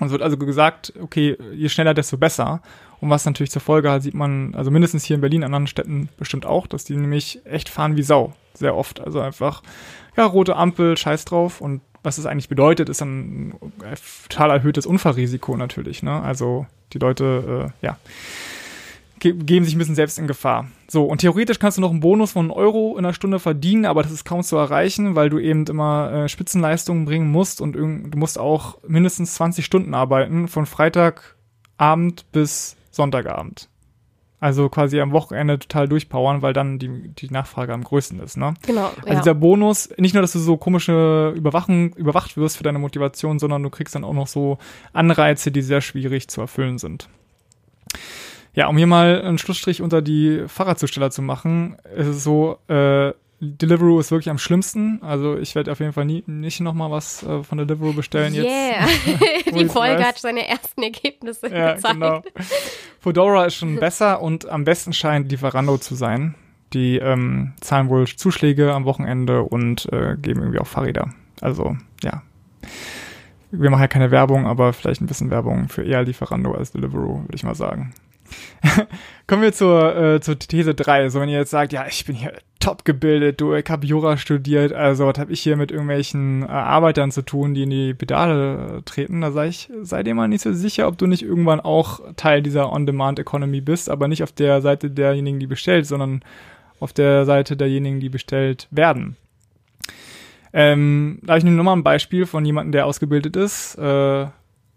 Und 0.00 0.06
es 0.06 0.12
wird 0.12 0.22
also 0.22 0.38
gesagt, 0.38 0.94
okay, 1.00 1.36
je 1.54 1.68
schneller, 1.68 1.92
desto 1.94 2.16
besser. 2.16 2.62
Und 3.00 3.10
was 3.10 3.26
natürlich 3.26 3.50
zur 3.50 3.60
Folge 3.60 3.90
hat, 3.90 4.02
sieht 4.02 4.14
man, 4.14 4.54
also 4.54 4.70
mindestens 4.70 5.04
hier 5.04 5.16
in 5.16 5.20
Berlin, 5.20 5.42
an 5.42 5.48
anderen 5.48 5.66
Städten 5.66 6.08
bestimmt 6.16 6.46
auch, 6.46 6.66
dass 6.66 6.84
die 6.84 6.96
nämlich 6.96 7.40
echt 7.44 7.68
fahren 7.68 7.96
wie 7.96 8.02
Sau. 8.02 8.32
Sehr 8.54 8.74
oft. 8.74 9.00
Also 9.00 9.20
einfach, 9.20 9.62
ja, 10.16 10.24
rote 10.24 10.56
Ampel, 10.56 10.96
scheiß 10.96 11.24
drauf. 11.26 11.60
Und 11.60 11.82
was 12.02 12.16
das 12.16 12.26
eigentlich 12.26 12.48
bedeutet, 12.48 12.88
ist 12.88 13.00
ein 13.00 13.54
total 14.28 14.50
erhöhtes 14.50 14.86
Unfallrisiko 14.86 15.56
natürlich. 15.56 16.02
Ne? 16.02 16.20
Also 16.20 16.66
die 16.92 16.98
Leute, 16.98 17.72
äh, 17.82 17.86
ja, 17.86 17.98
ge 19.20 19.32
geben 19.32 19.64
sich 19.64 19.74
ein 19.74 19.78
bisschen 19.78 19.94
selbst 19.94 20.18
in 20.18 20.26
Gefahr. 20.26 20.66
So, 20.88 21.04
und 21.04 21.18
theoretisch 21.18 21.58
kannst 21.58 21.78
du 21.78 21.80
noch 21.80 21.90
einen 21.90 22.00
Bonus 22.00 22.32
von 22.32 22.46
einem 22.46 22.50
Euro 22.50 22.96
in 22.98 23.04
einer 23.04 23.14
Stunde 23.14 23.38
verdienen, 23.38 23.86
aber 23.86 24.02
das 24.02 24.12
ist 24.12 24.24
kaum 24.24 24.42
zu 24.42 24.56
erreichen, 24.56 25.14
weil 25.14 25.30
du 25.30 25.38
eben 25.38 25.64
immer 25.66 26.12
äh, 26.12 26.28
Spitzenleistungen 26.28 27.04
bringen 27.04 27.30
musst 27.30 27.60
und 27.60 27.72
du 27.74 28.18
musst 28.18 28.38
auch 28.38 28.78
mindestens 28.86 29.34
20 29.34 29.64
Stunden 29.64 29.94
arbeiten, 29.94 30.48
von 30.48 30.66
Freitagabend 30.66 32.30
bis 32.32 32.76
Sonntagabend. 32.90 33.68
Also 34.42 34.68
quasi 34.68 35.00
am 35.00 35.12
Wochenende 35.12 35.56
total 35.56 35.86
durchpowern, 35.86 36.42
weil 36.42 36.52
dann 36.52 36.80
die, 36.80 36.88
die 36.88 37.30
Nachfrage 37.30 37.72
am 37.72 37.84
größten 37.84 38.18
ist, 38.18 38.36
ne? 38.36 38.54
Genau. 38.66 38.86
Also 38.86 39.06
ja. 39.06 39.14
dieser 39.20 39.34
Bonus, 39.34 39.90
nicht 39.98 40.14
nur, 40.14 40.20
dass 40.20 40.32
du 40.32 40.40
so 40.40 40.56
komische 40.56 41.32
Überwachen, 41.36 41.92
überwacht 41.92 42.36
wirst 42.36 42.56
für 42.56 42.64
deine 42.64 42.80
Motivation, 42.80 43.38
sondern 43.38 43.62
du 43.62 43.70
kriegst 43.70 43.94
dann 43.94 44.02
auch 44.02 44.14
noch 44.14 44.26
so 44.26 44.58
Anreize, 44.92 45.52
die 45.52 45.62
sehr 45.62 45.80
schwierig 45.80 46.26
zu 46.26 46.40
erfüllen 46.40 46.78
sind. 46.78 47.08
Ja, 48.52 48.66
um 48.66 48.76
hier 48.76 48.88
mal 48.88 49.22
einen 49.22 49.38
Schlussstrich 49.38 49.80
unter 49.80 50.02
die 50.02 50.42
Fahrradzusteller 50.48 51.12
zu 51.12 51.22
machen, 51.22 51.76
ist 51.94 52.08
es 52.08 52.24
so, 52.24 52.58
äh, 52.66 53.12
Deliveroo 53.44 53.98
ist 53.98 54.12
wirklich 54.12 54.30
am 54.30 54.38
schlimmsten. 54.38 55.02
Also 55.02 55.36
ich 55.36 55.56
werde 55.56 55.72
auf 55.72 55.80
jeden 55.80 55.92
Fall 55.92 56.04
nie, 56.04 56.22
nicht 56.26 56.60
nochmal 56.60 56.92
was 56.92 57.24
äh, 57.24 57.42
von 57.42 57.58
Deliveroo 57.58 57.92
bestellen 57.92 58.32
yeah. 58.34 58.86
jetzt. 58.86 59.56
Die 59.56 59.64
Folge 59.66 60.04
hat 60.04 60.18
seine 60.18 60.46
ersten 60.46 60.80
Ergebnisse 60.80 61.52
ja, 61.52 61.74
gezeigt. 61.74 61.94
Genau. 61.94 62.22
Fedora 63.00 63.46
ist 63.46 63.56
schon 63.56 63.80
besser 63.80 64.22
und 64.22 64.48
am 64.48 64.62
besten 64.62 64.92
scheint 64.92 65.28
Lieferando 65.28 65.76
zu 65.78 65.96
sein. 65.96 66.36
Die 66.72 66.98
ähm, 66.98 67.54
zahlen 67.60 67.88
wohl 67.88 68.06
Zuschläge 68.06 68.72
am 68.72 68.84
Wochenende 68.84 69.42
und 69.42 69.92
äh, 69.92 70.16
geben 70.16 70.40
irgendwie 70.40 70.60
auch 70.60 70.68
Fahrräder. 70.68 71.12
Also 71.40 71.76
ja. 72.04 72.22
Wir 73.50 73.70
machen 73.70 73.82
ja 73.82 73.88
keine 73.88 74.12
Werbung, 74.12 74.46
aber 74.46 74.72
vielleicht 74.72 75.00
ein 75.00 75.06
bisschen 75.06 75.30
Werbung 75.30 75.68
für 75.68 75.82
eher 75.82 76.04
Lieferando 76.04 76.52
als 76.52 76.70
Deliveroo, 76.70 77.22
würde 77.22 77.34
ich 77.34 77.42
mal 77.42 77.56
sagen. 77.56 77.92
Kommen 79.26 79.42
wir 79.42 79.52
zur, 79.52 79.96
äh, 79.96 80.20
zur 80.20 80.38
These 80.38 80.74
3. 80.74 81.08
So, 81.08 81.20
wenn 81.20 81.28
ihr 81.28 81.38
jetzt 81.38 81.50
sagt, 81.50 81.72
ja, 81.72 81.86
ich 81.86 82.04
bin 82.04 82.14
hier 82.14 82.32
top 82.62 82.84
gebildet, 82.84 83.40
du, 83.40 83.54
ich 83.54 83.68
habe 83.68 83.84
Jura 83.84 84.16
studiert, 84.16 84.72
also 84.72 85.06
was 85.06 85.18
habe 85.18 85.32
ich 85.32 85.40
hier 85.40 85.56
mit 85.56 85.72
irgendwelchen 85.72 86.42
äh, 86.42 86.46
Arbeitern 86.46 87.10
zu 87.10 87.22
tun, 87.22 87.54
die 87.54 87.64
in 87.64 87.70
die 87.70 87.92
Pedale 87.92 88.78
äh, 88.78 88.82
treten, 88.82 89.20
da 89.20 89.32
sage 89.32 89.48
ich, 89.48 89.68
sei 89.82 90.02
dir 90.02 90.14
mal 90.14 90.28
nicht 90.28 90.42
so 90.42 90.52
sicher, 90.52 90.86
ob 90.86 90.96
du 90.96 91.06
nicht 91.06 91.22
irgendwann 91.22 91.60
auch 91.60 92.00
Teil 92.16 92.40
dieser 92.40 92.72
On-Demand-Economy 92.72 93.60
bist, 93.60 93.90
aber 93.90 94.06
nicht 94.06 94.22
auf 94.22 94.32
der 94.32 94.62
Seite 94.62 94.90
derjenigen, 94.90 95.40
die 95.40 95.48
bestellt, 95.48 95.86
sondern 95.86 96.22
auf 96.78 96.92
der 96.92 97.24
Seite 97.24 97.56
derjenigen, 97.56 97.98
die 97.98 98.08
bestellt 98.08 98.68
werden. 98.70 99.16
Ähm, 100.52 101.18
da 101.22 101.36
ich 101.36 101.44
nur 101.44 101.64
mal 101.64 101.72
ein 101.72 101.82
Beispiel 101.82 102.26
von 102.26 102.44
jemandem, 102.44 102.72
der 102.72 102.86
ausgebildet 102.86 103.36
ist. 103.36 103.74
Äh, 103.76 104.26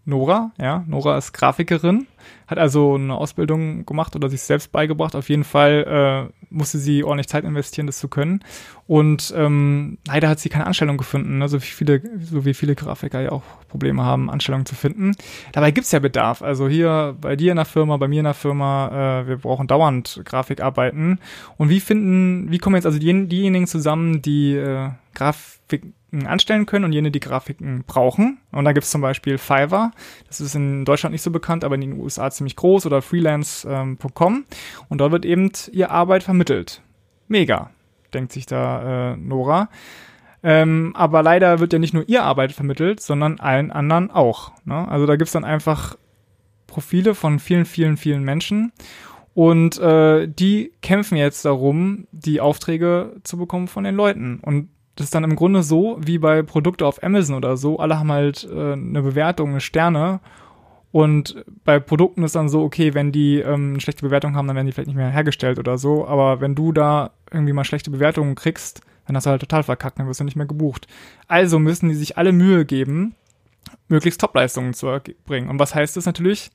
Nora, 0.06 0.52
ja, 0.60 0.84
Nora 0.88 1.17
ist 1.17 1.34
Grafikerin, 1.34 2.08
hat 2.48 2.58
also 2.58 2.96
eine 2.96 3.16
Ausbildung 3.16 3.86
gemacht 3.86 4.16
oder 4.16 4.30
sich 4.30 4.42
selbst 4.42 4.72
beigebracht. 4.72 5.16
Auf 5.16 5.30
jeden 5.30 5.44
Fall 5.44 6.30
äh, 6.30 6.46
musste 6.50 6.78
sie 6.78 7.04
ordentlich 7.04 7.28
Zeit 7.28 7.44
investieren, 7.44 7.88
das 7.88 8.00
zu 8.00 8.08
können. 8.08 8.44
Und 8.88 9.34
ähm, 9.36 9.98
leider 10.08 10.30
hat 10.30 10.40
sie 10.40 10.50
keine 10.50 10.68
Anstellung 10.68 10.98
gefunden, 10.98 11.40
ne? 11.40 11.48
so, 11.48 11.62
wie 11.62 11.66
viele, 11.66 12.02
so 12.22 12.46
wie 12.46 12.54
viele 12.54 12.76
Grafiker 12.76 13.22
ja 13.22 13.32
auch 13.32 13.44
Probleme 13.68 14.04
haben, 14.04 14.30
Anstellungen 14.30 14.66
zu 14.66 14.76
finden. 14.76 15.14
Dabei 15.54 15.72
gibt's 15.72 15.92
ja 15.92 16.00
Bedarf. 16.00 16.42
Also 16.42 16.68
hier 16.68 17.18
bei 17.20 17.36
dir 17.36 17.52
in 17.52 17.58
der 17.58 17.66
Firma, 17.66 17.98
bei 17.98 18.08
mir 18.08 18.20
in 18.20 18.26
der 18.26 18.34
Firma, 18.34 19.22
äh, 19.22 19.28
wir 19.28 19.38
brauchen 19.38 19.68
dauernd 19.68 20.22
Grafikarbeiten. 20.24 21.20
Und 21.58 21.70
wie 21.70 21.80
finden, 21.80 22.52
wie 22.52 22.60
kommen 22.60 22.76
jetzt 22.76 22.86
also 22.86 23.00
die, 23.00 23.28
diejenigen 23.28 23.68
zusammen, 23.68 24.22
die 24.22 24.56
äh, 24.56 24.90
Grafiken 25.16 25.94
anstellen 26.26 26.66
können 26.66 26.86
und 26.86 26.94
jene, 26.94 27.12
die 27.12 27.20
Grafiken 27.20 27.84
brauchen. 27.86 28.38
Und 28.52 28.66
da 28.66 28.72
gibt 28.72 28.86
es 28.86 28.92
zum 28.92 29.02
Beispiel 29.02 29.38
Fiverr. 29.38 29.92
Das 30.28 30.40
ist 30.40 30.56
in 30.56 30.86
Deutschland 30.86 31.12
nicht 31.12 31.24
so 31.24 31.32
bekannt, 31.32 31.64
aber 31.64 31.76
in 31.76 31.82
den 31.82 32.00
USA 32.15 32.32
ziemlich 32.32 32.56
groß 32.56 32.86
oder 32.86 33.01
freelance.com. 33.01 34.34
Ähm, 34.34 34.45
und 34.89 34.97
dort 34.99 35.12
wird 35.12 35.25
eben 35.25 35.51
ihr 35.71 35.91
Arbeit 35.91 36.23
vermittelt. 36.23 36.82
Mega, 37.28 37.71
denkt 38.13 38.32
sich 38.32 38.45
da 38.45 39.13
äh, 39.13 39.17
Nora. 39.17 39.69
Ähm, 40.43 40.93
aber 40.95 41.23
leider 41.23 41.60
wird 41.60 41.73
ja 41.73 41.80
nicht 41.80 41.93
nur 41.93 42.08
ihr 42.08 42.23
Arbeit 42.23 42.51
vermittelt, 42.51 42.99
sondern 42.99 43.39
allen 43.39 43.71
anderen 43.71 44.12
auch. 44.12 44.51
Ne? 44.63 44.88
Also 44.88 45.06
da 45.06 45.15
gibt 45.15 45.28
es 45.28 45.34
dann 45.34 45.43
einfach 45.43 45.97
Profile 46.67 47.15
von 47.15 47.39
vielen, 47.39 47.65
vielen, 47.65 47.97
vielen 47.97 48.23
Menschen. 48.23 48.71
Und 49.34 49.80
äh, 49.80 50.28
die 50.28 50.71
kämpfen 50.82 51.17
jetzt 51.17 51.43
darum, 51.45 52.08
die 52.12 52.39
Aufträge 52.39 53.15
zu 53.23 53.38
bekommen 53.38 53.67
von 53.67 53.84
den 53.84 53.95
Leuten. 53.95 54.39
Und 54.39 54.69
das 54.95 55.06
ist 55.06 55.15
dann 55.15 55.25
im 55.25 55.36
Grunde 55.36 55.62
so, 55.62 55.97
wie 55.99 56.19
bei 56.19 56.41
Produkte 56.41 56.86
auf 56.86 57.04
Amazon 57.04 57.36
oder 57.36 57.58
so. 57.58 57.80
Alle 57.80 57.99
haben 57.99 58.12
halt 58.12 58.47
äh, 58.49 58.73
eine 58.73 59.01
Bewertung, 59.01 59.49
eine 59.49 59.62
Sterne. 59.62 60.21
Und 60.96 61.44
bei 61.66 61.78
Produkten 61.82 62.24
ist 62.24 62.36
dann 62.36 62.48
so, 62.48 62.64
okay, 62.64 62.94
wenn 62.94 63.12
die 63.12 63.40
ähm, 63.40 63.72
eine 63.72 63.82
schlechte 63.82 64.04
Bewertung 64.04 64.34
haben, 64.38 64.48
dann 64.48 64.56
werden 64.56 64.66
die 64.66 64.72
vielleicht 64.72 64.88
nicht 64.88 64.96
mehr 64.96 65.10
hergestellt 65.10 65.60
oder 65.60 65.78
so. 65.78 66.08
Aber 66.08 66.40
wenn 66.40 66.56
du 66.56 66.72
da 66.72 67.12
irgendwie 67.30 67.52
mal 67.52 67.66
schlechte 67.66 67.92
Bewertungen 67.92 68.36
kriegst, 68.36 68.80
dann 69.06 69.18
hast 69.18 69.26
du 69.26 69.30
halt 69.32 69.42
total 69.42 69.64
verkackt, 69.64 70.00
dann 70.00 70.08
wirst 70.08 70.22
du 70.22 70.24
nicht 70.24 70.38
mehr 70.38 70.46
gebucht. 70.46 70.88
Also 71.28 71.60
müssen 71.60 71.90
die 71.90 71.96
sich 71.96 72.18
alle 72.18 72.32
Mühe 72.32 72.64
geben, 72.64 73.14
möglichst 73.90 74.22
Topleistungen 74.22 74.74
zu 74.74 74.88
erbringen. 74.88 75.50
Und 75.50 75.60
was 75.60 75.76
heißt 75.76 75.98
das 75.98 76.06
natürlich? 76.06 76.52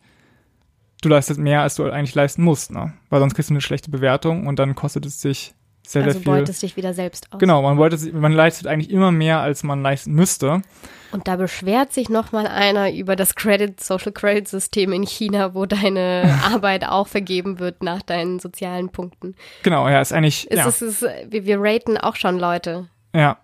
Du 1.03 1.11
leistest 1.11 1.39
mehr, 1.39 1.61
als 1.61 1.75
du 1.75 1.85
eigentlich 1.91 2.15
leisten 2.15 2.43
musst, 2.43 2.71
ne? 2.71 2.95
Weil 3.11 3.21
sonst 3.21 3.35
kriegst 3.35 3.51
du 3.51 3.53
eine 3.53 3.61
schlechte 3.61 3.91
Bewertung 3.91 4.47
und 4.47 4.59
dann 4.59 4.75
kostet 4.75 5.05
es 5.05 5.21
sich 5.21 5.53
sehr, 5.87 6.03
also 6.03 6.15
sehr 6.15 6.23
viel. 6.23 6.33
beutest 6.33 6.63
dich 6.63 6.79
wieder 6.79 6.95
selbst 6.95 7.31
aus. 7.31 7.41
Genau, 7.41 7.61
man 7.61 7.77
beutet, 7.77 8.15
man 8.15 8.33
leistet 8.33 8.69
eigentlich 8.69 8.91
immer 8.91 9.13
mehr, 9.13 9.41
als 9.41 9.65
man 9.65 9.83
leisten 9.83 10.15
müsste. 10.15 10.63
Und 11.13 11.29
da 11.29 11.37
beschwert 11.37 11.93
sich 11.93 12.09
nochmal 12.09 12.47
einer 12.47 12.93
über 12.93 13.17
das 13.17 13.35
Credit, 13.35 13.83
Social 13.83 14.13
Credit 14.13 14.47
System 14.47 14.93
in 14.93 15.05
China, 15.05 15.55
wo 15.55 15.67
deine 15.67 16.39
Arbeit 16.53 16.87
auch 16.87 17.09
vergeben 17.09 17.59
wird 17.59 17.83
nach 17.83 18.03
deinen 18.03 18.39
sozialen 18.39 18.91
Punkten. 18.91 19.35
Genau, 19.63 19.89
ja, 19.89 20.01
ist 20.01 20.13
eigentlich. 20.13 20.51
Ist, 20.51 20.59
ja. 20.59 20.69
Ist, 20.69 20.83
ist, 20.83 21.03
wir, 21.03 21.45
wir 21.47 21.59
raten 21.61 21.99
auch 21.99 22.17
schon 22.17 22.39
Leute. 22.39 22.89
Ja, 23.15 23.39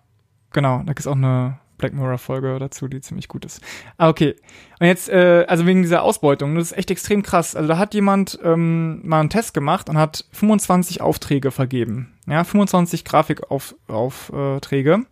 genau. 0.51 0.77
Da 0.79 0.85
gibt 0.85 0.99
es 1.01 1.07
auch 1.07 1.15
eine 1.15 1.59
Black 1.77 1.93
Mirror 1.93 2.17
Folge 2.17 2.57
dazu, 2.59 2.87
die 2.87 3.01
ziemlich 3.01 3.27
gut 3.27 3.45
ist. 3.45 3.61
Ah, 3.97 4.09
okay. 4.09 4.35
Und 4.79 4.87
jetzt, 4.87 5.09
äh, 5.09 5.45
also 5.47 5.65
wegen 5.65 5.81
dieser 5.83 6.03
Ausbeutung, 6.03 6.55
das 6.55 6.71
ist 6.71 6.77
echt 6.77 6.91
extrem 6.91 7.23
krass. 7.23 7.55
Also 7.55 7.67
da 7.67 7.77
hat 7.77 7.93
jemand 7.93 8.39
ähm, 8.43 9.07
mal 9.07 9.19
einen 9.19 9.29
Test 9.29 9.53
gemacht 9.53 9.89
und 9.89 9.97
hat 9.97 10.25
25 10.31 11.01
Aufträge 11.01 11.51
vergeben. 11.51 12.13
Ja, 12.27 12.43
25 12.43 13.05
Grafikaufträge. 13.05 14.91
Äh, 14.93 15.05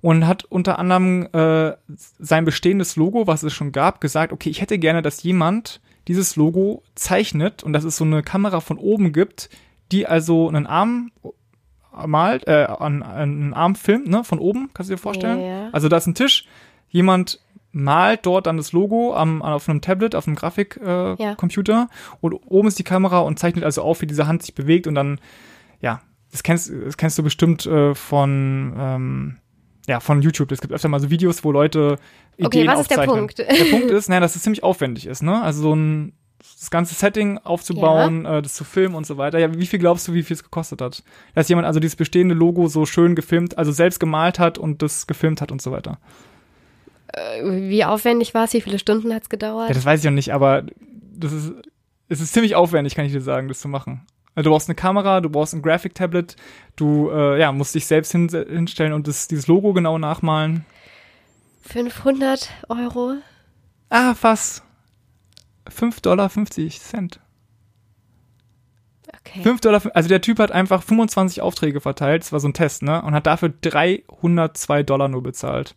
und 0.00 0.26
hat 0.26 0.44
unter 0.44 0.78
anderem 0.78 1.28
äh, 1.32 1.72
sein 2.18 2.44
bestehendes 2.44 2.96
Logo, 2.96 3.26
was 3.26 3.42
es 3.42 3.52
schon 3.52 3.72
gab, 3.72 4.00
gesagt, 4.00 4.32
okay, 4.32 4.50
ich 4.50 4.60
hätte 4.60 4.78
gerne, 4.78 5.02
dass 5.02 5.22
jemand 5.22 5.80
dieses 6.08 6.36
Logo 6.36 6.82
zeichnet 6.94 7.62
und 7.62 7.72
dass 7.72 7.84
es 7.84 7.96
so 7.96 8.04
eine 8.04 8.22
Kamera 8.22 8.60
von 8.60 8.78
oben 8.78 9.12
gibt, 9.12 9.50
die 9.92 10.06
also 10.06 10.48
einen 10.48 10.66
Arm 10.66 11.10
malt, 12.06 12.46
äh, 12.46 12.66
einen 12.78 13.52
Arm 13.52 13.74
filmt, 13.74 14.08
ne, 14.08 14.24
von 14.24 14.38
oben, 14.38 14.70
kannst 14.72 14.90
du 14.90 14.94
dir 14.94 14.98
vorstellen? 14.98 15.40
Ja. 15.40 15.68
Also 15.72 15.88
da 15.88 15.96
ist 15.98 16.06
ein 16.06 16.14
Tisch, 16.14 16.46
jemand 16.88 17.40
malt 17.72 18.26
dort 18.26 18.46
dann 18.46 18.56
das 18.56 18.72
Logo 18.72 19.14
am, 19.14 19.42
auf 19.42 19.68
einem 19.68 19.80
Tablet, 19.80 20.14
auf 20.14 20.26
einem 20.26 20.36
Grafikcomputer 20.36 21.72
äh, 21.72 21.76
ja. 21.76 21.88
und 22.20 22.32
oben 22.32 22.68
ist 22.68 22.78
die 22.78 22.84
Kamera 22.84 23.20
und 23.20 23.38
zeichnet 23.38 23.64
also 23.64 23.82
auf, 23.82 24.00
wie 24.00 24.06
diese 24.06 24.26
Hand 24.26 24.42
sich 24.42 24.54
bewegt 24.54 24.86
und 24.86 24.94
dann, 24.94 25.20
ja, 25.80 26.00
das 26.32 26.42
kennst, 26.42 26.70
das 26.70 26.96
kennst 26.96 27.18
du 27.18 27.22
bestimmt 27.22 27.66
äh, 27.66 27.94
von, 27.94 28.74
ähm, 28.76 29.36
ja, 29.90 29.98
von 29.98 30.22
YouTube. 30.22 30.52
Es 30.52 30.60
gibt 30.60 30.72
öfter 30.72 30.86
mal 30.86 31.00
so 31.00 31.10
Videos, 31.10 31.42
wo 31.42 31.50
Leute 31.50 31.96
Ideen 32.36 32.46
Okay, 32.46 32.66
was 32.68 32.80
ist 32.82 32.90
der. 32.92 33.02
Punkt? 33.02 33.38
Der 33.38 33.64
Punkt 33.70 33.90
ist, 33.90 34.08
naja, 34.08 34.20
dass 34.20 34.36
es 34.36 34.42
ziemlich 34.42 34.62
aufwendig 34.62 35.06
ist, 35.06 35.20
ne? 35.20 35.42
Also 35.42 35.62
so 35.62 35.74
ein 35.74 36.12
das 36.38 36.70
ganze 36.70 36.94
Setting 36.94 37.38
aufzubauen, 37.38 38.24
äh, 38.24 38.40
das 38.40 38.54
zu 38.54 38.62
filmen 38.62 38.94
und 38.94 39.04
so 39.04 39.18
weiter. 39.18 39.38
Ja, 39.38 39.52
wie 39.52 39.66
viel 39.66 39.80
glaubst 39.80 40.06
du, 40.06 40.14
wie 40.14 40.22
viel 40.22 40.34
es 40.34 40.44
gekostet 40.44 40.80
hat? 40.80 41.02
Dass 41.34 41.48
jemand 41.48 41.66
also 41.66 41.80
dieses 41.80 41.96
bestehende 41.96 42.34
Logo 42.34 42.68
so 42.68 42.86
schön 42.86 43.16
gefilmt, 43.16 43.58
also 43.58 43.72
selbst 43.72 43.98
gemalt 43.98 44.38
hat 44.38 44.58
und 44.58 44.80
das 44.80 45.08
gefilmt 45.08 45.40
hat 45.40 45.50
und 45.50 45.60
so 45.60 45.72
weiter. 45.72 45.98
Wie 47.42 47.84
aufwendig 47.84 48.32
war 48.32 48.44
es? 48.44 48.52
Wie 48.52 48.60
viele 48.60 48.78
Stunden 48.78 49.12
hat 49.12 49.24
es 49.24 49.28
gedauert? 49.28 49.68
Ja, 49.68 49.74
das 49.74 49.84
weiß 49.84 50.00
ich 50.00 50.04
noch 50.04 50.12
nicht, 50.12 50.32
aber 50.32 50.64
das 51.12 51.32
ist, 51.32 51.52
es 52.08 52.20
ist 52.20 52.32
ziemlich 52.32 52.54
aufwendig, 52.54 52.94
kann 52.94 53.06
ich 53.06 53.12
dir 53.12 53.20
sagen, 53.20 53.48
das 53.48 53.60
zu 53.60 53.68
machen. 53.68 54.06
Also 54.34 54.48
du 54.48 54.54
brauchst 54.54 54.68
eine 54.68 54.76
Kamera, 54.76 55.20
du 55.20 55.28
brauchst 55.28 55.54
ein 55.54 55.62
Graphic-Tablet, 55.62 56.36
du 56.76 57.10
äh, 57.10 57.40
ja, 57.40 57.52
musst 57.52 57.74
dich 57.74 57.86
selbst 57.86 58.12
hin, 58.12 58.28
hinstellen 58.28 58.92
und 58.92 59.08
das, 59.08 59.28
dieses 59.28 59.46
Logo 59.46 59.72
genau 59.72 59.98
nachmalen. 59.98 60.64
500 61.62 62.48
Euro? 62.68 63.16
Ah, 63.88 64.14
fast. 64.14 64.62
5,50 65.68 66.02
Dollar. 66.02 66.30
Okay. 69.20 69.42
5 69.42 69.60
Dollar, 69.60 69.82
also 69.94 70.08
der 70.08 70.20
Typ 70.20 70.38
hat 70.38 70.52
einfach 70.52 70.82
25 70.82 71.42
Aufträge 71.42 71.80
verteilt, 71.80 72.22
das 72.22 72.32
war 72.32 72.40
so 72.40 72.48
ein 72.48 72.54
Test, 72.54 72.82
ne? 72.82 73.02
Und 73.02 73.14
hat 73.14 73.26
dafür 73.26 73.50
302 73.60 74.82
Dollar 74.82 75.08
nur 75.08 75.22
bezahlt. 75.22 75.76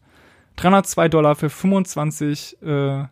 302 0.55 1.09
Dollar 1.09 1.35
für 1.35 1.49
25 1.49 2.61
äh, 2.61 3.05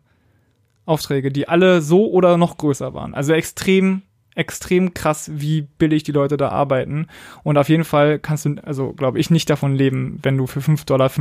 Aufträge, 0.85 1.31
die 1.31 1.47
alle 1.47 1.81
so 1.81 2.09
oder 2.11 2.37
noch 2.37 2.57
größer 2.57 2.93
waren. 2.93 3.13
Also 3.13 3.33
extrem, 3.33 4.03
extrem 4.35 4.93
krass, 4.93 5.29
wie 5.33 5.61
billig 5.61 6.03
die 6.03 6.11
Leute 6.11 6.37
da 6.37 6.49
arbeiten. 6.49 7.07
Und 7.43 7.57
auf 7.57 7.69
jeden 7.69 7.83
Fall 7.83 8.19
kannst 8.19 8.45
du, 8.45 8.55
also 8.63 8.93
glaube 8.93 9.19
ich, 9.19 9.29
nicht 9.29 9.49
davon 9.49 9.75
leben, 9.75 10.19
wenn 10.23 10.37
du 10.37 10.47
für 10.47 10.59
5,50 10.59 10.85
Dollar 10.85 11.11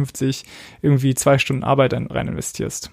irgendwie 0.83 1.15
zwei 1.15 1.39
Stunden 1.39 1.65
Arbeit 1.65 1.93
rein 1.93 2.29
investierst. 2.29 2.91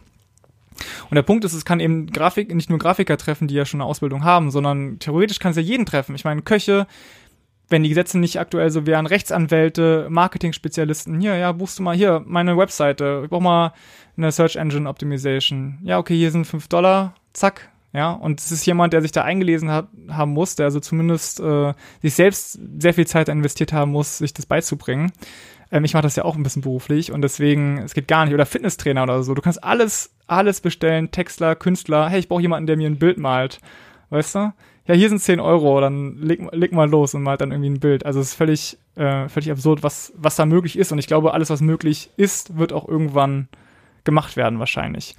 Und 1.09 1.15
der 1.15 1.23
Punkt 1.23 1.43
ist, 1.45 1.53
es 1.53 1.65
kann 1.65 1.79
eben 1.79 2.07
Grafik, 2.07 2.53
nicht 2.53 2.69
nur 2.69 2.79
Grafiker 2.79 3.17
treffen, 3.17 3.47
die 3.47 3.55
ja 3.55 3.65
schon 3.65 3.81
eine 3.81 3.89
Ausbildung 3.89 4.23
haben, 4.23 4.51
sondern 4.51 4.99
theoretisch 4.99 5.39
kann 5.39 5.51
es 5.51 5.57
ja 5.57 5.63
jeden 5.63 5.85
treffen. 5.85 6.15
Ich 6.15 6.23
meine, 6.23 6.41
Köche, 6.41 6.87
wenn 7.69 7.83
die 7.83 7.89
Gesetze 7.89 8.19
nicht 8.19 8.39
aktuell 8.39 8.69
so 8.69 8.85
wären, 8.85 9.07
Rechtsanwälte, 9.07 10.07
Marketing-Spezialisten, 10.09 11.19
hier, 11.19 11.35
ja, 11.35 11.51
buchst 11.51 11.79
du 11.79 11.83
mal 11.83 11.95
hier 11.95 12.23
meine 12.25 12.57
Webseite, 12.57 13.21
ich 13.23 13.29
brauch 13.29 13.41
mal 13.41 13.73
eine 14.17 14.31
Search 14.31 14.55
Engine 14.55 14.89
Optimization. 14.89 15.79
Ja, 15.83 15.97
okay, 15.97 16.15
hier 16.15 16.31
sind 16.31 16.45
5 16.45 16.67
Dollar, 16.67 17.15
zack. 17.33 17.69
Ja, 17.97 18.11
und 18.11 18.39
es 18.39 18.51
ist 18.51 18.63
jemand, 18.67 18.93
der 18.93 19.01
sich 19.01 19.11
da 19.11 19.23
eingelesen 19.23 19.71
hat, 19.71 19.87
haben 20.07 20.31
muss, 20.31 20.55
der 20.55 20.67
also 20.67 20.79
zumindest 20.79 21.39
äh, 21.39 21.73
sich 22.03 22.13
selbst 22.13 22.59
sehr 22.77 22.93
viel 22.93 23.07
Zeit 23.07 23.27
investiert 23.27 23.73
haben 23.73 23.91
muss, 23.91 24.19
sich 24.19 24.35
das 24.35 24.45
beizubringen. 24.45 25.11
Ähm, 25.71 25.83
ich 25.83 25.95
mache 25.95 26.03
das 26.03 26.15
ja 26.15 26.23
auch 26.23 26.35
ein 26.35 26.43
bisschen 26.43 26.61
beruflich 26.61 27.11
und 27.11 27.23
deswegen, 27.23 27.79
es 27.79 27.95
geht 27.95 28.07
gar 28.07 28.25
nicht. 28.25 28.35
Oder 28.35 28.45
Fitnesstrainer 28.45 29.01
oder 29.01 29.23
so. 29.23 29.33
Du 29.33 29.41
kannst 29.41 29.63
alles, 29.63 30.13
alles 30.27 30.61
bestellen, 30.61 31.09
Textler, 31.09 31.55
Künstler. 31.55 32.07
Hey, 32.07 32.19
ich 32.19 32.27
brauche 32.27 32.43
jemanden, 32.43 32.67
der 32.67 32.77
mir 32.77 32.87
ein 32.87 32.99
Bild 32.99 33.17
malt. 33.17 33.61
Weißt 34.11 34.35
du? 34.35 34.53
Ja, 34.85 34.93
hier 34.93 35.09
sind 35.09 35.17
10 35.17 35.39
Euro, 35.39 35.81
dann 35.81 36.21
leg, 36.21 36.47
leg 36.51 36.73
mal 36.73 36.87
los 36.87 37.15
und 37.15 37.23
malt 37.23 37.41
dann 37.41 37.49
irgendwie 37.51 37.71
ein 37.71 37.79
Bild. 37.79 38.05
Also 38.05 38.19
es 38.19 38.27
ist 38.27 38.35
völlig, 38.35 38.77
äh, 38.93 39.27
völlig 39.27 39.49
absurd, 39.49 39.81
was, 39.81 40.13
was 40.15 40.35
da 40.35 40.45
möglich 40.45 40.77
ist. 40.77 40.91
Und 40.91 40.99
ich 40.99 41.07
glaube, 41.07 41.33
alles, 41.33 41.49
was 41.49 41.61
möglich 41.61 42.11
ist, 42.15 42.59
wird 42.59 42.73
auch 42.73 42.87
irgendwann 42.87 43.47
gemacht 44.03 44.37
werden, 44.37 44.59
wahrscheinlich. 44.59 45.15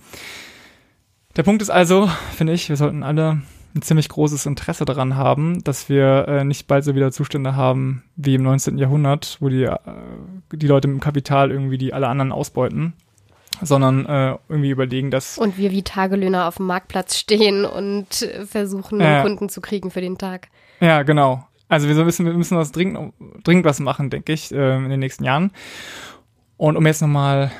Der 1.38 1.44
Punkt 1.44 1.62
ist 1.62 1.70
also, 1.70 2.10
finde 2.36 2.52
ich, 2.52 2.68
wir 2.68 2.74
sollten 2.74 3.04
alle 3.04 3.42
ein 3.72 3.82
ziemlich 3.82 4.08
großes 4.08 4.44
Interesse 4.44 4.84
daran 4.84 5.14
haben, 5.14 5.62
dass 5.62 5.88
wir 5.88 6.26
äh, 6.26 6.44
nicht 6.44 6.66
bald 6.66 6.82
so 6.82 6.96
wieder 6.96 7.12
Zustände 7.12 7.54
haben 7.54 8.02
wie 8.16 8.34
im 8.34 8.42
19. 8.42 8.76
Jahrhundert, 8.76 9.36
wo 9.38 9.48
die, 9.48 9.62
äh, 9.62 9.78
die 10.50 10.66
Leute 10.66 10.88
mit 10.88 10.96
dem 10.96 11.00
Kapital 11.00 11.52
irgendwie 11.52 11.78
die 11.78 11.94
alle 11.94 12.08
anderen 12.08 12.32
ausbeuten, 12.32 12.92
sondern 13.62 14.04
äh, 14.06 14.36
irgendwie 14.48 14.70
überlegen, 14.70 15.12
dass 15.12 15.38
Und 15.38 15.56
wir 15.58 15.70
wie 15.70 15.84
Tagelöhner 15.84 16.48
auf 16.48 16.56
dem 16.56 16.66
Marktplatz 16.66 17.16
stehen 17.16 17.64
und 17.64 18.28
versuchen, 18.44 19.00
Ja. 19.00 19.22
Kunden 19.22 19.48
zu 19.48 19.60
kriegen 19.60 19.92
für 19.92 20.00
den 20.00 20.18
Tag. 20.18 20.48
Ja, 20.80 21.04
genau. 21.04 21.46
Also 21.68 21.86
wir 21.86 21.94
müssen, 22.04 22.26
wir 22.26 22.32
müssen 22.32 22.58
was 22.58 22.72
dringend, 22.72 23.12
dringend 23.44 23.64
was 23.64 23.78
machen, 23.78 24.10
denke 24.10 24.32
ich, 24.32 24.50
äh, 24.50 24.76
in 24.76 24.88
den 24.88 24.98
nächsten 24.98 25.22
Jahren. 25.22 25.52
Und 26.56 26.76
um 26.76 26.84
jetzt 26.84 27.00
nochmal, 27.00 27.52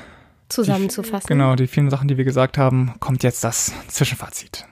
Zusammenzufassen. 0.49 1.27
genau, 1.27 1.55
die 1.55 1.67
vielen 1.67 1.89
Sachen, 1.89 2.07
die 2.07 2.17
wir 2.17 2.25
gesagt 2.25 2.57
haben, 2.57 2.95
kommt 2.99 3.23
jetzt 3.23 3.43
das 3.43 3.71
Zwischenfazit. 3.87 4.65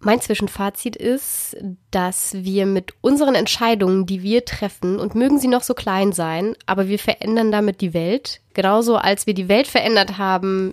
Mein 0.00 0.20
Zwischenfazit 0.20 0.94
ist, 0.94 1.56
dass 1.90 2.32
wir 2.34 2.66
mit 2.66 2.94
unseren 3.00 3.34
Entscheidungen, 3.34 4.06
die 4.06 4.22
wir 4.22 4.44
treffen, 4.44 5.00
und 5.00 5.16
mögen 5.16 5.38
sie 5.40 5.48
noch 5.48 5.62
so 5.62 5.74
klein 5.74 6.12
sein, 6.12 6.54
aber 6.66 6.86
wir 6.86 7.00
verändern 7.00 7.50
damit 7.50 7.80
die 7.80 7.94
Welt. 7.94 8.40
Genauso 8.54 8.96
als 8.96 9.26
wir 9.26 9.34
die 9.34 9.48
Welt 9.48 9.66
verändert 9.66 10.16
haben, 10.16 10.72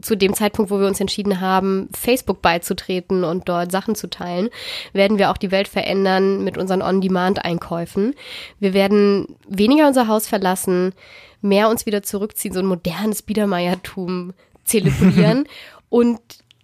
zu 0.00 0.16
dem 0.16 0.34
Zeitpunkt, 0.34 0.70
wo 0.70 0.80
wir 0.80 0.86
uns 0.86 1.00
entschieden 1.00 1.40
haben, 1.40 1.88
Facebook 1.94 2.42
beizutreten 2.42 3.24
und 3.24 3.48
dort 3.48 3.70
Sachen 3.70 3.94
zu 3.94 4.08
teilen, 4.08 4.48
werden 4.92 5.18
wir 5.18 5.30
auch 5.30 5.36
die 5.36 5.50
Welt 5.50 5.68
verändern 5.68 6.42
mit 6.42 6.56
unseren 6.58 6.82
On-Demand-Einkäufen. 6.82 8.14
Wir 8.60 8.74
werden 8.74 9.36
weniger 9.48 9.86
unser 9.86 10.08
Haus 10.08 10.26
verlassen, 10.26 10.92
mehr 11.40 11.68
uns 11.68 11.86
wieder 11.86 12.02
zurückziehen, 12.02 12.54
so 12.54 12.60
ein 12.60 12.66
modernes 12.66 13.22
Biedermeiertum 13.22 14.32
zelebrieren 14.64 15.46
und 15.88 16.20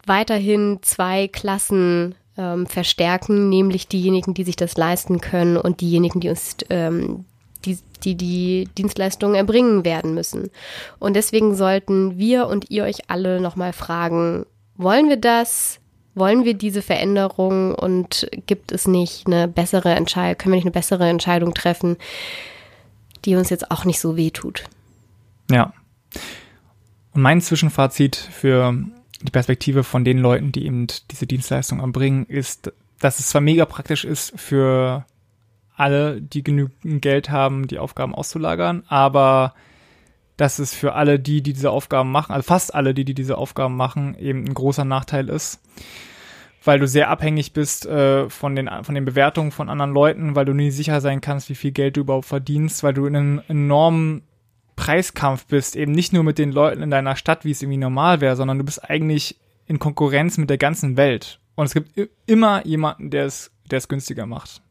weiterhin 0.06 0.78
zwei 0.82 1.28
Klassen 1.28 2.14
ähm, 2.36 2.66
verstärken, 2.66 3.48
nämlich 3.48 3.88
diejenigen, 3.88 4.34
die 4.34 4.44
sich 4.44 4.56
das 4.56 4.76
leisten 4.76 5.20
können 5.20 5.56
und 5.56 5.80
diejenigen, 5.80 6.20
die 6.20 6.30
uns 6.30 6.56
ähm, 6.70 7.26
die, 7.64 7.78
die 8.04 8.14
die 8.14 8.68
Dienstleistungen 8.76 9.34
erbringen 9.34 9.84
werden 9.84 10.14
müssen. 10.14 10.50
Und 10.98 11.14
deswegen 11.14 11.54
sollten 11.54 12.18
wir 12.18 12.46
und 12.46 12.70
ihr 12.70 12.84
euch 12.84 13.10
alle 13.10 13.40
nochmal 13.40 13.72
fragen, 13.72 14.46
wollen 14.76 15.08
wir 15.08 15.16
das? 15.18 15.78
Wollen 16.14 16.44
wir 16.44 16.54
diese 16.54 16.82
Veränderung 16.82 17.74
und 17.74 18.28
gibt 18.46 18.72
es 18.72 18.88
nicht 18.88 19.26
eine 19.26 19.46
bessere 19.46 19.94
Entscheidung, 19.94 20.38
können 20.38 20.52
wir 20.52 20.56
nicht 20.56 20.64
eine 20.64 20.72
bessere 20.72 21.08
Entscheidung 21.08 21.54
treffen, 21.54 21.96
die 23.24 23.36
uns 23.36 23.50
jetzt 23.50 23.70
auch 23.70 23.84
nicht 23.84 24.00
so 24.00 24.16
weh 24.16 24.30
tut? 24.30 24.64
Ja. 25.50 25.72
Und 27.12 27.22
mein 27.22 27.40
Zwischenfazit 27.40 28.16
für 28.16 28.74
die 29.22 29.30
Perspektive 29.30 29.84
von 29.84 30.04
den 30.04 30.18
Leuten, 30.18 30.52
die 30.52 30.66
eben 30.66 30.86
diese 31.10 31.26
Dienstleistung 31.26 31.80
erbringen, 31.80 32.26
ist, 32.26 32.72
dass 32.98 33.18
es 33.18 33.28
zwar 33.28 33.40
mega 33.40 33.64
praktisch 33.64 34.04
ist 34.04 34.32
für 34.38 35.04
alle, 35.80 36.20
die 36.20 36.44
genügend 36.44 37.02
Geld 37.02 37.30
haben, 37.30 37.66
die 37.66 37.78
Aufgaben 37.78 38.14
auszulagern, 38.14 38.84
aber 38.88 39.54
dass 40.36 40.58
es 40.58 40.74
für 40.74 40.94
alle 40.94 41.18
die, 41.18 41.42
die 41.42 41.52
diese 41.52 41.70
Aufgaben 41.70 42.12
machen, 42.12 42.32
also 42.32 42.46
fast 42.46 42.74
alle, 42.74 42.94
die, 42.94 43.04
die 43.04 43.14
diese 43.14 43.36
Aufgaben 43.36 43.76
machen, 43.76 44.16
eben 44.18 44.44
ein 44.44 44.54
großer 44.54 44.84
Nachteil 44.84 45.28
ist. 45.28 45.60
Weil 46.62 46.78
du 46.78 46.86
sehr 46.86 47.08
abhängig 47.08 47.54
bist 47.54 47.86
äh, 47.86 48.28
von, 48.28 48.54
den, 48.54 48.68
von 48.82 48.94
den 48.94 49.06
Bewertungen 49.06 49.50
von 49.50 49.70
anderen 49.70 49.92
Leuten, 49.92 50.36
weil 50.36 50.44
du 50.44 50.52
nie 50.52 50.70
sicher 50.70 51.00
sein 51.00 51.22
kannst, 51.22 51.48
wie 51.48 51.54
viel 51.54 51.72
Geld 51.72 51.96
du 51.96 52.02
überhaupt 52.02 52.26
verdienst, 52.26 52.82
weil 52.82 52.92
du 52.92 53.06
in 53.06 53.16
einem 53.16 53.42
enormen 53.48 54.22
Preiskampf 54.76 55.46
bist, 55.46 55.76
eben 55.76 55.92
nicht 55.92 56.12
nur 56.12 56.22
mit 56.22 56.38
den 56.38 56.52
Leuten 56.52 56.82
in 56.82 56.90
deiner 56.90 57.16
Stadt, 57.16 57.44
wie 57.46 57.50
es 57.50 57.62
irgendwie 57.62 57.78
normal 57.78 58.20
wäre, 58.20 58.36
sondern 58.36 58.58
du 58.58 58.64
bist 58.64 58.88
eigentlich 58.88 59.38
in 59.66 59.78
Konkurrenz 59.78 60.36
mit 60.36 60.50
der 60.50 60.58
ganzen 60.58 60.98
Welt. 60.98 61.40
Und 61.54 61.66
es 61.66 61.74
gibt 61.74 61.98
immer 62.26 62.66
jemanden, 62.66 63.10
der 63.10 63.24
es, 63.24 63.50
der 63.70 63.78
es 63.78 63.88
günstiger 63.88 64.26
macht. 64.26 64.62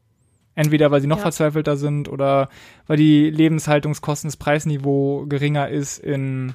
Entweder 0.60 0.90
weil 0.90 1.00
sie 1.00 1.06
noch 1.06 1.16
Ja. 1.16 1.22
verzweifelter 1.22 1.78
sind 1.78 2.06
oder 2.10 2.50
weil 2.86 2.98
die 2.98 3.30
Lebenshaltungskosten, 3.30 4.28
das 4.28 4.36
Preisniveau 4.36 5.24
geringer 5.26 5.70
ist 5.70 5.96
in 5.98 6.52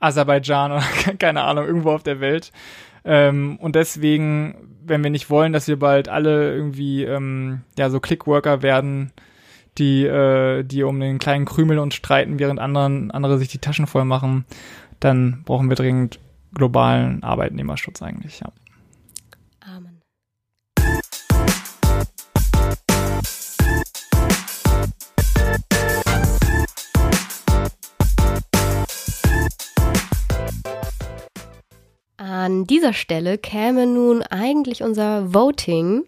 Aserbaidschan 0.00 0.72
oder 0.72 0.82
keine 1.18 1.42
Ahnung, 1.44 1.64
irgendwo 1.64 1.92
auf 1.92 2.02
der 2.02 2.20
Welt. 2.20 2.52
Ähm, 3.06 3.56
und 3.58 3.74
deswegen, 3.74 4.54
wenn 4.84 5.02
wir 5.02 5.08
nicht 5.08 5.30
wollen, 5.30 5.54
dass 5.54 5.66
wir 5.66 5.78
bald 5.78 6.10
alle 6.10 6.52
irgendwie 6.54 7.04
ähm, 7.04 7.62
ja 7.78 7.88
so 7.88 8.00
Clickworker 8.00 8.60
werden, 8.60 9.12
die, 9.78 10.04
äh, 10.04 10.62
die 10.62 10.82
um 10.82 11.00
den 11.00 11.18
kleinen 11.18 11.46
Krümel 11.46 11.78
uns 11.78 11.94
streiten, 11.94 12.38
während 12.38 12.60
anderen, 12.60 13.10
andere 13.12 13.38
sich 13.38 13.48
die 13.48 13.60
Taschen 13.60 13.86
voll 13.86 14.04
machen, 14.04 14.44
dann 15.00 15.42
brauchen 15.46 15.70
wir 15.70 15.76
dringend 15.76 16.18
globalen 16.52 17.22
Arbeitnehmerschutz 17.22 18.02
eigentlich, 18.02 18.40
ja. 18.40 18.52
An 32.46 32.64
dieser 32.64 32.92
Stelle 32.92 33.38
käme 33.38 33.88
nun 33.88 34.22
eigentlich 34.22 34.84
unser 34.84 35.34
Voting, 35.34 36.04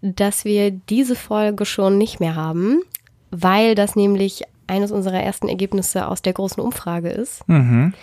dass 0.00 0.44
wir 0.44 0.70
diese 0.70 1.16
Folge 1.16 1.64
schon 1.64 1.98
nicht 1.98 2.20
mehr 2.20 2.36
haben, 2.36 2.82
weil 3.32 3.74
das 3.74 3.96
nämlich 3.96 4.44
eines 4.68 4.92
unserer 4.92 5.20
ersten 5.20 5.48
Ergebnisse 5.48 6.06
aus 6.06 6.22
der 6.22 6.34
großen 6.34 6.62
Umfrage 6.62 7.08
ist. 7.08 7.48
Mhm. 7.48 7.94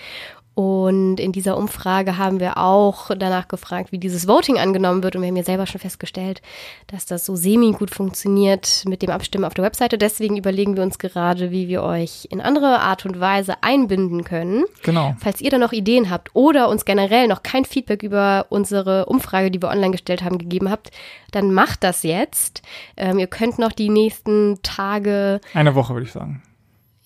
Und 0.55 1.21
in 1.21 1.31
dieser 1.31 1.57
Umfrage 1.57 2.17
haben 2.17 2.41
wir 2.41 2.57
auch 2.57 3.11
danach 3.17 3.47
gefragt, 3.47 3.93
wie 3.93 3.97
dieses 3.97 4.27
Voting 4.27 4.57
angenommen 4.57 5.03
wird. 5.03 5.15
Und 5.15 5.21
wir 5.21 5.29
haben 5.29 5.37
ja 5.37 5.43
selber 5.43 5.65
schon 5.65 5.79
festgestellt, 5.79 6.41
dass 6.87 7.05
das 7.05 7.25
so 7.25 7.37
semi-gut 7.37 7.91
funktioniert 7.91 8.83
mit 8.85 9.01
dem 9.01 9.09
Abstimmen 9.09 9.45
auf 9.45 9.53
der 9.53 9.63
Webseite. 9.63 9.97
Deswegen 9.97 10.35
überlegen 10.35 10.75
wir 10.75 10.83
uns 10.83 10.99
gerade, 10.99 11.51
wie 11.51 11.69
wir 11.69 11.83
euch 11.83 12.27
in 12.29 12.41
andere 12.41 12.81
Art 12.81 13.05
und 13.05 13.21
Weise 13.21 13.63
einbinden 13.63 14.25
können. 14.25 14.65
Genau. 14.83 15.15
Falls 15.19 15.39
ihr 15.39 15.49
da 15.49 15.57
noch 15.57 15.71
Ideen 15.71 16.09
habt 16.09 16.31
oder 16.33 16.67
uns 16.67 16.83
generell 16.83 17.27
noch 17.27 17.41
kein 17.41 17.63
Feedback 17.63 18.03
über 18.03 18.47
unsere 18.49 19.05
Umfrage, 19.05 19.51
die 19.51 19.61
wir 19.61 19.69
online 19.69 19.91
gestellt 19.91 20.23
haben, 20.23 20.37
gegeben 20.37 20.69
habt, 20.69 20.91
dann 21.31 21.53
macht 21.53 21.83
das 21.85 22.03
jetzt. 22.03 22.63
Ähm, 22.97 23.17
ihr 23.17 23.27
könnt 23.27 23.59
noch 23.59 23.71
die 23.71 23.89
nächsten 23.89 24.59
Tage 24.61 25.39
Eine 25.53 25.75
Woche, 25.75 25.93
würde 25.93 26.05
ich 26.05 26.11
sagen. 26.11 26.41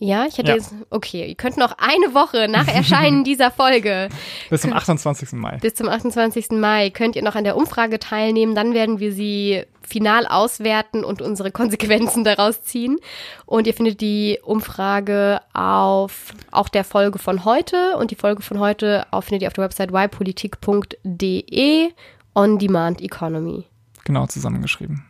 Ja, 0.05 0.25
ich 0.25 0.37
hätte 0.37 0.49
Ja. 0.51 0.55
jetzt, 0.57 0.73
okay, 0.89 1.25
ihr 1.27 1.35
könnt 1.35 1.55
noch 1.57 1.75
eine 1.77 2.13
Woche 2.13 2.47
nach 2.49 2.67
Erscheinen 2.67 3.23
dieser 3.25 3.51
Folge 3.51 4.09
Bis 4.49 4.61
zum 4.61 4.73
28. 4.73 5.31
Mai. 5.33 5.57
bis 5.61 5.75
zum 5.75 5.87
28. 5.87 6.51
Mai 6.51 6.89
könnt 6.89 7.15
ihr 7.15 7.23
noch 7.23 7.35
an 7.35 7.43
der 7.45 7.55
Umfrage 7.55 7.99
teilnehmen. 7.99 8.53
Dann 8.53 8.73
werden 8.73 8.99
wir 8.99 9.13
sie 9.13 9.63
final 9.81 10.25
auswerten 10.27 11.03
und 11.05 11.21
unsere 11.21 11.51
Konsequenzen 11.51 12.23
daraus 12.25 12.63
ziehen. 12.63 12.97
Und 13.45 13.65
ihr 13.67 13.73
findet 13.73 14.01
die 14.01 14.39
Umfrage 14.43 15.39
auf 15.53 16.33
auch 16.51 16.67
der 16.69 16.83
Folge 16.83 17.19
von 17.19 17.45
heute 17.45 17.97
und 17.97 18.11
die 18.11 18.15
Folge 18.15 18.41
von 18.41 18.59
heute 18.59 19.05
auch 19.11 19.23
findet 19.23 19.43
ihr 19.43 19.47
auf 19.47 19.53
der 19.53 19.63
Website 19.65 19.91
ypolitik.de 19.93 21.91
on 22.35 22.57
demand 22.59 23.01
economy. 23.01 23.65
Genau, 24.03 24.25
zusammengeschrieben. 24.25 25.05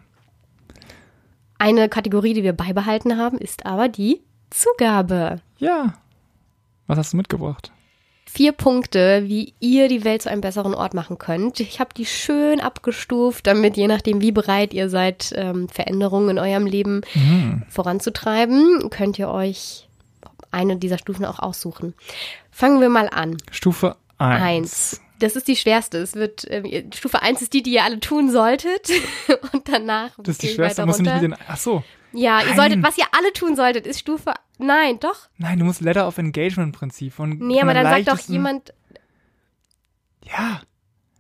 Eine 1.58 1.88
Kategorie, 1.90 2.34
die 2.34 2.44
wir 2.44 2.54
beibehalten 2.54 3.18
haben, 3.18 3.38
ist 3.38 3.66
aber 3.66 3.88
die 3.88 4.22
Zugabe. 4.54 5.42
Ja. 5.58 5.94
Was 6.88 6.98
hast 6.98 7.14
du 7.14 7.18
mitgebracht? 7.18 7.72
vier 8.26 8.52
Punkte, 8.52 9.26
wie 9.28 9.54
ihr 9.60 9.88
die 9.90 10.04
Welt 10.04 10.24
zu 10.24 10.30
einem 10.32 10.42
besseren 10.42 10.74
Ort 10.74 10.96
machen 10.96 11.20
könnt. 11.20 11.60
Ich 11.60 11.80
habe 11.80 11.94
die 11.96 12.08
schön 12.08 12.60
abgestuft, 12.62 13.46
damit 13.46 13.78
je 13.78 13.88
nachdem, 13.88 14.22
wie 14.22 14.32
bereit 14.32 14.74
ihr 14.74 14.90
seid, 14.90 15.32
ähm, 15.36 15.70
Veränderungen 15.70 16.32
in 16.32 16.40
eurem 16.40 16.66
Leben 16.66 17.02
voranzutreiben, 17.70 18.90
könnt 18.90 19.20
ihr 19.20 19.30
euch 19.30 19.88
eine 20.50 20.78
dieser 20.78 20.98
Stufen 20.98 21.26
auch 21.26 21.38
aussuchen. 21.38 21.94
Fangen 22.50 22.82
wir 22.82 22.90
mal 22.90 23.08
an. 23.10 23.38
Stufe 23.52 23.98
1. 24.18 24.42
Eins. 24.42 25.02
Das 25.20 25.36
ist 25.36 25.48
die 25.48 25.56
schwerste. 25.56 26.00
Es 26.00 26.16
wird 26.16 26.44
ihr- 26.46 26.86
Stufe 26.94 27.22
eins 27.22 27.42
ist 27.44 27.54
die, 27.54 27.62
die 27.62 27.74
ihr 27.74 27.84
alle 27.84 28.00
tun 28.00 28.32
solltet 28.32 28.90
und 29.54 29.70
danach 29.70 30.10
Das 30.18 30.30
ist 30.30 30.42
die 30.44 30.48
schwerste. 30.50 30.82
du 30.82 30.88
nicht 30.88 31.00
mit 31.02 31.22
den. 31.22 31.36
Ach 31.48 31.58
so. 31.58 31.84
Ja, 32.14 32.40
ihr 32.42 32.48
Nein. 32.48 32.56
solltet, 32.56 32.84
was 32.84 32.98
ihr 32.98 33.06
alle 33.12 33.34
tun 33.34 33.56
solltet, 33.56 33.88
ist 33.88 34.00
Stufe. 34.00 34.34
Nein, 34.60 35.00
doch. 35.00 35.28
Nein, 35.38 35.60
du 35.60 35.66
musst 35.66 35.82
Letter 35.82 36.08
of 36.08 36.18
Engagement 36.18 36.76
Prinzip. 36.76 37.14
Von, 37.14 37.38
Nee, 37.40 37.60
von 37.60 37.70
aber 37.70 37.74
dann 37.74 37.86
sagt 38.04 38.08
doch 38.08 38.20
jemand, 38.30 38.74
Ja. 40.26 40.62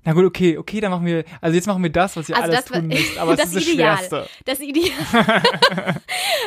Na 0.05 0.11
gut, 0.11 0.25
okay, 0.25 0.57
okay, 0.57 0.81
dann 0.81 0.91
machen 0.91 1.05
wir. 1.05 1.23
Also 1.39 1.55
jetzt 1.55 1.65
machen 1.65 1.81
wir 1.81 1.89
das, 1.89 2.17
was 2.17 2.27
ihr 2.27 2.35
Also 2.35 2.51
alles 2.51 2.65
das 2.65 2.77
tun 2.77 2.87
müsst. 2.87 3.17
Aber 3.17 3.35
das 3.37 3.51
das, 3.51 3.55
ist 3.55 3.67
das 3.67 3.73
Ideal. 3.73 3.97
Schwerste. 3.97 4.29
Das 4.43 4.59
Ideal, 4.59 4.91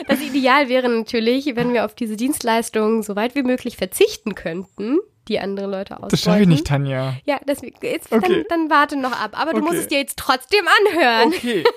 das 0.09 0.21
Ideal 0.21 0.69
wäre 0.69 0.89
natürlich, 0.91 1.47
wenn 1.57 1.73
wir 1.73 1.87
auf 1.87 1.95
diese 1.95 2.17
Dienstleistungen 2.17 3.03
so 3.03 3.17
weit 3.17 3.35
wie 3.35 3.43
möglich 3.43 3.79
verzichten 3.79 4.35
könnten, 4.35 4.99
die 5.29 5.41
andere 5.41 5.67
Leute 5.69 5.95
ausbeuten. 5.95 6.11
Das 6.11 6.21
schaffe 6.21 6.43
ich 6.43 6.49
nicht, 6.49 6.67
Tanja. 6.67 7.17
Ja, 7.25 7.41
deswegen, 7.49 7.77
jetzt, 7.83 8.13
Okay. 8.13 8.45
dann, 8.49 8.69
dann 8.69 8.71
warte 8.71 8.97
noch 8.97 9.13
ab. 9.19 9.31
Aber 9.41 9.53
du 9.53 9.59
Okay. 9.63 9.67
musst 9.69 9.81
es 9.81 9.89
dir 9.89 9.99
jetzt 9.99 10.19
trotzdem 10.19 10.65
anhören. 10.93 11.29
Okay. 11.29 11.65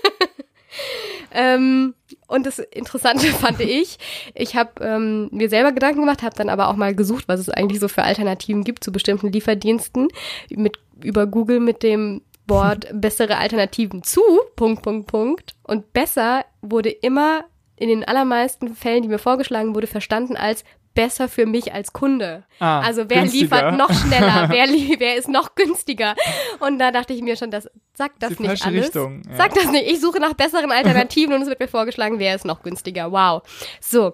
Ähm, 1.31 1.93
und 2.27 2.45
das 2.45 2.59
Interessante 2.59 3.27
fand 3.27 3.59
ich, 3.59 3.97
ich 4.33 4.55
habe 4.55 4.83
ähm, 4.83 5.29
mir 5.31 5.49
selber 5.49 5.71
Gedanken 5.71 6.01
gemacht, 6.01 6.23
habe 6.23 6.35
dann 6.35 6.49
aber 6.49 6.69
auch 6.69 6.75
mal 6.75 6.95
gesucht, 6.95 7.27
was 7.27 7.39
es 7.39 7.49
eigentlich 7.49 7.79
so 7.79 7.87
für 7.87 8.03
Alternativen 8.03 8.63
gibt 8.63 8.83
zu 8.83 8.91
bestimmten 8.91 9.31
Lieferdiensten 9.31 10.07
mit 10.49 10.79
über 11.01 11.27
Google 11.27 11.59
mit 11.59 11.83
dem 11.83 12.21
Wort 12.47 12.87
bessere 12.93 13.37
Alternativen 13.37 14.03
zu 14.03 14.21
Punkt 14.55 14.83
Punkt 14.83 15.07
Punkt. 15.07 15.55
Und 15.63 15.93
besser 15.93 16.45
wurde 16.61 16.89
immer 16.89 17.45
in 17.75 17.87
den 17.87 18.03
allermeisten 18.03 18.75
Fällen, 18.75 19.03
die 19.03 19.07
mir 19.07 19.19
vorgeschlagen 19.19 19.73
wurde, 19.73 19.87
verstanden 19.87 20.35
als 20.35 20.65
besser 20.93 21.29
für 21.29 21.45
mich 21.45 21.73
als 21.73 21.93
Kunde. 21.93 22.43
Ah, 22.59 22.81
also 22.81 23.03
wer 23.07 23.21
günstiger. 23.21 23.43
liefert 23.43 23.77
noch 23.77 23.93
schneller, 23.93 24.47
wer, 24.49 24.67
wer 24.99 25.15
ist 25.15 25.29
noch 25.29 25.55
günstiger? 25.55 26.15
Und 26.59 26.79
da 26.79 26.91
dachte 26.91 27.13
ich 27.13 27.21
mir 27.21 27.35
schon, 27.35 27.51
das 27.51 27.69
sagt 27.93 28.21
das 28.21 28.35
Die 28.35 28.43
nicht 28.43 28.65
alles. 28.65 28.85
Richtung, 28.85 29.21
ja. 29.29 29.37
Sagt 29.37 29.57
das 29.57 29.71
nicht. 29.71 29.89
Ich 29.89 30.01
suche 30.01 30.19
nach 30.19 30.33
besseren 30.33 30.71
Alternativen 30.71 31.33
und 31.33 31.41
es 31.41 31.47
wird 31.47 31.59
mir 31.59 31.67
vorgeschlagen, 31.67 32.19
wer 32.19 32.35
ist 32.35 32.45
noch 32.45 32.63
günstiger. 32.63 33.11
Wow. 33.11 33.43
So. 33.79 34.13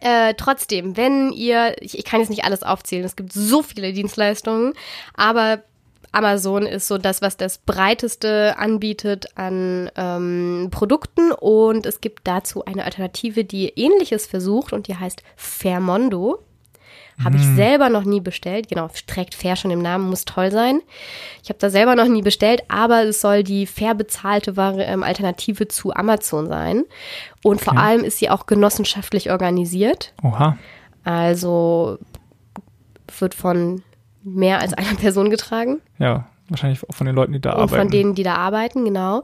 Äh, 0.00 0.34
trotzdem, 0.34 0.98
wenn 0.98 1.32
ihr, 1.32 1.74
ich, 1.80 1.98
ich 1.98 2.04
kann 2.04 2.20
jetzt 2.20 2.28
nicht 2.28 2.44
alles 2.44 2.62
aufzählen, 2.62 3.04
es 3.04 3.16
gibt 3.16 3.32
so 3.32 3.62
viele 3.62 3.94
Dienstleistungen, 3.94 4.74
aber 5.14 5.62
Amazon 6.12 6.64
ist 6.64 6.88
so 6.88 6.98
das, 6.98 7.22
was 7.22 7.36
das 7.36 7.58
breiteste 7.58 8.56
anbietet 8.58 9.36
an 9.36 9.90
ähm, 9.96 10.68
Produkten 10.70 11.32
und 11.32 11.86
es 11.86 12.00
gibt 12.00 12.26
dazu 12.26 12.64
eine 12.64 12.84
Alternative, 12.84 13.44
die 13.44 13.68
ähnliches 13.68 14.26
versucht 14.26 14.72
und 14.72 14.88
die 14.88 14.96
heißt 14.96 15.22
Fairmondo. 15.36 16.42
Habe 17.22 17.36
ich 17.36 17.44
selber 17.44 17.88
noch 17.88 18.04
nie 18.04 18.20
bestellt. 18.20 18.68
Genau, 18.68 18.88
trägt 19.08 19.34
fair 19.34 19.56
schon 19.56 19.72
im 19.72 19.82
Namen, 19.82 20.08
muss 20.08 20.24
toll 20.24 20.52
sein. 20.52 20.80
Ich 21.42 21.48
habe 21.48 21.58
da 21.58 21.68
selber 21.68 21.96
noch 21.96 22.06
nie 22.06 22.22
bestellt, 22.22 22.62
aber 22.68 23.04
es 23.04 23.20
soll 23.20 23.42
die 23.42 23.66
fair 23.66 23.96
bezahlte 23.96 24.54
ähm, 24.56 25.02
Alternative 25.02 25.66
zu 25.66 25.92
Amazon 25.92 26.46
sein. 26.46 26.84
Und 27.42 27.60
vor 27.60 27.76
allem 27.76 28.04
ist 28.04 28.18
sie 28.18 28.30
auch 28.30 28.46
genossenschaftlich 28.46 29.32
organisiert. 29.32 30.12
Oha. 30.22 30.58
Also 31.02 31.98
wird 33.18 33.34
von 33.34 33.82
mehr 34.22 34.60
als 34.60 34.74
einer 34.74 34.94
Person 34.96 35.30
getragen. 35.30 35.80
Ja, 35.98 36.28
wahrscheinlich 36.48 36.88
auch 36.88 36.94
von 36.94 37.06
den 37.06 37.16
Leuten, 37.16 37.32
die 37.32 37.40
da 37.40 37.52
Und 37.52 37.62
arbeiten. 37.62 37.82
von 37.82 37.90
denen, 37.90 38.14
die 38.14 38.22
da 38.22 38.34
arbeiten, 38.34 38.84
genau. 38.84 39.22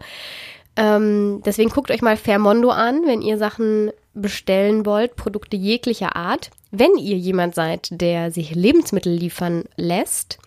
Ähm, 0.76 1.40
deswegen 1.44 1.70
guckt 1.70 1.90
euch 1.90 2.02
mal 2.02 2.16
Fairmondo 2.16 2.70
an, 2.70 3.02
wenn 3.06 3.22
ihr 3.22 3.38
Sachen 3.38 3.90
bestellen 4.14 4.84
wollt, 4.86 5.16
Produkte 5.16 5.56
jeglicher 5.56 6.16
Art. 6.16 6.50
Wenn 6.70 6.96
ihr 6.96 7.16
jemand 7.16 7.54
seid, 7.54 7.88
der 7.90 8.30
sich 8.32 8.54
Lebensmittel 8.54 9.12
liefern 9.12 9.64
lässt, 9.76 10.38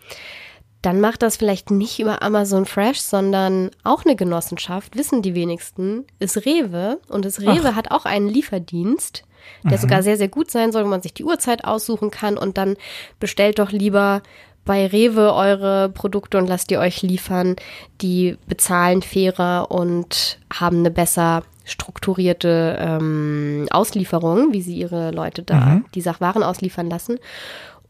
dann 0.81 0.99
macht 1.01 1.21
das 1.21 1.37
vielleicht 1.37 1.71
nicht 1.71 1.99
über 1.99 2.21
Amazon 2.21 2.65
Fresh, 2.65 2.99
sondern 2.99 3.71
auch 3.83 4.05
eine 4.05 4.15
Genossenschaft, 4.15 4.95
wissen 4.95 5.21
die 5.21 5.35
wenigsten, 5.35 6.05
ist 6.19 6.45
Rewe. 6.45 6.99
Und 7.09 7.25
das 7.25 7.41
Rewe 7.41 7.75
hat 7.75 7.91
auch 7.91 8.05
einen 8.05 8.27
Lieferdienst, 8.27 9.23
der 9.63 9.77
sogar 9.77 10.03
sehr, 10.03 10.17
sehr 10.17 10.27
gut 10.27 10.51
sein 10.51 10.71
soll, 10.71 10.85
wo 10.85 10.89
man 10.89 11.01
sich 11.01 11.13
die 11.13 11.23
Uhrzeit 11.23 11.65
aussuchen 11.65 12.11
kann 12.11 12.37
und 12.37 12.57
dann 12.57 12.75
bestellt 13.19 13.59
doch 13.59 13.71
lieber 13.71 14.21
bei 14.65 14.85
Rewe 14.85 15.33
eure 15.33 15.89
Produkte 15.89 16.37
und 16.37 16.47
lasst 16.47 16.69
die 16.69 16.77
euch 16.77 17.01
liefern. 17.01 17.55
Die 18.01 18.37
bezahlen 18.47 19.01
fairer 19.01 19.71
und 19.71 20.39
haben 20.53 20.79
eine 20.79 20.91
besser 20.91 21.43
strukturierte 21.63 22.77
ähm, 22.79 23.67
Auslieferung, 23.71 24.53
wie 24.53 24.61
sie 24.61 24.77
ihre 24.77 25.11
Leute 25.11 25.43
da 25.43 25.81
die 25.95 26.01
Sachwaren 26.01 26.43
ausliefern 26.43 26.89
lassen. 26.89 27.17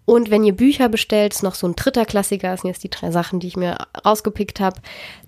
Und 0.10 0.32
wenn 0.32 0.45
ihr 0.45 0.55
Bücher 0.55 0.88
bestellt, 0.88 1.34
ist 1.34 1.43
noch 1.43 1.53
so 1.53 1.68
ein 1.68 1.76
dritter 1.76 2.05
Klassiker, 2.05 2.51
das 2.51 2.62
sind 2.62 2.70
jetzt 2.70 2.82
die 2.86 2.89
drei 2.89 3.12
Sachen, 3.12 3.41
die 3.41 3.47
ich 3.47 3.58
mir 3.58 3.76
rausgepickt 4.05 4.62
habe, 4.62 4.80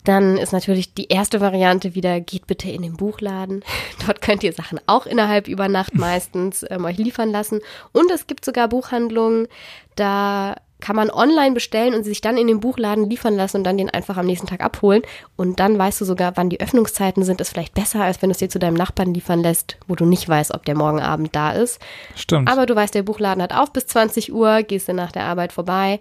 dann 0.05 0.37
ist 0.37 0.53
natürlich 0.53 0.93
die 0.93 1.09
erste 1.09 1.41
Variante 1.41 1.95
wieder, 1.95 2.21
geht 2.21 2.47
bitte 2.47 2.71
in 2.71 2.83
den 2.83 2.95
Buchladen. 2.95 3.61
Dort 4.07 4.21
könnt 4.21 4.41
ihr 4.41 4.53
Sachen 4.53 4.79
auch 4.87 5.05
innerhalb 5.05 5.49
über 5.49 5.67
Nacht 5.67 5.95
meistens 5.95 6.65
ähm, 6.69 6.85
euch 6.85 6.95
liefern 6.95 7.29
lassen. 7.29 7.59
Und 7.91 8.09
es 8.09 8.25
gibt 8.25 8.45
sogar 8.45 8.69
Buchhandlungen, 8.69 9.49
da 9.97 10.55
kann 10.81 10.95
man 10.95 11.09
online 11.09 11.53
bestellen 11.53 11.93
und 11.93 12.03
sie 12.03 12.09
sich 12.09 12.21
dann 12.21 12.37
in 12.37 12.47
den 12.47 12.59
Buchladen 12.59 13.09
liefern 13.09 13.35
lassen 13.35 13.57
und 13.57 13.63
dann 13.65 13.77
den 13.77 13.89
einfach 13.89 14.17
am 14.17 14.25
nächsten 14.25 14.47
Tag 14.47 14.61
abholen. 14.61 15.01
Und 15.35 15.59
dann 15.59 15.77
weißt 15.77 15.99
du 15.99 16.05
sogar, 16.05 16.33
wann 16.35 16.49
die 16.49 16.61
Öffnungszeiten 16.61 17.23
sind. 17.23 17.41
Ist 17.41 17.49
vielleicht 17.49 17.73
besser, 17.73 18.01
als 18.01 18.21
wenn 18.21 18.29
du 18.29 18.31
es 18.31 18.37
dir 18.37 18.49
zu 18.49 18.59
deinem 18.59 18.75
Nachbarn 18.75 19.13
liefern 19.13 19.41
lässt, 19.41 19.77
wo 19.87 19.95
du 19.95 20.05
nicht 20.05 20.27
weißt, 20.27 20.53
ob 20.53 20.63
der 20.65 20.75
morgen 20.75 21.01
Abend 21.01 21.35
da 21.35 21.51
ist. 21.51 21.79
Stimmt. 22.15 22.49
Aber 22.49 22.65
du 22.65 22.75
weißt, 22.75 22.95
der 22.95 23.03
Buchladen 23.03 23.43
hat 23.43 23.53
auf 23.53 23.73
bis 23.73 23.87
20 23.87 24.33
Uhr, 24.33 24.63
gehst 24.63 24.87
du 24.87 24.93
nach 24.93 25.11
der 25.11 25.25
Arbeit 25.25 25.51
vorbei, 25.51 25.99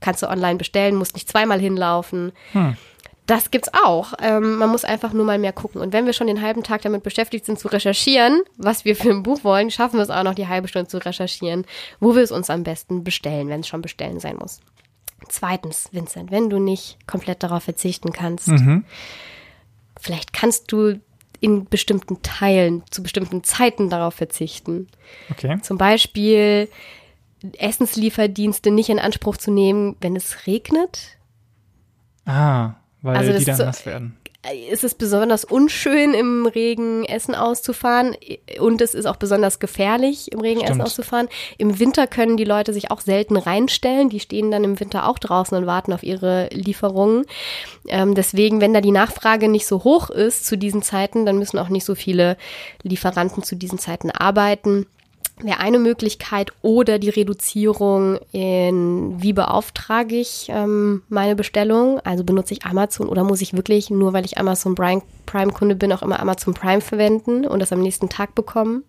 kannst 0.00 0.22
du 0.22 0.28
online 0.28 0.56
bestellen, 0.56 0.96
musst 0.96 1.14
nicht 1.14 1.28
zweimal 1.28 1.60
hinlaufen. 1.60 2.32
Hm. 2.52 2.76
Das 3.26 3.50
gibt's 3.50 3.70
auch. 3.72 4.12
Ähm, 4.20 4.56
man 4.56 4.68
muss 4.68 4.84
einfach 4.84 5.12
nur 5.12 5.24
mal 5.24 5.38
mehr 5.38 5.52
gucken. 5.52 5.80
Und 5.80 5.92
wenn 5.92 6.04
wir 6.04 6.12
schon 6.12 6.26
den 6.26 6.42
halben 6.42 6.62
Tag 6.62 6.82
damit 6.82 7.02
beschäftigt 7.02 7.46
sind 7.46 7.58
zu 7.58 7.68
recherchieren, 7.68 8.42
was 8.58 8.84
wir 8.84 8.96
für 8.96 9.10
ein 9.10 9.22
Buch 9.22 9.44
wollen, 9.44 9.70
schaffen 9.70 9.96
wir 9.96 10.02
es 10.02 10.10
auch 10.10 10.24
noch 10.24 10.34
die 10.34 10.48
halbe 10.48 10.68
Stunde 10.68 10.88
zu 10.88 10.98
recherchieren, 10.98 11.64
wo 12.00 12.14
wir 12.14 12.22
es 12.22 12.32
uns 12.32 12.50
am 12.50 12.64
besten 12.64 13.02
bestellen, 13.02 13.48
wenn 13.48 13.60
es 13.60 13.68
schon 13.68 13.80
bestellen 13.82 14.20
sein 14.20 14.36
muss. 14.36 14.60
Zweitens, 15.28 15.88
Vincent, 15.92 16.30
wenn 16.30 16.50
du 16.50 16.58
nicht 16.58 16.98
komplett 17.06 17.42
darauf 17.42 17.62
verzichten 17.62 18.12
kannst, 18.12 18.50
vielleicht 19.98 20.34
kannst 20.34 20.70
du 20.70 21.00
in 21.40 21.64
bestimmten 21.64 22.22
Teilen, 22.22 22.82
zu 22.90 23.02
bestimmten 23.02 23.42
Zeiten 23.42 23.88
darauf 23.88 24.14
verzichten. 24.14 24.88
okay. 25.30 25.58
Zum 25.62 25.78
Beispiel 25.78 26.68
Essenslieferdienste 27.52 28.70
nicht 28.70 28.88
in 28.88 28.98
Anspruch 28.98 29.36
zu 29.36 29.50
nehmen, 29.50 29.96
wenn 30.00 30.16
es 30.16 30.46
regnet. 30.46 31.18
Ah, 32.26 32.74
weil 33.04 33.16
Also 33.16 33.32
die 33.32 33.44
dann 33.44 33.52
ist 33.52 33.58
so- 33.58 33.64
nass 33.64 33.86
werden. 33.86 34.16
ist 34.70 34.84
es 34.84 34.94
besonders 34.94 35.44
unschön, 35.44 36.12
im 36.12 36.44
Regen 36.46 37.04
Essen 37.04 37.34
auszufahren 37.34 38.14
und 38.60 38.80
es 38.82 38.94
ist 38.94 39.06
auch 39.06 39.16
besonders 39.16 39.58
gefährlich, 39.58 40.32
im 40.32 40.40
Regen 40.40 40.60
Stimmt. 40.60 40.70
Essen 40.72 40.82
auszufahren. 40.82 41.28
Im 41.56 41.78
Winter 41.78 42.06
können 42.06 42.36
die 42.36 42.44
Leute 42.44 42.72
sich 42.74 42.90
auch 42.90 43.00
selten 43.00 43.36
reinstellen. 43.38 44.10
Die 44.10 44.20
stehen 44.20 44.50
dann 44.50 44.64
im 44.64 44.78
Winter 44.80 45.08
auch 45.08 45.18
draußen 45.18 45.56
und 45.56 45.66
warten 45.66 45.92
auf 45.94 46.02
ihre 46.02 46.48
Lieferungen. 46.52 47.24
Ähm, 47.88 48.14
deswegen, 48.14 48.60
wenn 48.60 48.74
da 48.74 48.80
die 48.82 48.90
Nachfrage 48.90 49.48
nicht 49.48 49.66
so 49.66 49.84
hoch 49.84 50.10
ist 50.10 50.44
zu 50.46 50.58
diesen 50.58 50.82
Zeiten, 50.82 51.24
dann 51.24 51.38
müssen 51.38 51.58
auch 51.58 51.68
nicht 51.70 51.84
so 51.84 51.94
viele 51.94 52.36
Lieferanten 52.82 53.42
zu 53.42 53.56
diesen 53.56 53.78
Zeiten 53.78 54.10
arbeiten 54.10 54.86
wäre 55.38 55.58
eine 55.58 55.78
Möglichkeit 55.78 56.52
oder 56.62 56.98
die 56.98 57.10
Reduzierung 57.10 58.18
in, 58.32 59.20
wie 59.20 59.32
beauftrage 59.32 60.16
ich 60.16 60.46
ähm, 60.48 61.02
meine 61.08 61.34
Bestellung? 61.34 62.00
Also 62.00 62.24
benutze 62.24 62.54
ich 62.54 62.64
Amazon 62.64 63.08
oder 63.08 63.24
muss 63.24 63.40
ich 63.40 63.54
wirklich, 63.54 63.90
nur 63.90 64.12
weil 64.12 64.24
ich 64.24 64.38
Amazon 64.38 64.74
Prime-Kunde 64.74 65.74
bin, 65.74 65.92
auch 65.92 66.02
immer 66.02 66.20
Amazon 66.20 66.54
Prime 66.54 66.80
verwenden 66.80 67.46
und 67.46 67.60
das 67.60 67.72
am 67.72 67.80
nächsten 67.80 68.08
Tag 68.08 68.34
bekommen? 68.34 68.84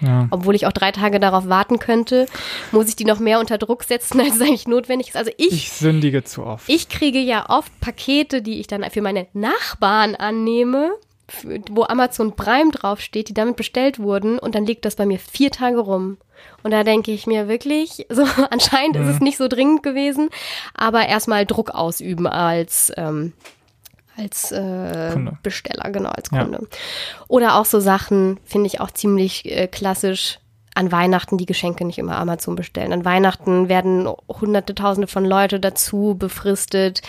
Ja. 0.00 0.28
Obwohl 0.30 0.54
ich 0.54 0.66
auch 0.66 0.72
drei 0.72 0.92
Tage 0.92 1.20
darauf 1.20 1.48
warten 1.48 1.78
könnte, 1.78 2.26
muss 2.72 2.88
ich 2.88 2.96
die 2.96 3.04
noch 3.04 3.18
mehr 3.18 3.38
unter 3.38 3.58
Druck 3.58 3.84
setzen, 3.84 4.20
als 4.20 4.36
es 4.36 4.40
eigentlich 4.40 4.66
notwendig 4.68 5.08
ist. 5.08 5.16
Also 5.16 5.30
ich, 5.36 5.52
ich 5.52 5.72
sündige 5.72 6.24
zu 6.24 6.44
oft. 6.44 6.68
Ich 6.68 6.88
kriege 6.88 7.18
ja 7.18 7.48
oft 7.48 7.70
Pakete, 7.80 8.40
die 8.40 8.60
ich 8.60 8.66
dann 8.66 8.82
für 8.90 9.02
meine 9.02 9.26
Nachbarn 9.34 10.14
annehme 10.14 10.92
wo 11.70 11.84
Amazon 11.84 12.36
Prime 12.36 12.70
draufsteht, 12.70 13.28
die 13.28 13.34
damit 13.34 13.56
bestellt 13.56 13.98
wurden 13.98 14.38
und 14.38 14.54
dann 14.54 14.66
liegt 14.66 14.84
das 14.84 14.96
bei 14.96 15.06
mir 15.06 15.18
vier 15.18 15.50
Tage 15.50 15.78
rum. 15.78 16.18
Und 16.62 16.70
da 16.70 16.84
denke 16.84 17.12
ich 17.12 17.26
mir 17.26 17.48
wirklich, 17.48 18.06
so 18.10 18.24
anscheinend 18.50 18.98
mhm. 18.98 19.08
ist 19.08 19.14
es 19.16 19.20
nicht 19.20 19.38
so 19.38 19.48
dringend 19.48 19.82
gewesen, 19.82 20.30
aber 20.74 21.06
erstmal 21.06 21.46
Druck 21.46 21.70
ausüben 21.70 22.26
als 22.26 22.92
ähm, 22.96 23.32
als 24.16 24.52
äh, 24.52 25.16
Besteller, 25.42 25.90
genau, 25.90 26.10
als 26.10 26.28
Kunde. 26.28 26.58
Ja. 26.60 26.78
Oder 27.28 27.54
auch 27.54 27.64
so 27.64 27.80
Sachen, 27.80 28.38
finde 28.44 28.66
ich 28.66 28.80
auch 28.80 28.90
ziemlich 28.90 29.46
äh, 29.46 29.66
klassisch, 29.66 30.39
an 30.74 30.92
Weihnachten 30.92 31.36
die 31.36 31.46
Geschenke 31.46 31.84
nicht 31.84 31.98
immer 31.98 32.16
Amazon 32.16 32.54
bestellen. 32.54 32.92
An 32.92 33.04
Weihnachten 33.04 33.68
werden 33.68 34.08
hunderte, 34.28 34.74
tausende 34.74 35.08
von 35.08 35.24
Leute 35.24 35.58
dazu 35.58 36.14
befristet, 36.18 37.02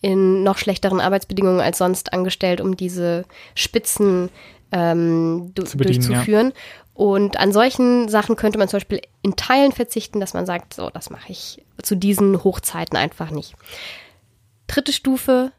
in 0.00 0.42
noch 0.42 0.58
schlechteren 0.58 1.00
Arbeitsbedingungen 1.00 1.60
als 1.60 1.78
sonst 1.78 2.12
angestellt, 2.12 2.60
um 2.60 2.76
diese 2.76 3.24
Spitzen 3.54 4.30
ähm, 4.72 5.52
du 5.54 5.62
bedienen, 5.62 6.06
durchzuführen. 6.06 6.46
Ja. 6.48 6.54
Und 6.94 7.38
an 7.38 7.52
solchen 7.52 8.08
Sachen 8.08 8.36
könnte 8.36 8.58
man 8.58 8.68
zum 8.68 8.78
Beispiel 8.78 9.02
in 9.22 9.36
Teilen 9.36 9.72
verzichten, 9.72 10.20
dass 10.20 10.34
man 10.34 10.46
sagt, 10.46 10.74
so, 10.74 10.90
das 10.90 11.10
mache 11.10 11.30
ich 11.30 11.64
zu 11.82 11.96
diesen 11.96 12.42
Hochzeiten 12.42 12.96
einfach 12.96 13.30
nicht. 13.30 13.54
Dritte 14.66 14.92
Stufe, 14.92 15.52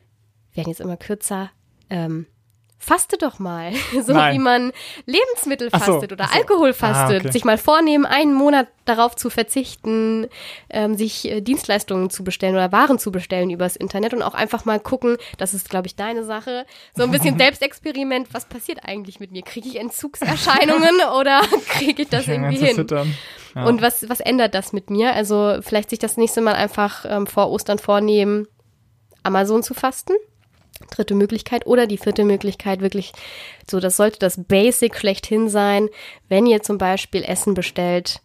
werden 0.54 0.70
jetzt 0.70 0.82
immer 0.82 0.98
kürzer, 0.98 1.50
ähm, 1.90 2.26
faste 2.80 3.18
doch 3.18 3.40
mal, 3.40 3.74
so 4.04 4.14
Nein. 4.14 4.34
wie 4.34 4.40
man 4.40 4.72
Lebensmittel 5.06 5.70
fastet 5.70 6.10
so, 6.10 6.14
oder 6.14 6.28
so. 6.28 6.34
Alkohol 6.34 6.74
fastet, 6.74 7.18
ah, 7.18 7.20
okay. 7.20 7.32
sich 7.32 7.44
mal 7.44 7.58
vornehmen, 7.58 8.06
einen 8.06 8.34
Monat 8.34 8.68
darauf 8.86 9.16
zu 9.16 9.30
verzichten, 9.30 10.28
ähm, 10.70 10.96
sich 10.96 11.30
äh, 11.30 11.42
Dienstleistungen 11.42 12.10
zu 12.10 12.24
bestellen 12.24 12.56
oder 12.56 12.72
Waren 12.72 12.98
zu 12.98 13.12
bestellen 13.12 13.50
übers 13.50 13.76
Internet 13.76 14.14
und 14.14 14.24
auch 14.24 14.34
einfach 14.34 14.66
mal 14.66 14.80
gucken, 14.80 15.18
das 15.38 15.54
ist, 15.54 15.70
glaube 15.70 15.88
ich, 15.88 15.96
deine 15.98 16.24
Sache, 16.24 16.66
so 16.96 17.04
ein 17.04 17.12
bisschen 17.12 17.38
Selbstexperiment, 17.38 18.34
was 18.34 18.46
passiert 18.46 18.80
eigentlich 18.84 19.20
mit 19.20 19.32
mir? 19.32 19.44
Kriege 19.44 19.68
ich 19.68 19.76
Entzugserscheinungen 19.76 21.02
oder 21.20 21.42
kriege 21.68 22.04
ich 22.04 22.10
das 22.10 22.24
ich 22.24 22.30
irgendwie 22.30 22.58
hin? 22.58 22.88
Ja. 23.56 23.66
Und 23.66 23.82
was, 23.82 24.08
was 24.08 24.22
ändert 24.22 24.56
das 24.56 24.74
mit 24.74 24.90
mir? 24.90 25.14
Also 25.14 25.58
vielleicht 25.62 25.90
sich 25.90 26.00
das 26.00 26.18
nächste 26.18 26.40
Mal 26.40 26.54
einfach 26.54 27.06
ähm, 27.08 27.28
vor 27.28 27.50
Ostern 27.50 27.78
vornehmen, 27.78 28.48
Amazon 29.24 29.64
zu 29.64 29.74
fasten 29.74 30.14
dritte 30.92 31.16
Möglichkeit. 31.16 31.66
Oder 31.68 31.88
die 31.88 31.98
vierte 31.98 32.26
Möglichkeit 32.26 32.82
wirklich, 32.82 33.12
so 33.70 33.80
das 33.80 33.98
sollte 33.98 34.20
das 34.20 34.44
Basic 34.44 34.96
schlechthin 34.96 35.50
sein. 35.50 35.90
Wenn 36.28 36.46
ihr 36.46 36.62
zum 36.62 36.78
Beispiel 36.78 37.24
Essen 37.24 37.54
bestellt, 37.54 38.22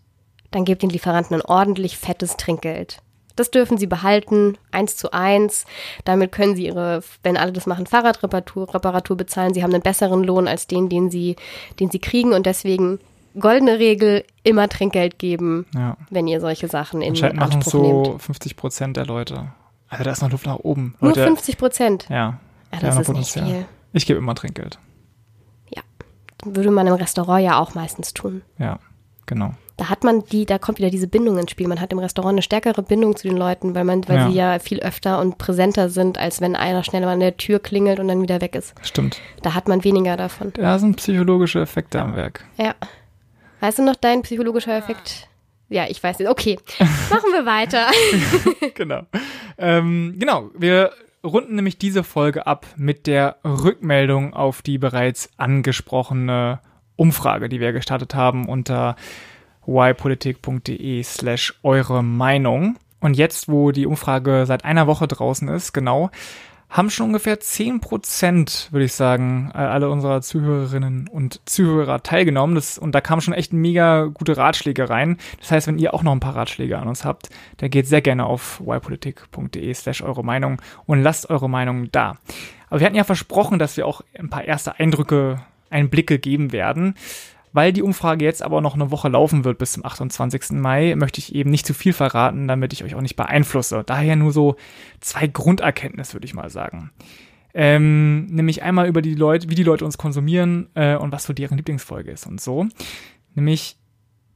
dann 0.51 0.65
gebt 0.65 0.83
den 0.83 0.91
Lieferanten 0.91 1.37
ein 1.37 1.43
ordentlich 1.43 1.99
fettes 1.99 2.37
Trinkgeld. 2.37 2.99
Das 3.37 3.51
dürfen 3.51 3.79
sie 3.79 3.89
behalten, 3.89 4.57
eins 4.71 4.97
zu 4.97 5.13
eins. 5.13 5.67
Damit 6.05 6.31
können 6.31 6.55
sie 6.55 6.67
ihre, 6.67 7.03
wenn 7.25 7.37
alle 7.37 7.53
das 7.53 7.67
machen, 7.67 7.87
Fahrradreparatur 7.87 8.73
Reparatur 8.73 9.17
bezahlen. 9.17 9.55
Sie 9.55 9.65
haben 9.65 9.75
einen 9.75 9.83
besseren 9.83 10.23
Lohn 10.23 10.47
als 10.47 10.69
den, 10.69 10.89
den 10.89 11.11
sie, 11.11 11.35
den 11.81 11.91
sie 11.91 11.99
kriegen 11.99 12.33
und 12.33 12.47
deswegen 12.47 13.01
goldene 13.39 13.81
Regel, 13.81 14.25
immer 14.45 14.69
Trinkgeld 14.69 15.19
geben, 15.19 15.67
ja. 15.75 15.97
wenn 16.11 16.29
ihr 16.29 16.41
solche 16.41 16.69
Sachen 16.69 17.03
in 17.03 17.13
Anspruch 17.15 17.33
machen 17.33 17.63
so 17.63 18.05
nehmt. 18.05 18.23
50 18.23 18.57
Prozent 18.57 18.97
der 18.97 19.07
Leute. 19.07 19.53
Also 19.95 20.05
da 20.05 20.13
ist 20.13 20.23
noch 20.23 20.31
Luft 20.31 20.47
nach 20.47 20.59
oben. 20.59 20.95
Nur 21.01 21.15
50 21.15 21.59
Prozent? 21.59 22.07
Ja. 22.09 22.39
Ja, 22.73 22.81
das 22.81 22.99
ist 22.99 23.09
nicht 23.09 23.33
viel. 23.33 23.67
Ich 23.93 24.07
gebe 24.07 24.19
immer 24.19 24.35
Trinkgeld. 24.35 24.79
Ja. 25.75 25.83
Würde 26.45 26.71
man 26.71 26.87
im 26.87 26.95
Restaurant 26.95 27.45
ja 27.45 27.59
auch 27.59 27.75
meistens 27.75 28.13
tun. 28.13 28.43
Ja, 28.59 28.81
genau. 29.27 29.55
Da 29.77 29.89
hat 29.89 30.05
man 30.05 30.25
die, 30.25 30.47
da 30.47 30.59
kommt 30.59 30.79
wieder 30.79 30.91
diese 30.91 31.09
Bindung 31.09 31.39
ins 31.39 31.51
Spiel. 31.51 31.67
Man 31.67 31.81
hat 31.81 31.93
im 31.93 31.99
Restaurant 31.99 32.35
eine 32.35 32.43
stärkere 32.43 32.83
Bindung 32.83 33.17
zu 33.17 33.27
den 33.27 33.37
Leuten, 33.37 33.75
weil 33.75 33.85
man, 33.85 34.09
weil 34.09 34.17
ja. 34.17 34.29
sie 34.29 34.35
ja 34.35 34.59
viel 34.61 34.81
öfter 34.81 35.21
und 35.21 35.39
präsenter 35.39 35.89
sind, 35.89 36.17
als 36.17 36.41
wenn 36.41 36.55
einer 36.55 36.85
schnell 36.85 37.03
mal 37.03 37.15
an 37.15 37.21
der 37.21 37.37
Tür 37.37 37.59
klingelt 37.59 37.99
und 37.99 38.07
dann 38.07 38.23
wieder 38.23 38.41
weg 38.41 38.55
ist. 38.55 38.75
Stimmt. 38.83 39.21
Da 39.43 39.55
hat 39.55 39.67
man 39.67 39.83
weniger 39.83 40.17
davon. 40.17 40.53
Da 40.55 40.79
sind 40.79 40.97
psychologische 40.97 41.61
Effekte 41.61 42.01
am 42.01 42.15
Werk. 42.15 42.45
Ja. 42.57 42.75
Weißt 43.61 43.79
du 43.79 43.85
noch 43.85 43.97
dein 43.97 44.23
psychologischer 44.23 44.77
Effekt? 44.77 45.29
Ja, 45.69 45.87
ich 45.89 46.03
weiß 46.03 46.19
nicht. 46.19 46.29
Okay, 46.29 46.59
machen 46.79 47.33
wir 47.33 47.47
weiter. 47.47 47.91
genau. 48.75 49.03
Ähm, 49.59 50.17
genau, 50.19 50.51
wir 50.57 50.93
runden 51.25 51.55
nämlich 51.57 51.79
diese 51.79 52.05
Folge 52.05 52.47
ab 52.47 52.67
mit 52.77 53.07
der 53.07 53.37
Rückmeldung 53.45 54.35
auf 54.35 54.63
die 54.63 54.79
bereits 54.79 55.31
angesprochene 55.37 56.61
Umfrage, 56.97 57.49
die 57.49 57.61
wir 57.61 57.73
gestartet 57.73 58.15
haben 58.15 58.47
unter 58.47 58.97
ypolitik.de 59.67 61.03
slash 61.03 61.55
eure 61.63 62.05
Meinung. 62.05 62.77
Und 63.01 63.15
jetzt, 63.15 63.49
wo 63.49 63.71
die 63.71 63.87
Umfrage 63.87 64.45
seit 64.47 64.65
einer 64.65 64.87
Woche 64.87 65.09
draußen 65.09 65.49
ist, 65.49 65.73
genau, 65.73 66.11
haben 66.75 66.91
schon 66.91 67.07
ungefähr 67.07 67.39
zehn 67.39 67.79
Prozent, 67.79 68.69
würde 68.73 68.87
ich 68.87 68.95
sagen, 68.95 69.53
alle 69.53 69.89
unserer 69.89 70.23
Zuhörerinnen 70.23 71.07
und 71.07 71.41
Zuhörer 71.49 72.03
teilgenommen. 72.03 72.57
Das, 72.57 72.79
und 72.79 72.97
da 72.97 73.01
kamen 73.01 73.23
schon 73.23 73.33
echt 73.33 73.53
mega 73.53 74.07
gute 74.07 74.37
Ratschläge 74.37 74.91
rein. 74.91 75.19
Das 75.39 75.53
heißt, 75.53 75.69
wenn 75.69 75.79
ihr 75.79 75.95
auch 75.95 76.03
noch 76.03 76.11
ein 76.11 76.19
paar 76.19 76.35
Ratschläge 76.35 76.77
an 76.77 76.89
uns 76.89 77.05
habt, 77.05 77.31
dann 77.59 77.71
geht 77.71 77.87
sehr 77.87 78.03
gerne 78.03 78.27
auf 78.27 78.61
ypolitik.de 78.61 79.73
slash 79.73 80.03
eure 80.03 80.25
Meinung 80.25 80.61
und 80.87 81.01
lasst 81.01 81.31
eure 81.31 81.49
Meinung 81.49 81.93
da. 81.93 82.17
Aber 82.71 82.81
wir 82.81 82.87
hatten 82.87 82.97
ja 82.97 83.05
versprochen, 83.05 83.61
dass 83.61 83.77
wir 83.77 83.87
auch 83.87 84.01
ein 84.19 84.29
paar 84.29 84.45
erste 84.45 84.81
Eindrücke, 84.81 85.41
Einblicke 85.71 86.19
geben 86.19 86.51
werden. 86.51 86.97
Weil 87.55 87.73
die 87.73 87.83
Umfrage 87.83 88.25
jetzt 88.25 88.43
aber 88.43 88.61
noch 88.61 88.75
eine 88.75 88.91
Woche 88.91 89.09
laufen 89.09 89.45
wird 89.45 89.59
bis 89.59 89.73
zum 89.73 89.85
28. 89.85 90.51
Mai, 90.59 90.97
möchte 90.97 91.21
ich 91.21 91.35
eben 91.37 91.51
nicht 91.51 91.65
zu 91.65 91.73
viel 91.73 91.93
verraten, 91.93 92.49
damit 92.49 92.73
ich 92.73 92.83
euch 92.83 92.97
auch 92.97 93.01
nicht 93.01 93.15
beeinflusse. 93.15 93.85
Daher 93.87 94.17
nur 94.17 94.33
so 94.33 94.57
zwei 95.01 95.29
Grunderkenntnisse, 95.29 96.15
würde 96.15 96.27
ich 96.27 96.35
mal 96.35 96.51
sagen. 96.51 96.91
Ähm, 97.55 98.27
nämlich 98.27 98.65
einmal 98.65 98.89
über 98.89 99.03
die 99.03 99.15
Leute, 99.15 99.49
wie 99.51 99.55
die 99.55 99.63
Leute 99.63 99.85
uns 99.85 99.97
konsumieren 99.97 100.69
äh, 100.75 100.97
und 100.97 101.13
was 101.13 101.23
so 101.23 101.33
deren 101.33 101.57
Lieblingsfolge 101.57 102.11
ist 102.11 102.27
und 102.27 102.41
so. 102.41 102.67
Nämlich 103.37 103.77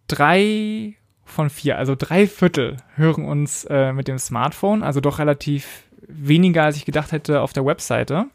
drei 0.07 0.95
von 1.25 1.51
vier, 1.51 1.77
also 1.77 1.97
drei 1.99 2.29
Viertel 2.29 2.77
hören 2.95 3.25
uns 3.25 3.65
äh, 3.65 3.93
mit 3.93 4.07
dem 4.07 4.19
Smartphone, 4.19 4.85
also 4.85 5.01
doch 5.01 5.19
relativ 5.19 5.89
weniger, 6.07 6.63
als 6.63 6.77
ich 6.77 6.85
gedacht 6.85 7.11
hätte, 7.11 7.41
auf 7.41 7.53
der 7.53 7.67
Webseite. 7.67 8.27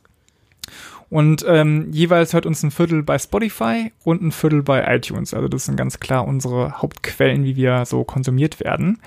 Und 1.13 1.45
ähm, 1.47 1.89
jeweils 1.91 2.33
hört 2.33 2.47
uns 2.47 2.63
ein 2.63 2.71
Viertel 2.71 3.03
bei 3.03 3.19
Spotify 3.19 3.91
und 4.03 4.23
ein 4.23 4.31
Viertel 4.31 4.63
bei 4.63 4.83
iTunes. 4.95 5.35
Also 5.35 5.47
das 5.47 5.65
sind 5.65 5.75
ganz 5.75 5.99
klar 5.99 6.27
unsere 6.27 6.81
Hauptquellen, 6.81 7.43
wie 7.43 7.55
wir 7.55 7.85
so 7.85 8.03
konsumiert 8.03 8.59
werden. 8.59 8.99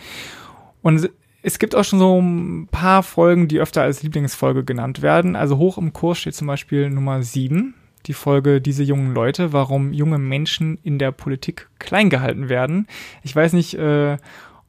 Und 0.83 1.11
es 1.43 1.59
gibt 1.59 1.75
auch 1.75 1.83
schon 1.83 1.99
so 1.99 2.21
ein 2.21 2.69
paar 2.71 3.03
Folgen, 3.03 3.49
die 3.49 3.59
öfter 3.59 3.83
als 3.83 4.05
Lieblingsfolge 4.05 4.63
genannt 4.63 5.03
werden. 5.03 5.35
Also 5.35 5.59
hoch 5.59 5.79
im 5.79 5.93
Kurs 5.93 6.19
steht 6.19 6.37
zum 6.37 6.47
Beispiel 6.47 6.91
Nummer 6.91 7.25
7, 7.25 7.75
die 8.07 8.15
Folge 8.15 8.61
Diese 8.61 8.85
jungen 8.85 9.13
Leute, 9.13 9.53
warum 9.53 9.93
junge 9.93 10.19
Menschen 10.19 10.79
in 10.85 11.01
der 11.01 11.11
Politik 11.11 11.67
klein 11.81 12.09
gehalten 12.09 12.49
werden. 12.49 12.87
Ich 13.25 13.35
weiß 13.35 13.53
nicht, 13.53 13.75
äh, 13.75 14.17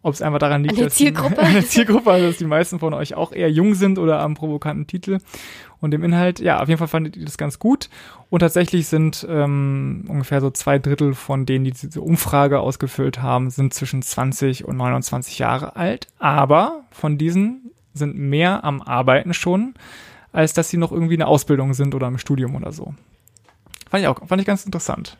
ob 0.08 0.14
es 0.14 0.22
einfach 0.22 0.40
daran 0.40 0.64
liegt, 0.64 0.80
dass 0.80 0.96
Zielgruppe. 0.96 1.36
Die, 1.42 1.42
eine 1.42 1.66
Zielgruppe, 1.66 2.10
also 2.10 2.28
dass 2.28 2.38
die 2.38 2.46
meisten 2.46 2.80
von 2.80 2.94
euch 2.94 3.16
auch 3.16 3.32
eher 3.32 3.52
jung 3.52 3.76
sind 3.76 4.00
oder 4.00 4.22
am 4.22 4.36
provokanten 4.36 4.88
Titel 4.88 5.20
und 5.82 5.92
dem 5.92 6.04
Inhalt. 6.04 6.40
Ja, 6.40 6.62
auf 6.62 6.68
jeden 6.68 6.80
Fall 6.80 6.88
fandet 6.88 7.16
ihr 7.16 7.26
das 7.26 7.38
ganz 7.38 7.60
gut. 7.60 7.90
Und 8.30 8.40
tatsächlich 8.40 8.88
sind 8.88 9.26
ähm, 9.30 10.06
ungefähr 10.08 10.42
so 10.42 10.50
zwei 10.50 10.80
Drittel 10.80 11.14
von 11.14 11.46
denen, 11.46 11.66
die 11.66 11.72
diese 11.72 12.02
Umfrage 12.02 12.60
ausgefüllt 12.60 13.22
haben, 13.22 13.50
sind 13.50 13.74
zwischen 13.74 14.02
20 14.02 14.66
und 14.66 14.78
29 14.78 15.40
Jahre 15.40 15.76
alt. 15.76 16.08
Aber 16.20 16.84
von 16.92 17.18
diesen 17.18 17.72
sind 17.94 18.18
mehr 18.18 18.64
am 18.64 18.82
Arbeiten 18.82 19.34
schon, 19.34 19.74
als 20.32 20.54
dass 20.54 20.70
sie 20.70 20.78
noch 20.78 20.92
irgendwie 20.92 21.16
in 21.16 21.20
der 21.20 21.28
Ausbildung 21.28 21.74
sind 21.74 21.96
oder 21.96 22.08
im 22.08 22.18
Studium 22.18 22.56
oder 22.56 22.72
so. 22.72 22.94
Fand 23.90 24.04
ich 24.04 24.08
auch, 24.08 24.28
fand 24.28 24.42
ich 24.42 24.48
ganz 24.48 24.66
interessant. 24.66 25.18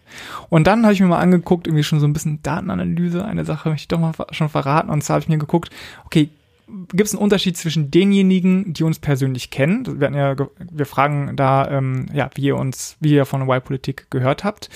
Und 0.50 0.68
dann 0.68 0.84
habe 0.84 0.94
ich 0.94 1.00
mir 1.00 1.08
mal 1.08 1.20
angeguckt, 1.20 1.68
irgendwie 1.68 1.84
schon 1.84 2.02
so 2.02 2.08
ein 2.08 2.14
bisschen 2.14 2.42
Datenanalyse, 2.44 3.24
eine 3.24 3.46
Sache 3.46 3.70
möchte 3.70 3.84
ich 3.84 3.88
doch 3.88 4.00
mal 4.00 4.14
schon 4.32 4.50
verraten. 4.50 4.90
Und 4.90 5.04
zwar 5.04 5.16
habe 5.16 5.24
ich 5.24 5.30
mir 5.30 5.38
geguckt, 5.38 5.70
okay, 6.06 6.30
gibt 6.68 7.08
es 7.08 7.14
einen 7.14 7.24
Unterschied 7.24 7.58
zwischen 7.58 7.92
denjenigen, 7.92 8.74
die 8.74 8.84
uns 8.84 9.00
persönlich 9.00 9.50
kennen. 9.52 10.00
Wir, 10.00 10.12
ja, 10.12 10.36
wir 10.58 10.86
fragen 10.86 11.36
da, 11.36 11.70
ähm, 11.70 12.08
ja, 12.14 12.30
wie 12.36 12.44
ihr 12.44 12.58
uns, 12.58 12.98
wie 13.00 13.14
ihr 13.14 13.26
von 13.26 13.50
Y-Politik 13.50 14.08
gehört 14.10 14.44
habt. 14.44 14.70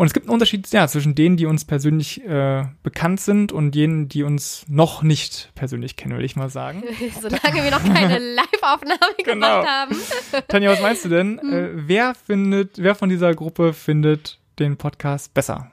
Und 0.00 0.06
es 0.06 0.14
gibt 0.14 0.26
einen 0.26 0.34
Unterschied 0.34 0.70
ja, 0.70 0.88
zwischen 0.88 1.14
denen, 1.14 1.36
die 1.36 1.46
uns 1.46 1.64
persönlich 1.64 2.24
äh, 2.24 2.64
bekannt 2.82 3.20
sind 3.20 3.52
und 3.52 3.74
jenen, 3.74 4.08
die 4.08 4.22
uns 4.22 4.64
noch 4.68 5.02
nicht 5.02 5.50
persönlich 5.54 5.96
kennen, 5.96 6.12
würde 6.12 6.24
ich 6.24 6.36
mal 6.36 6.48
sagen. 6.48 6.82
Solange 7.20 7.62
wir 7.62 7.70
noch 7.70 7.84
keine 7.84 8.18
Live-Aufnahme 8.34 9.14
genau. 9.24 9.60
gemacht 9.60 9.68
haben. 9.68 9.96
Tanja, 10.48 10.70
was 10.70 10.80
meinst 10.80 11.04
du 11.04 11.08
denn? 11.08 11.40
Hm. 11.40 11.52
Äh, 11.52 11.68
wer 11.88 12.14
findet, 12.14 12.78
wer 12.78 12.94
von 12.94 13.08
dieser 13.08 13.34
Gruppe 13.34 13.72
findet 13.72 14.38
den 14.58 14.76
Podcast 14.76 15.34
besser? 15.34 15.70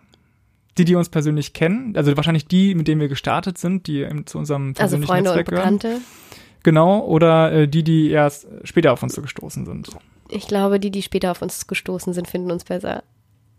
Die, 0.77 0.85
die 0.85 0.95
uns 0.95 1.09
persönlich 1.09 1.53
kennen, 1.53 1.95
also 1.95 2.15
wahrscheinlich 2.15 2.47
die, 2.47 2.75
mit 2.75 2.87
denen 2.87 3.01
wir 3.01 3.07
gestartet 3.07 3.57
sind, 3.57 3.87
die 3.87 4.07
zu 4.25 4.37
unserem 4.37 4.69
also 4.69 4.97
persönlichen 4.97 5.11
also 5.11 5.13
Freunde 5.13 5.29
Netzwerk 5.29 5.47
und 5.47 5.55
Bekannte. 5.55 5.87
Gehören. 5.87 6.03
Genau, 6.63 6.99
oder 6.99 7.51
äh, 7.51 7.67
die, 7.67 7.83
die 7.83 8.09
erst 8.09 8.47
später 8.63 8.93
auf 8.93 9.01
uns 9.01 9.15
so 9.15 9.21
gestoßen 9.21 9.65
sind. 9.65 9.89
Ich 10.29 10.47
glaube, 10.47 10.79
die, 10.79 10.91
die 10.91 11.01
später 11.01 11.31
auf 11.31 11.41
uns 11.41 11.67
gestoßen 11.67 12.13
sind, 12.13 12.27
finden 12.27 12.51
uns 12.51 12.65
besser. 12.65 13.03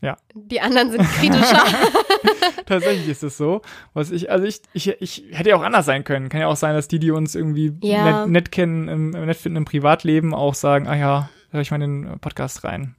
Ja. 0.00 0.16
Die 0.34 0.60
anderen 0.60 0.90
sind 0.92 1.02
kritischer. 1.02 1.64
Tatsächlich 2.66 3.08
ist 3.08 3.22
es 3.22 3.36
so. 3.36 3.62
Was 3.94 4.10
ich, 4.10 4.30
also 4.30 4.44
ich, 4.44 4.60
ich, 4.72 4.88
ich 5.00 5.24
hätte 5.30 5.50
ja 5.50 5.56
auch 5.56 5.62
anders 5.62 5.86
sein 5.86 6.04
können. 6.04 6.28
Kann 6.28 6.40
ja 6.40 6.46
auch 6.46 6.56
sein, 6.56 6.74
dass 6.74 6.88
die, 6.88 6.98
die 6.98 7.10
uns 7.10 7.34
irgendwie 7.34 7.72
ja. 7.82 8.26
nett, 8.26 8.30
nett, 8.30 8.52
kennen, 8.52 8.88
im, 8.88 9.10
nett 9.10 9.36
finden 9.36 9.56
im 9.56 9.64
Privatleben, 9.64 10.34
auch 10.34 10.54
sagen, 10.54 10.86
ah 10.86 10.96
ja, 10.96 11.30
höre 11.50 11.60
ich 11.60 11.70
mal 11.70 11.78
den 11.78 12.18
Podcast 12.20 12.64
rein. 12.64 12.94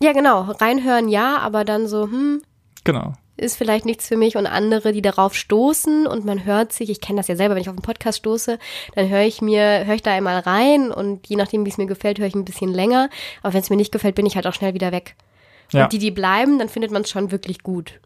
Ja, 0.00 0.12
genau. 0.12 0.42
Reinhören 0.42 1.08
ja, 1.08 1.38
aber 1.38 1.64
dann 1.64 1.86
so, 1.86 2.04
hm. 2.04 2.42
Genau. 2.84 3.14
Ist 3.40 3.56
vielleicht 3.56 3.86
nichts 3.86 4.06
für 4.06 4.18
mich 4.18 4.36
und 4.36 4.46
andere, 4.46 4.92
die 4.92 5.00
darauf 5.00 5.34
stoßen 5.34 6.06
und 6.06 6.26
man 6.26 6.44
hört 6.44 6.74
sich, 6.74 6.90
ich 6.90 7.00
kenne 7.00 7.18
das 7.18 7.28
ja 7.28 7.36
selber, 7.36 7.54
wenn 7.54 7.62
ich 7.62 7.70
auf 7.70 7.74
einen 7.74 7.82
Podcast 7.82 8.18
stoße, 8.18 8.58
dann 8.94 9.08
höre 9.08 9.22
ich 9.22 9.40
mir, 9.40 9.86
höre 9.86 9.94
ich 9.94 10.02
da 10.02 10.12
einmal 10.12 10.40
rein 10.40 10.90
und 10.90 11.26
je 11.26 11.36
nachdem, 11.36 11.64
wie 11.64 11.70
es 11.70 11.78
mir 11.78 11.86
gefällt, 11.86 12.18
höre 12.18 12.26
ich 12.26 12.34
ein 12.34 12.44
bisschen 12.44 12.72
länger. 12.72 13.08
Aber 13.42 13.54
wenn 13.54 13.62
es 13.62 13.70
mir 13.70 13.76
nicht 13.76 13.92
gefällt, 13.92 14.14
bin 14.14 14.26
ich 14.26 14.36
halt 14.36 14.46
auch 14.46 14.52
schnell 14.52 14.74
wieder 14.74 14.92
weg. 14.92 15.16
Ja. 15.72 15.84
Und 15.84 15.92
die, 15.94 15.98
die 15.98 16.10
bleiben, 16.10 16.58
dann 16.58 16.68
findet 16.68 16.90
man 16.90 17.02
es 17.02 17.10
schon 17.10 17.30
wirklich 17.30 17.62
gut. 17.62 18.00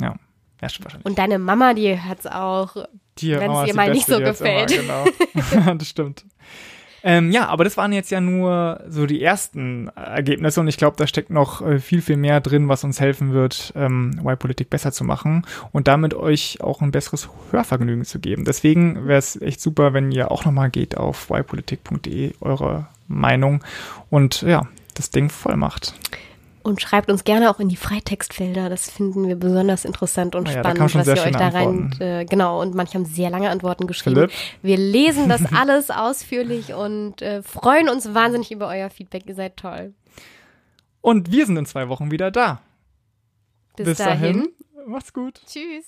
Ja. 0.00 0.16
Ja, 0.62 0.68
stimmt 0.68 0.86
wahrscheinlich. 0.86 1.06
Und 1.06 1.18
deine 1.18 1.38
Mama, 1.38 1.74
die 1.74 2.00
hat 2.00 2.20
es 2.20 2.26
auch, 2.26 2.74
wenn 2.76 3.50
es 3.52 3.68
ihr 3.68 3.74
mal 3.74 3.90
nicht 3.90 4.06
so 4.06 4.18
gefällt. 4.18 4.72
Immer, 4.72 5.04
genau. 5.50 5.74
das 5.74 5.88
stimmt. 5.88 6.24
Ähm, 7.02 7.30
ja, 7.30 7.46
aber 7.46 7.64
das 7.64 7.76
waren 7.76 7.92
jetzt 7.92 8.10
ja 8.10 8.20
nur 8.20 8.80
so 8.88 9.06
die 9.06 9.22
ersten 9.22 9.88
Ergebnisse 9.88 10.60
und 10.60 10.68
ich 10.68 10.76
glaube, 10.76 10.96
da 10.96 11.06
steckt 11.06 11.30
noch 11.30 11.62
äh, 11.62 11.78
viel, 11.78 12.02
viel 12.02 12.16
mehr 12.16 12.40
drin, 12.40 12.68
was 12.68 12.84
uns 12.84 13.00
helfen 13.00 13.32
wird, 13.32 13.72
ähm, 13.76 14.20
Y-Politik 14.24 14.70
besser 14.70 14.92
zu 14.92 15.04
machen 15.04 15.46
und 15.72 15.88
damit 15.88 16.14
euch 16.14 16.60
auch 16.60 16.80
ein 16.80 16.90
besseres 16.90 17.28
Hörvergnügen 17.50 18.04
zu 18.04 18.18
geben. 18.18 18.44
Deswegen 18.44 19.06
wäre 19.06 19.18
es 19.18 19.40
echt 19.40 19.60
super, 19.60 19.92
wenn 19.92 20.10
ihr 20.10 20.30
auch 20.30 20.44
nochmal 20.44 20.70
geht 20.70 20.96
auf 20.96 21.30
ypolitik.de, 21.30 22.32
eure 22.40 22.86
Meinung 23.06 23.62
und 24.10 24.42
ja, 24.42 24.66
das 24.94 25.10
Ding 25.10 25.30
voll 25.30 25.56
macht. 25.56 25.94
Und 26.68 26.82
schreibt 26.82 27.10
uns 27.10 27.24
gerne 27.24 27.48
auch 27.48 27.60
in 27.60 27.70
die 27.70 27.76
Freitextfelder. 27.76 28.68
Das 28.68 28.90
finden 28.90 29.26
wir 29.26 29.36
besonders 29.36 29.86
interessant 29.86 30.34
und 30.34 30.48
ja, 30.48 30.58
spannend, 30.58 30.94
was 30.94 31.06
ihr 31.06 31.14
euch 31.14 31.32
da 31.32 31.48
rein. 31.48 31.96
Äh, 31.98 32.26
genau, 32.26 32.60
und 32.60 32.74
manche 32.74 32.92
haben 32.98 33.06
sehr 33.06 33.30
lange 33.30 33.48
Antworten 33.48 33.86
geschrieben. 33.86 34.16
Philipp? 34.16 34.32
Wir 34.60 34.76
lesen 34.76 35.30
das 35.30 35.50
alles 35.54 35.90
ausführlich 35.90 36.74
und 36.74 37.22
äh, 37.22 37.42
freuen 37.42 37.88
uns 37.88 38.12
wahnsinnig 38.12 38.52
über 38.52 38.68
euer 38.68 38.90
Feedback. 38.90 39.22
Ihr 39.26 39.34
seid 39.34 39.56
toll. 39.56 39.94
Und 41.00 41.32
wir 41.32 41.46
sind 41.46 41.56
in 41.56 41.64
zwei 41.64 41.88
Wochen 41.88 42.10
wieder 42.10 42.30
da. 42.30 42.60
Bis, 43.74 43.86
Bis 43.86 43.98
dahin. 43.98 44.20
dahin. 44.20 44.48
Macht's 44.88 45.14
gut. 45.14 45.40
Tschüss. 45.46 45.86